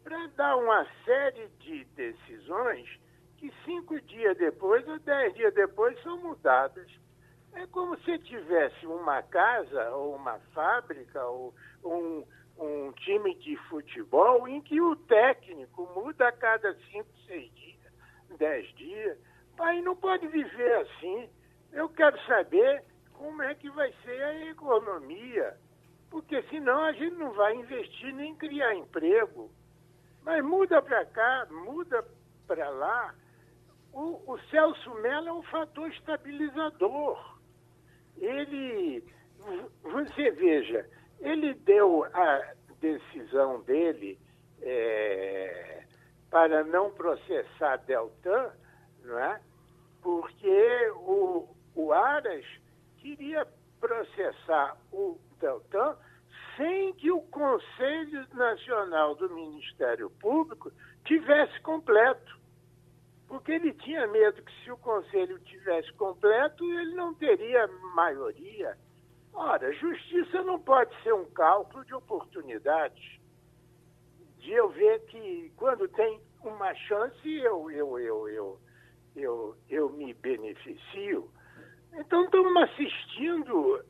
para 0.03 0.27
dar 0.35 0.57
uma 0.57 0.85
série 1.05 1.47
de 1.59 1.85
decisões 1.95 2.87
que 3.37 3.51
cinco 3.65 3.99
dias 4.01 4.37
depois 4.37 4.87
ou 4.87 4.99
dez 4.99 5.33
dias 5.35 5.53
depois 5.53 6.01
são 6.01 6.17
mudadas. 6.17 6.89
É 7.57 7.65
como 7.65 7.97
se 8.01 8.19
tivesse 8.19 8.85
uma 8.85 9.23
casa 9.23 9.89
ou 9.89 10.15
uma 10.15 10.37
fábrica 10.53 11.25
ou 11.25 11.55
um, 11.83 12.23
um 12.59 12.91
time 12.91 13.33
de 13.33 13.57
futebol 13.67 14.47
em 14.47 14.61
que 14.61 14.79
o 14.79 14.95
técnico 14.95 15.89
muda 15.95 16.27
a 16.27 16.31
cada 16.31 16.75
cinco, 16.91 17.09
seis 17.25 17.51
dias, 17.55 17.91
dez 18.37 18.75
dias. 18.75 19.17
Pai, 19.55 19.81
não 19.81 19.95
pode 19.95 20.27
viver 20.27 20.71
assim. 20.81 21.27
Eu 21.73 21.89
quero 21.89 22.15
saber 22.27 22.83
como 23.13 23.41
é 23.41 23.55
que 23.55 23.71
vai 23.71 23.91
ser 24.05 24.21
a 24.21 24.45
economia, 24.51 25.57
porque 26.11 26.43
senão 26.43 26.83
a 26.83 26.91
gente 26.91 27.15
não 27.15 27.31
vai 27.31 27.55
investir 27.55 28.13
nem 28.13 28.35
criar 28.35 28.75
emprego. 28.75 29.49
Mas 30.21 30.45
muda 30.45 30.79
para 30.79 31.03
cá, 31.07 31.47
muda 31.49 32.05
para 32.45 32.69
lá. 32.69 33.15
O, 33.91 34.31
o 34.31 34.39
Celso 34.51 34.93
Mello 35.01 35.29
é 35.29 35.33
um 35.33 35.41
fator 35.41 35.89
estabilizador 35.89 37.36
ele, 38.19 39.03
você 39.83 40.31
veja, 40.31 40.87
ele 41.19 41.53
deu 41.53 42.05
a 42.13 42.53
decisão 42.79 43.61
dele 43.61 44.19
é, 44.61 45.83
para 46.29 46.63
não 46.63 46.91
processar 46.91 47.77
Deltan, 47.77 48.51
não 49.03 49.19
é? 49.19 49.41
porque 50.01 50.91
o, 50.95 51.47
o 51.75 51.91
Aras 51.91 52.45
queria 52.97 53.47
processar 53.79 54.77
o 54.91 55.19
Deltan 55.39 55.95
sem 56.55 56.93
que 56.93 57.11
o 57.11 57.21
Conselho 57.21 58.25
Nacional 58.33 59.15
do 59.15 59.29
Ministério 59.29 60.09
Público 60.09 60.71
tivesse 61.05 61.59
completo 61.61 62.37
porque 63.27 63.51
ele 63.51 63.73
tinha 63.73 64.07
medo 64.07 64.41
que 64.41 64.63
se 64.63 64.71
o 64.71 64.77
conselho 64.77 65.37
tivesse 65.39 65.91
completo, 65.93 66.63
ele 66.63 66.95
não 66.95 67.13
teria 67.13 67.67
maioria. 67.93 68.77
Ora, 69.33 69.71
justiça 69.73 70.41
não 70.43 70.59
pode 70.59 70.91
ser 71.03 71.13
um 71.13 71.25
cálculo 71.25 71.83
de 71.85 71.93
oportunidades. 71.93 73.19
De 74.39 74.51
eu 74.51 74.69
ver 74.69 75.01
que 75.07 75.51
quando 75.57 75.87
tem 75.89 76.21
uma 76.41 76.73
chance, 76.73 77.29
eu, 77.39 77.69
eu, 77.69 77.99
eu, 77.99 78.29
eu, 78.29 78.59
eu, 79.15 79.55
eu 79.69 79.89
me 79.89 80.13
beneficio. 80.13 81.29
Então 81.93 82.23
estamos 82.25 82.55
assistindo 82.63 83.83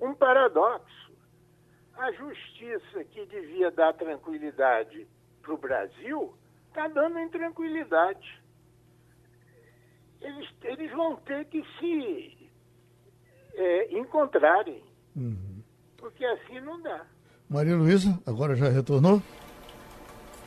um 0.00 0.14
paradoxo. 0.14 1.08
A 1.94 2.12
justiça 2.12 3.02
que 3.04 3.26
devia 3.26 3.72
dar 3.72 3.92
tranquilidade 3.94 5.08
para 5.42 5.52
o 5.52 5.58
Brasil 5.58 6.32
está 6.68 6.86
dando 6.86 7.18
intranquilidade 7.18 8.40
eles, 10.20 10.48
eles 10.62 10.90
vão 10.92 11.16
ter 11.16 11.44
que 11.46 11.62
se 11.78 12.50
é, 13.54 13.98
encontrarem. 13.98 14.82
Uhum. 15.16 15.62
Porque 15.96 16.24
assim 16.24 16.60
não 16.60 16.80
dá. 16.80 17.02
Maria 17.48 17.76
Luísa, 17.76 18.18
agora 18.26 18.54
já 18.54 18.68
retornou? 18.68 19.22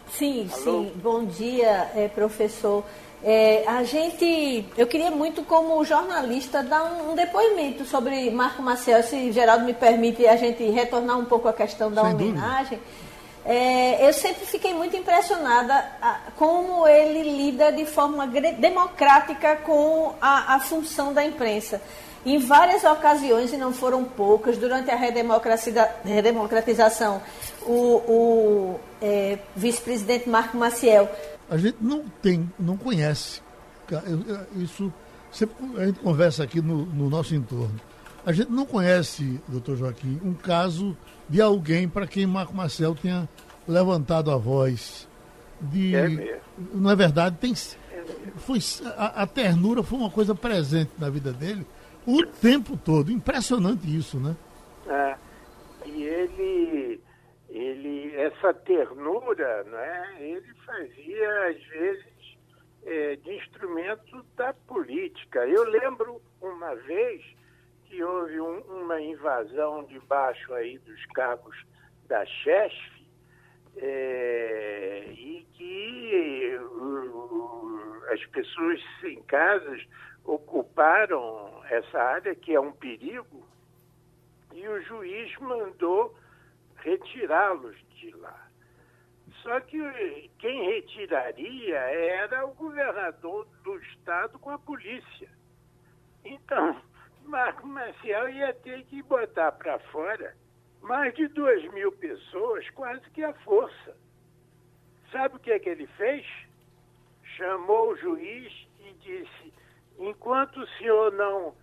Sim, 0.07 0.49
Alô? 0.51 0.84
sim. 0.84 0.91
Bom 1.01 1.26
dia, 1.26 1.91
é, 1.95 2.07
professor. 2.07 2.84
É, 3.24 3.67
a 3.67 3.84
gente, 3.84 4.65
eu 4.76 4.88
queria 4.88 5.11
muito, 5.11 5.43
como 5.43 5.84
jornalista, 5.86 6.63
dar 6.63 6.84
um, 6.84 7.11
um, 7.11 7.15
depoimento 7.15 7.86
sobre 7.86 8.32
Marco 8.32 8.63
Maciel, 8.63 9.03
se 9.03 9.32
Geraldo 9.32 9.63
me 9.63 9.74
permite 9.74 10.26
a 10.26 10.36
gente 10.36 10.63
retornar 10.63 11.19
um 11.19 11.26
pouco 11.26 11.47
à 11.47 11.53
questão 11.53 11.91
da 11.91 12.03
Sem 12.03 12.13
homenagem. 12.13 12.80
Dúvida. 12.80 13.11
É, 13.43 14.07
eu 14.07 14.13
sempre 14.13 14.45
fiquei 14.45 14.71
muito 14.73 14.95
impressionada 14.95 15.73
a, 16.01 16.19
como 16.35 16.87
ele 16.87 17.23
lida 17.23 17.71
de 17.71 17.85
forma 17.85 18.27
democrática 18.27 19.55
com 19.57 20.13
a, 20.21 20.55
a, 20.55 20.59
função 20.59 21.13
da 21.13 21.25
imprensa. 21.25 21.81
Em 22.23 22.37
várias 22.37 22.83
ocasiões, 22.83 23.51
e 23.51 23.57
não 23.57 23.73
foram 23.73 24.03
poucas, 24.03 24.55
durante 24.57 24.91
a 24.91 24.95
redemocratização, 24.95 27.19
o, 27.63 27.73
o 27.73 28.79
é, 29.01 29.39
vice-presidente 29.55 30.29
Marco 30.29 30.55
Maciel. 30.55 31.09
A 31.49 31.57
gente 31.57 31.77
não 31.81 32.05
tem, 32.21 32.47
não 32.59 32.77
conhece. 32.77 33.41
Isso 34.55 34.93
sempre 35.31 35.55
a 35.77 35.87
gente 35.87 35.99
conversa 35.99 36.43
aqui 36.43 36.61
no, 36.61 36.85
no 36.85 37.09
nosso 37.09 37.33
entorno. 37.33 37.81
A 38.23 38.31
gente 38.31 38.51
não 38.51 38.67
conhece, 38.67 39.41
doutor 39.47 39.77
Joaquim, 39.77 40.21
um 40.23 40.33
caso 40.33 40.95
de 41.32 41.41
alguém 41.41 41.88
para 41.88 42.05
quem 42.05 42.27
Marco 42.27 42.53
Marcel 42.53 42.93
tenha 42.93 43.27
levantado 43.65 44.29
a 44.29 44.36
voz. 44.36 45.07
De, 45.61 45.95
é 45.95 46.07
mesmo. 46.09 46.41
Não 46.73 46.91
é 46.91 46.95
verdade? 46.95 47.38
Tem, 47.38 47.53
é 47.53 48.03
foi, 48.38 48.59
a, 48.97 49.23
a, 49.23 49.27
ternura 49.27 49.82
foi 49.82 49.97
uma 49.97 50.11
coisa 50.11 50.36
presente 50.36 50.91
na 50.99 51.09
vida 51.09 51.32
dele 51.32 51.65
o 52.05 52.25
tempo 52.25 52.75
todo. 52.75 53.11
Impressionante 53.11 53.88
isso, 53.88 54.19
né? 54.19 54.36
É, 54.88 55.15
e 55.86 56.03
ele, 56.03 57.01
ele, 57.49 58.13
essa 58.17 58.53
ternura, 58.53 59.63
né, 59.63 60.15
ele 60.19 60.53
fazia, 60.65 61.47
às 61.47 61.63
vezes, 61.67 62.38
é, 62.86 63.15
de 63.15 63.38
instrumento 63.38 64.25
da 64.36 64.53
política. 64.67 65.47
Eu 65.47 65.63
lembro 65.63 66.21
uma 66.41 66.75
vez 66.75 67.23
que 67.91 68.01
houve 68.01 68.39
um, 68.39 68.59
uma 68.83 69.01
invasão 69.01 69.83
debaixo 69.83 70.53
aí 70.53 70.77
dos 70.79 71.05
cabos 71.07 71.55
da 72.07 72.25
Chesf 72.25 73.05
é, 73.75 75.07
e 75.09 75.45
que 75.51 76.57
uh, 76.57 78.03
as 78.13 78.25
pessoas 78.27 78.79
em 79.03 79.21
casas 79.23 79.85
ocuparam 80.23 81.61
essa 81.69 82.01
área 82.01 82.33
que 82.33 82.55
é 82.55 82.59
um 82.61 82.71
perigo 82.71 83.45
e 84.53 84.65
o 84.65 84.81
juiz 84.83 85.37
mandou 85.39 86.17
retirá-los 86.77 87.75
de 87.95 88.11
lá. 88.11 88.47
Só 89.43 89.59
que 89.59 90.31
quem 90.39 90.65
retiraria 90.65 91.77
era 91.77 92.45
o 92.45 92.53
governador 92.53 93.45
do 93.63 93.77
estado 93.79 94.39
com 94.39 94.49
a 94.49 94.59
polícia. 94.59 95.29
Então, 96.23 96.81
Marco 97.26 97.65
Maciel 97.67 98.30
ia 98.30 98.53
ter 98.53 98.84
que 98.86 99.01
botar 99.03 99.51
para 99.53 99.80
fora 99.91 100.36
mais 100.82 101.13
de 101.13 101.28
duas 101.28 101.63
mil 101.74 101.91
pessoas, 101.91 102.69
quase 102.72 103.07
que 103.11 103.24
à 103.24 103.34
força. 103.34 103.95
Sabe 105.11 105.36
o 105.36 105.39
que 105.39 105.51
é 105.51 105.59
que 105.59 105.69
ele 105.69 105.88
fez? 105.88 106.26
Chamou 107.38 107.91
o 107.91 107.97
juiz 107.97 108.51
e 108.80 108.93
disse: 108.93 109.53
enquanto 109.99 110.59
o 110.59 110.67
senhor 110.78 111.11
não 111.13 111.55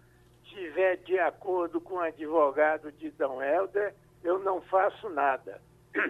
estiver 0.44 0.96
de 0.98 1.18
acordo 1.18 1.80
com 1.80 1.94
o 1.94 2.00
advogado 2.00 2.92
de 2.92 3.10
D. 3.10 3.24
Helder, 3.24 3.94
eu 4.22 4.38
não 4.38 4.60
faço 4.62 5.08
nada. 5.10 5.60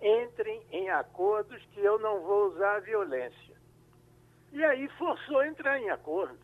Entrem 0.00 0.62
em 0.70 0.90
acordos 0.90 1.62
que 1.72 1.80
eu 1.80 1.98
não 1.98 2.20
vou 2.20 2.48
usar 2.48 2.76
a 2.76 2.80
violência. 2.80 3.54
E 4.52 4.62
aí 4.64 4.88
forçou 4.98 5.40
a 5.40 5.48
entrar 5.48 5.78
em 5.78 5.90
acordo. 5.90 6.38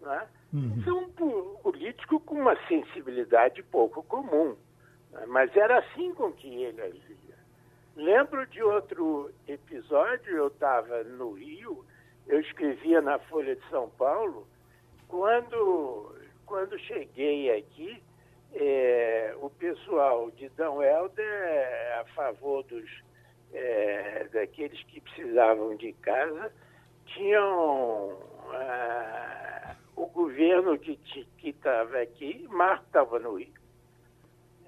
Né? 0.00 0.28
Uhum. 0.52 0.82
é 0.86 0.92
um 0.92 1.56
político 1.62 2.18
com 2.20 2.34
uma 2.36 2.56
sensibilidade 2.66 3.62
pouco 3.62 4.02
comum. 4.02 4.56
Né? 5.12 5.24
Mas 5.26 5.54
era 5.56 5.78
assim 5.78 6.12
com 6.14 6.32
que 6.32 6.48
ele 6.48 6.80
agia. 6.80 7.38
Lembro 7.96 8.46
de 8.46 8.62
outro 8.62 9.30
episódio, 9.46 10.36
eu 10.36 10.48
estava 10.48 11.04
no 11.04 11.32
Rio, 11.32 11.84
eu 12.26 12.40
escrevia 12.40 13.00
na 13.00 13.18
Folha 13.18 13.54
de 13.56 13.68
São 13.68 13.90
Paulo, 13.90 14.46
quando, 15.08 16.14
quando 16.46 16.78
cheguei 16.78 17.56
aqui, 17.56 18.02
é, 18.52 19.34
o 19.40 19.50
pessoal 19.50 20.30
de 20.30 20.48
Dão 20.50 20.82
Helder, 20.82 21.98
a 22.00 22.04
favor 22.14 22.62
dos 22.64 22.88
é, 23.52 24.28
daqueles 24.32 24.82
que 24.84 25.00
precisavam 25.00 25.74
de 25.76 25.92
casa, 25.94 26.52
tinham 27.06 28.18
ah, 28.52 29.59
o 30.02 30.06
governo 30.06 30.78
que 30.78 30.98
estava 31.44 31.98
aqui, 31.98 32.46
Marco 32.48 32.86
estava 32.86 33.18
no 33.18 33.36
Rio, 33.36 33.52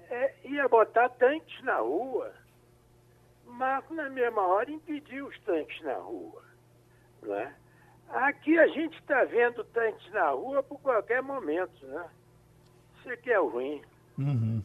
é, 0.09 0.33
ia 0.45 0.67
botar 0.67 1.09
tanques 1.09 1.63
na 1.63 1.77
rua. 1.77 2.31
Marco, 3.47 3.95
na 3.95 4.09
mesma 4.11 4.45
hora, 4.45 4.69
impediu 4.69 5.25
os 5.25 5.39
tanques 5.39 5.81
na 5.81 5.95
rua. 5.95 6.43
Né? 7.23 7.51
Aqui 8.09 8.57
a 8.59 8.67
gente 8.67 8.95
está 8.99 9.23
vendo 9.23 9.63
tanques 9.65 10.11
na 10.11 10.29
rua 10.29 10.61
por 10.61 10.79
qualquer 10.81 11.23
momento. 11.23 11.83
Né? 11.83 12.05
Isso 12.99 13.09
aqui 13.09 13.31
é 13.31 13.39
ruim. 13.39 13.81
Uhum. 14.19 14.61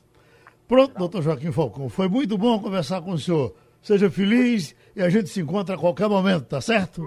Pronto, 0.67 0.99
doutor 0.99 1.23
Joaquim 1.23 1.51
Falcão. 1.51 1.89
Foi 1.89 2.09
muito 2.09 2.37
bom 2.37 2.61
conversar 2.61 3.01
com 3.01 3.13
o 3.13 3.19
senhor. 3.19 3.55
Seja 3.81 4.11
feliz 4.11 4.77
e 4.95 5.01
a 5.01 5.09
gente 5.09 5.31
se 5.31 5.41
encontra 5.41 5.77
a 5.77 5.79
qualquer 5.79 6.09
momento, 6.09 6.45
tá 6.45 6.61
certo? 6.61 7.07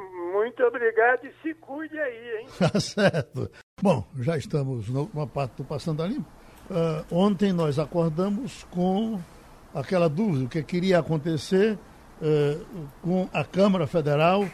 Muito 0.52 0.64
obrigado 0.64 1.26
e 1.26 1.32
se 1.41 1.54
cuide 1.54 1.97
aí, 1.97 2.39
hein? 2.39 2.47
Tá 2.60 2.78
certo. 2.78 3.49
Bom, 3.82 4.06
já 4.20 4.36
estamos 4.38 4.89
numa 4.89 5.26
parte 5.26 5.56
do 5.56 5.64
Passando 5.64 6.04
a 6.04 6.08
Limpo. 6.08 6.28
Uh, 6.70 7.06
ontem 7.10 7.54
nós 7.54 7.80
acordamos 7.80 8.66
com 8.70 9.18
aquela 9.74 10.10
dúvida, 10.10 10.43
o 10.43 10.49
que 10.49 10.62
queria 10.62 10.99
acontecer 10.99 11.80
uh, 12.22 12.66
com 13.02 13.30
a 13.32 13.45
Câmara 13.45 13.88
Federal 13.88 14.45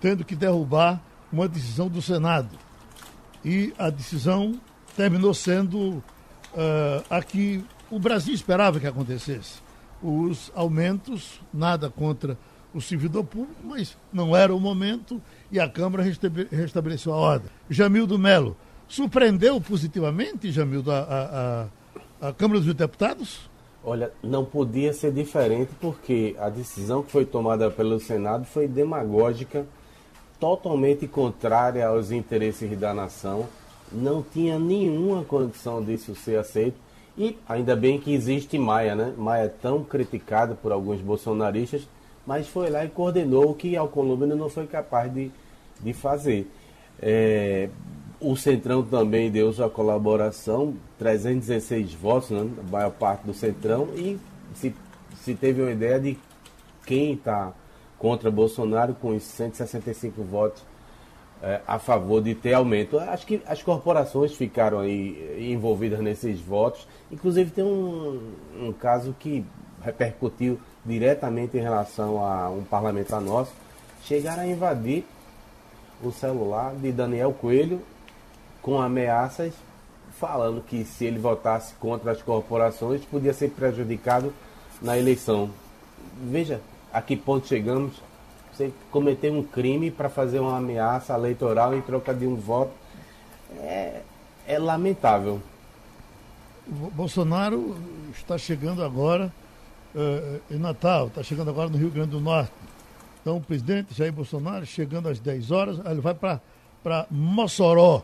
tendo 0.00 0.24
que 0.24 0.34
derrubar 0.34 1.00
uma 1.32 1.46
decisão 1.46 1.88
do 1.88 2.02
Senado. 2.02 2.58
E 3.44 3.72
a 3.78 3.88
decisão 3.88 4.60
terminou 4.96 5.32
sendo 5.32 5.90
uh, 5.90 6.02
a 7.08 7.22
que 7.22 7.64
o 7.88 8.00
Brasil 8.00 8.34
esperava 8.34 8.80
que 8.80 8.86
acontecesse. 8.86 9.62
Os 10.02 10.50
aumentos, 10.56 11.40
nada 11.54 11.88
contra 11.88 12.36
o 12.76 12.80
servidor 12.80 13.24
público, 13.24 13.60
mas 13.64 13.96
não 14.12 14.36
era 14.36 14.54
o 14.54 14.60
momento 14.60 15.20
e 15.50 15.58
a 15.58 15.68
Câmara 15.68 16.04
restabeleceu 16.50 17.12
a 17.12 17.16
ordem. 17.16 17.50
Jamildo 17.70 18.18
Melo, 18.18 18.56
surpreendeu 18.86 19.60
positivamente, 19.60 20.52
Jamildo, 20.52 20.90
a, 20.92 21.68
a, 22.20 22.28
a 22.28 22.32
Câmara 22.32 22.60
dos 22.60 22.74
Deputados? 22.74 23.48
Olha, 23.82 24.12
não 24.22 24.44
podia 24.44 24.92
ser 24.92 25.12
diferente 25.12 25.70
porque 25.80 26.34
a 26.38 26.48
decisão 26.48 27.02
que 27.02 27.10
foi 27.10 27.24
tomada 27.24 27.70
pelo 27.70 27.98
Senado 28.00 28.44
foi 28.44 28.66
demagógica, 28.66 29.64
totalmente 30.38 31.06
contrária 31.06 31.86
aos 31.86 32.10
interesses 32.10 32.78
da 32.78 32.92
nação, 32.92 33.46
não 33.90 34.22
tinha 34.22 34.58
nenhuma 34.58 35.24
condição 35.24 35.82
disso 35.82 36.14
ser 36.14 36.38
aceito 36.38 36.76
e 37.16 37.38
ainda 37.48 37.74
bem 37.74 37.98
que 37.98 38.12
existe 38.12 38.58
Maia, 38.58 38.94
né? 38.94 39.14
Maia 39.16 39.44
é 39.44 39.48
tão 39.48 39.82
criticada 39.82 40.54
por 40.54 40.72
alguns 40.72 41.00
bolsonaristas, 41.00 41.88
mas 42.26 42.48
foi 42.48 42.70
lá 42.70 42.84
e 42.84 42.88
coordenou 42.88 43.50
o 43.50 43.54
que 43.54 43.76
Alcolumbre 43.76 44.28
não 44.28 44.48
foi 44.48 44.66
capaz 44.66 45.12
de, 45.12 45.30
de 45.80 45.92
fazer. 45.92 46.50
É, 47.00 47.68
o 48.20 48.34
Centrão 48.36 48.82
também 48.82 49.30
deu 49.30 49.52
sua 49.52 49.70
colaboração, 49.70 50.74
316 50.98 51.94
votos, 51.94 52.30
né? 52.30 52.48
a 52.66 52.70
maior 52.70 52.90
parte 52.90 53.26
do 53.26 53.34
Centrão, 53.34 53.88
e 53.94 54.18
se, 54.54 54.74
se 55.22 55.34
teve 55.34 55.62
uma 55.62 55.70
ideia 55.70 56.00
de 56.00 56.18
quem 56.84 57.12
está 57.12 57.52
contra 57.98 58.30
Bolsonaro 58.30 58.94
com 58.94 59.14
os 59.14 59.22
165 59.22 60.22
votos 60.22 60.62
é, 61.42 61.60
a 61.66 61.78
favor 61.78 62.22
de 62.22 62.34
ter 62.34 62.54
aumento. 62.54 62.98
Acho 62.98 63.26
que 63.26 63.42
as 63.46 63.62
corporações 63.62 64.34
ficaram 64.34 64.80
aí 64.80 65.52
envolvidas 65.52 66.00
nesses 66.00 66.40
votos. 66.40 66.86
Inclusive 67.10 67.50
tem 67.50 67.64
um, 67.64 68.32
um 68.58 68.72
caso 68.72 69.14
que 69.18 69.44
repercutiu 69.82 70.58
diretamente 70.86 71.56
em 71.56 71.60
relação 71.60 72.24
a 72.24 72.48
um 72.48 72.62
parlamentar 72.62 73.20
nosso. 73.20 73.52
Chegaram 74.04 74.42
a 74.42 74.46
invadir 74.46 75.04
o 76.02 76.12
celular 76.12 76.74
de 76.74 76.92
Daniel 76.92 77.32
Coelho 77.32 77.80
com 78.62 78.80
ameaças 78.80 79.52
falando 80.18 80.62
que 80.62 80.84
se 80.84 81.04
ele 81.04 81.18
votasse 81.18 81.74
contra 81.74 82.12
as 82.12 82.22
corporações 82.22 83.04
podia 83.04 83.32
ser 83.32 83.50
prejudicado 83.50 84.32
na 84.80 84.96
eleição. 84.96 85.50
Veja 86.22 86.60
a 86.92 87.02
que 87.02 87.16
ponto 87.16 87.46
chegamos 87.46 88.00
você 88.52 88.72
cometer 88.90 89.30
um 89.30 89.42
crime 89.42 89.90
para 89.90 90.08
fazer 90.08 90.40
uma 90.40 90.56
ameaça 90.56 91.12
eleitoral 91.14 91.74
em 91.74 91.82
troca 91.82 92.14
de 92.14 92.26
um 92.26 92.36
voto 92.36 92.72
é, 93.58 94.00
é 94.46 94.58
lamentável. 94.58 95.40
Bolsonaro 96.66 97.76
está 98.14 98.38
chegando 98.38 98.82
agora 98.82 99.30
uh, 99.96 100.40
em 100.54 100.58
Natal, 100.58 101.08
está 101.08 101.22
chegando 101.22 101.50
agora 101.50 101.68
no 101.68 101.78
Rio 101.78 101.90
Grande 101.90 102.10
do 102.10 102.20
Norte. 102.20 102.52
Então, 103.20 103.38
o 103.38 103.40
presidente 103.40 103.92
Jair 103.92 104.12
Bolsonaro, 104.12 104.64
chegando 104.64 105.08
às 105.08 105.18
10 105.18 105.50
horas, 105.50 105.80
ele 105.84 106.00
vai 106.00 106.14
para 106.14 107.06
Mossoró. 107.10 108.02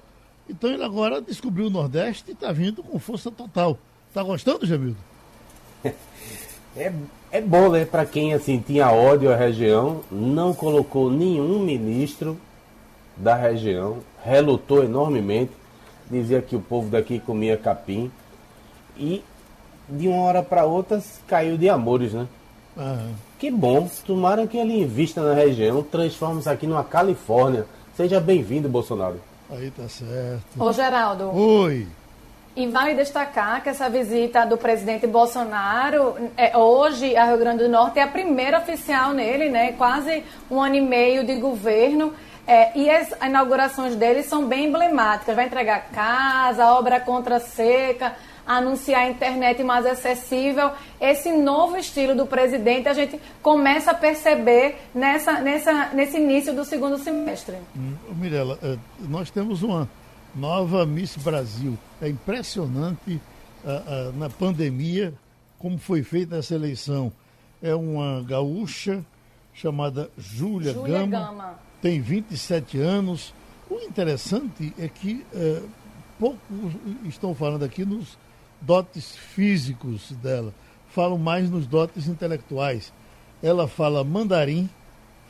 Então, 0.49 0.70
ele 0.70 0.82
agora 0.82 1.20
descobriu 1.20 1.66
o 1.66 1.70
Nordeste 1.70 2.30
e 2.30 2.32
está 2.32 2.51
vindo 2.51 2.82
com 2.82 2.99
força 2.99 3.30
total. 3.30 3.78
Está 4.09 4.22
gostando, 4.22 4.66
Jamildo? 4.66 4.97
É, 6.74 6.90
é 7.30 7.40
bom, 7.40 7.70
né, 7.70 7.84
para 7.84 8.07
quem 8.07 8.32
assim 8.32 8.59
tinha 8.59 8.90
ódio 8.90 9.30
à 9.30 9.36
região, 9.36 10.01
não 10.11 10.55
colocou 10.55 11.11
nenhum 11.11 11.59
ministro 11.59 12.38
da 13.14 13.34
região, 13.34 13.99
relutou 14.24 14.82
enormemente, 14.82 15.53
dizia 16.11 16.40
que 16.40 16.57
o 16.57 16.61
povo 16.61 16.88
daqui 16.88 17.20
comia 17.20 17.59
capim 17.59 18.11
e 18.97 19.22
de 19.93 20.09
uma 20.09 20.22
hora 20.22 20.43
para 20.43 20.64
outra 20.64 21.03
caiu 21.26 21.57
de 21.57 21.68
amores, 21.68 22.12
né? 22.12 22.26
Uhum. 22.76 23.12
Que 23.38 23.51
bom, 23.51 23.88
tomara 24.07 24.47
que 24.47 24.57
ele 24.57 24.80
invista 24.80 25.20
na 25.20 25.34
região, 25.34 25.82
transforme 25.82 26.40
isso 26.40 26.51
aqui 26.51 26.66
numa 26.66 26.84
Califórnia. 26.84 27.66
Seja 27.97 28.20
bem-vindo, 28.20 28.68
Bolsonaro. 28.68 29.20
Aí 29.51 29.70
tá 29.70 29.86
certo. 29.88 30.43
Ô, 30.59 30.72
Geraldo. 30.72 31.30
Oi. 31.34 31.86
E 32.55 32.66
vale 32.66 32.95
destacar 32.95 33.62
que 33.62 33.68
essa 33.68 33.88
visita 33.88 34.45
do 34.45 34.59
presidente 34.59 35.07
Bolsonaro, 35.07 36.16
é, 36.36 36.57
hoje, 36.57 37.16
a 37.16 37.24
Rio 37.24 37.38
Grande 37.38 37.62
do 37.64 37.68
Norte, 37.68 37.99
é 37.99 38.03
a 38.03 38.07
primeira 38.07 38.59
oficial 38.59 39.12
nele, 39.12 39.49
né? 39.49 39.72
Quase 39.72 40.22
um 40.51 40.61
ano 40.61 40.74
e 40.74 40.80
meio 40.80 41.24
de 41.24 41.36
governo. 41.36 42.12
É, 42.47 42.76
e 42.76 42.90
as 42.90 43.11
inaugurações 43.24 43.97
dele 43.97 44.22
são 44.22 44.47
bem 44.47 44.66
emblemáticas. 44.66 45.34
Vai 45.34 45.47
entregar 45.47 45.88
casa, 45.93 46.72
obra 46.72 47.01
contra 47.01 47.40
seca, 47.40 48.14
anunciar 48.47 49.03
a 49.03 49.11
internet 49.11 49.62
mais 49.62 49.86
acessível. 49.86 50.72
Esse 51.01 51.32
novo 51.32 51.76
estilo 51.76 52.14
do 52.14 52.26
presidente 52.26 52.88
a 52.88 52.95
gente 52.95 53.20
começa 53.43 53.90
a 53.93 53.95
perceber 53.95 54.76
nessa, 54.95 55.40
nessa, 55.40 55.88
nesse 55.95 56.16
início 56.18 56.55
do 56.55 56.64
segundo 56.64 56.99
semestre. 56.99 57.57
Hum, 57.76 57.95
Mirela, 58.14 58.59
é, 58.62 58.76
nós 59.01 59.30
temos 59.30 59.62
uma 59.62 59.88
nova 60.34 60.84
Miss 60.86 61.16
Brasil. 61.16 61.78
É 62.01 62.09
impressionante 62.09 63.20
uh, 63.64 64.11
uh, 64.11 64.18
na 64.18 64.28
pandemia 64.28 65.14
como 65.59 65.78
foi 65.78 66.03
feita 66.03 66.36
essa 66.36 66.55
eleição. 66.55 67.12
É 67.62 67.74
uma 67.74 68.22
gaúcha 68.22 69.05
chamada 69.55 70.11
Júlia 70.18 70.72
Gama, 70.72 71.07
Gama, 71.07 71.55
tem 71.80 72.01
27 72.01 72.78
anos. 72.78 73.32
O 73.70 73.76
interessante 73.76 74.74
é 74.78 74.88
que 74.88 75.24
uh, 75.32 75.68
poucos 76.18 76.40
estão 77.05 77.34
falando 77.34 77.64
aqui 77.64 77.84
nos 77.84 78.18
dotes 78.62 79.14
físicos 79.16 80.12
dela, 80.22 80.54
falam 80.88 81.18
mais 81.18 81.50
nos 81.50 81.66
dotes 81.66 82.06
intelectuais. 82.06 82.92
Ela 83.42 83.66
fala 83.66 84.04
mandarim, 84.04 84.68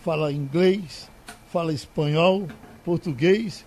fala 0.03 0.33
inglês, 0.33 1.11
fala 1.51 1.73
espanhol, 1.73 2.47
português 2.85 3.65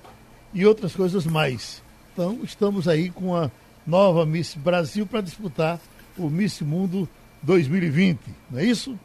e 0.53 0.66
outras 0.66 0.95
coisas 0.95 1.26
mais. 1.26 1.82
Então, 2.13 2.39
estamos 2.43 2.88
aí 2.88 3.09
com 3.09 3.36
a 3.36 3.49
nova 3.86 4.26
Miss 4.26 4.55
Brasil 4.55 5.05
para 5.05 5.22
disputar 5.22 5.80
o 6.18 6.30
Miss 6.30 6.61
Mundo 6.61 7.07
2020, 7.41 8.20
não 8.49 8.59
é 8.59 8.66
isso? 8.66 8.97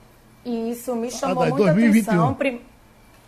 Isso, 0.44 0.94
me 0.94 1.08
ah, 1.08 1.11
chamou 1.11 1.42
ah, 1.42 1.48
muita 1.48 1.72
2021. 1.74 2.24
atenção. 2.24 2.70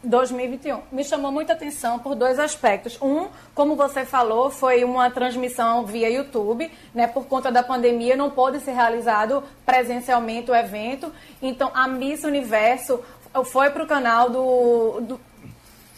2021. 0.03 0.82
Me 0.90 1.05
chamou 1.05 1.30
muita 1.30 1.53
atenção 1.53 1.98
por 1.98 2.14
dois 2.14 2.38
aspectos. 2.38 2.98
Um, 3.00 3.28
como 3.55 3.76
você 3.76 4.05
falou, 4.05 4.50
foi 4.50 4.84
uma 4.84 5.11
transmissão 5.11 5.84
via 5.86 6.11
YouTube, 6.11 6.70
né? 6.94 7.07
Por 7.07 7.26
conta 7.26 7.50
da 7.53 7.62
pandemia, 7.62 8.16
não 8.16 8.30
pôde 8.30 8.61
ser 8.61 8.72
realizado 8.72 9.42
presencialmente 9.64 10.50
o 10.50 10.55
evento. 10.55 11.12
Então, 11.40 11.70
a 11.74 11.86
Miss 11.86 12.24
Universo 12.24 13.00
foi 13.44 13.70
para 13.70 13.84
o 13.84 13.86
canal 13.86 14.28
do, 14.28 15.00
do 15.00 15.20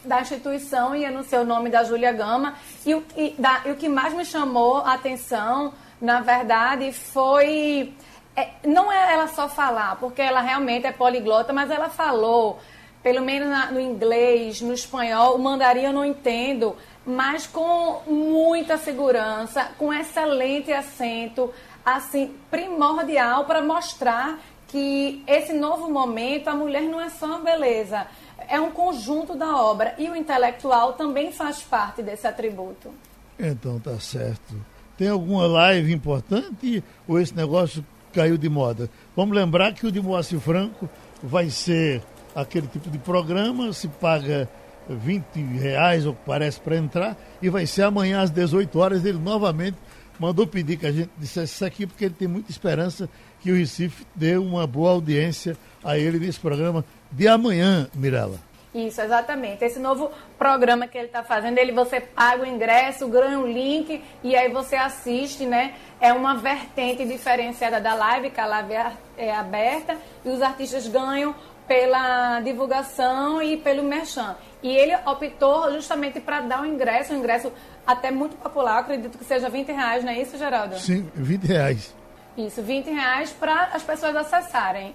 da 0.05 0.21
instituição 0.21 0.95
e 0.95 1.05
anunciou 1.05 1.43
o 1.43 1.47
nome 1.47 1.71
da 1.71 1.83
Júlia 1.83 2.13
Gama. 2.13 2.55
E 2.85 2.95
o, 2.95 3.03
e, 3.17 3.35
da, 3.39 3.63
e 3.65 3.71
o 3.71 3.77
que 3.77 3.89
mais 3.89 4.13
me 4.13 4.25
chamou 4.25 4.79
a 4.79 4.95
atenção, 4.95 5.73
na 6.01 6.21
verdade, 6.21 6.93
foi. 6.93 7.95
É, 8.37 8.49
não 8.67 8.91
é 8.93 9.13
ela 9.13 9.29
só 9.29 9.49
falar, 9.49 9.97
porque 9.97 10.21
ela 10.21 10.41
realmente 10.41 10.87
é 10.87 10.93
poliglota, 10.93 11.53
mas 11.53 11.71
ela 11.71 11.89
falou, 11.89 12.59
pelo 13.05 13.23
menos 13.23 13.51
na, 13.51 13.71
no 13.71 13.79
inglês, 13.79 14.63
no 14.63 14.73
espanhol, 14.73 15.37
o 15.37 15.39
mandarim 15.39 15.83
eu 15.83 15.93
não 15.93 16.07
entendo, 16.07 16.75
mas 17.05 17.47
com 17.47 18.01
muita 18.07 18.79
segurança, 18.79 19.73
com 19.77 19.93
excelente 19.93 20.73
acento, 20.73 21.53
assim, 21.85 22.35
primordial 22.51 23.45
para 23.45 23.61
mostrar 23.61 24.41
que 24.69 25.23
esse 25.27 25.53
novo 25.53 25.91
momento, 25.91 26.49
a 26.49 26.55
mulher 26.55 26.83
não 26.85 26.99
é 26.99 27.11
só 27.11 27.27
uma 27.27 27.41
beleza, 27.41 28.07
é 28.49 28.59
um 28.59 28.71
conjunto 28.71 29.35
da 29.35 29.55
obra 29.55 29.95
e 29.99 30.09
o 30.09 30.17
intelectual 30.17 30.95
também 30.95 31.31
faz 31.31 31.61
parte 31.61 32.03
desse 32.03 32.27
atributo. 32.27 32.91
Então 33.39 33.79
tá 33.79 34.01
certo. 34.01 34.55
Tem 34.97 35.09
alguma 35.09 35.47
live 35.47 35.93
importante 35.93 36.83
ou 37.07 37.21
esse 37.21 37.37
negócio 37.37 37.85
caiu 38.15 38.39
de 38.39 38.49
moda? 38.49 38.89
Vamos 39.15 39.37
lembrar 39.37 39.75
que 39.75 39.87
o 39.87 39.93
de 39.93 40.01
Moacir 40.01 40.41
Franco 40.41 40.89
vai 41.23 41.51
ser 41.51 42.03
aquele 42.35 42.67
tipo 42.67 42.91
de 42.91 42.99
programa, 42.99 43.73
se 43.73 43.89
paga 43.89 44.49
20 44.89 45.39
reais, 45.59 46.05
ou 46.07 46.15
parece, 46.15 46.61
para 46.61 46.77
entrar, 46.77 47.17
e 47.41 47.49
vai 47.49 47.67
ser 47.67 47.83
amanhã 47.83 48.21
às 48.21 48.31
18 48.31 48.79
horas. 48.79 49.05
Ele 49.05 49.19
novamente 49.19 49.77
mandou 50.19 50.47
pedir 50.47 50.77
que 50.77 50.87
a 50.87 50.93
gente 50.93 51.11
dissesse 51.17 51.55
isso 51.55 51.65
aqui, 51.65 51.87
porque 51.87 52.05
ele 52.05 52.15
tem 52.15 52.29
muita 52.29 52.51
esperança 52.51 53.09
que 53.41 53.51
o 53.51 53.57
Recife 53.57 54.07
dê 54.15 54.37
uma 54.37 54.67
boa 54.67 54.91
audiência 54.91 55.57
a 55.83 55.99
ele 55.99 56.19
nesse 56.19 56.41
programa 56.41 56.85
de 57.11 57.29
amanhã, 57.29 57.89
Mirella. 57.95 58.39
Isso, 58.75 59.01
exatamente. 59.01 59.65
Esse 59.65 59.79
novo 59.79 60.11
programa 60.37 60.89
que 60.89 60.99
ele 60.99 61.07
está 61.07 61.23
fazendo, 61.23 61.59
ele 61.59 61.71
você 61.71 62.01
paga 62.01 62.43
o 62.43 62.47
ingresso, 62.47 63.07
ganha 63.07 63.39
o 63.39 63.47
link 63.47 64.03
e 64.23 64.35
aí 64.35 64.51
você 64.51 64.75
assiste, 64.75 65.47
né? 65.47 65.75
É 66.01 66.13
uma 66.13 66.35
vertente 66.35 67.05
diferenciada 67.05 67.81
da 67.81 67.95
live, 67.95 68.31
que 68.31 68.41
a 68.41 68.47
live 68.47 68.73
é, 68.73 68.93
é 69.17 69.33
aberta 69.33 69.97
e 70.25 70.29
os 70.29 70.43
artistas 70.43 70.89
ganham 70.89 71.37
pela 71.67 72.41
divulgação 72.41 73.43
e 73.43 73.57
pelo 73.57 73.83
merchan. 73.83 74.37
E 74.63 74.69
ele 74.69 74.95
optou 75.07 75.73
justamente 75.73 76.21
para 76.21 76.41
dar 76.41 76.63
o 76.63 76.67
ingresso, 76.67 77.13
um 77.13 77.19
ingresso 77.19 77.53
até 77.87 78.11
muito 78.11 78.37
popular, 78.37 78.79
acredito 78.79 79.19
que 79.19 79.25
seja 79.25 79.49
20 79.49 79.69
reais, 79.73 80.05
não 80.05 80.11
é 80.11 80.21
isso, 80.21 80.39
Geraldo? 80.39 80.79
Sim, 80.79 81.09
20 81.15 81.45
reais. 81.45 81.95
Isso, 82.37 82.63
20 82.63 82.91
reais 82.91 83.31
para 83.31 83.65
as 83.73 83.83
pessoas 83.83 84.17
acessarem. 84.17 84.95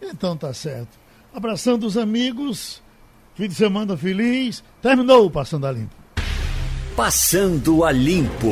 Então 0.00 0.36
tá 0.36 0.52
certo. 0.52 0.98
Abração 1.34 1.78
dos 1.78 1.96
amigos, 1.96 2.82
fim 3.34 3.48
de 3.48 3.54
semana 3.54 3.96
feliz. 3.96 4.64
Terminou 4.80 5.26
o 5.26 5.30
Passando 5.30 5.66
a 5.66 5.72
Limpo. 5.72 5.94
Passando 6.96 7.84
a 7.84 7.92
Limpo. 7.92 8.48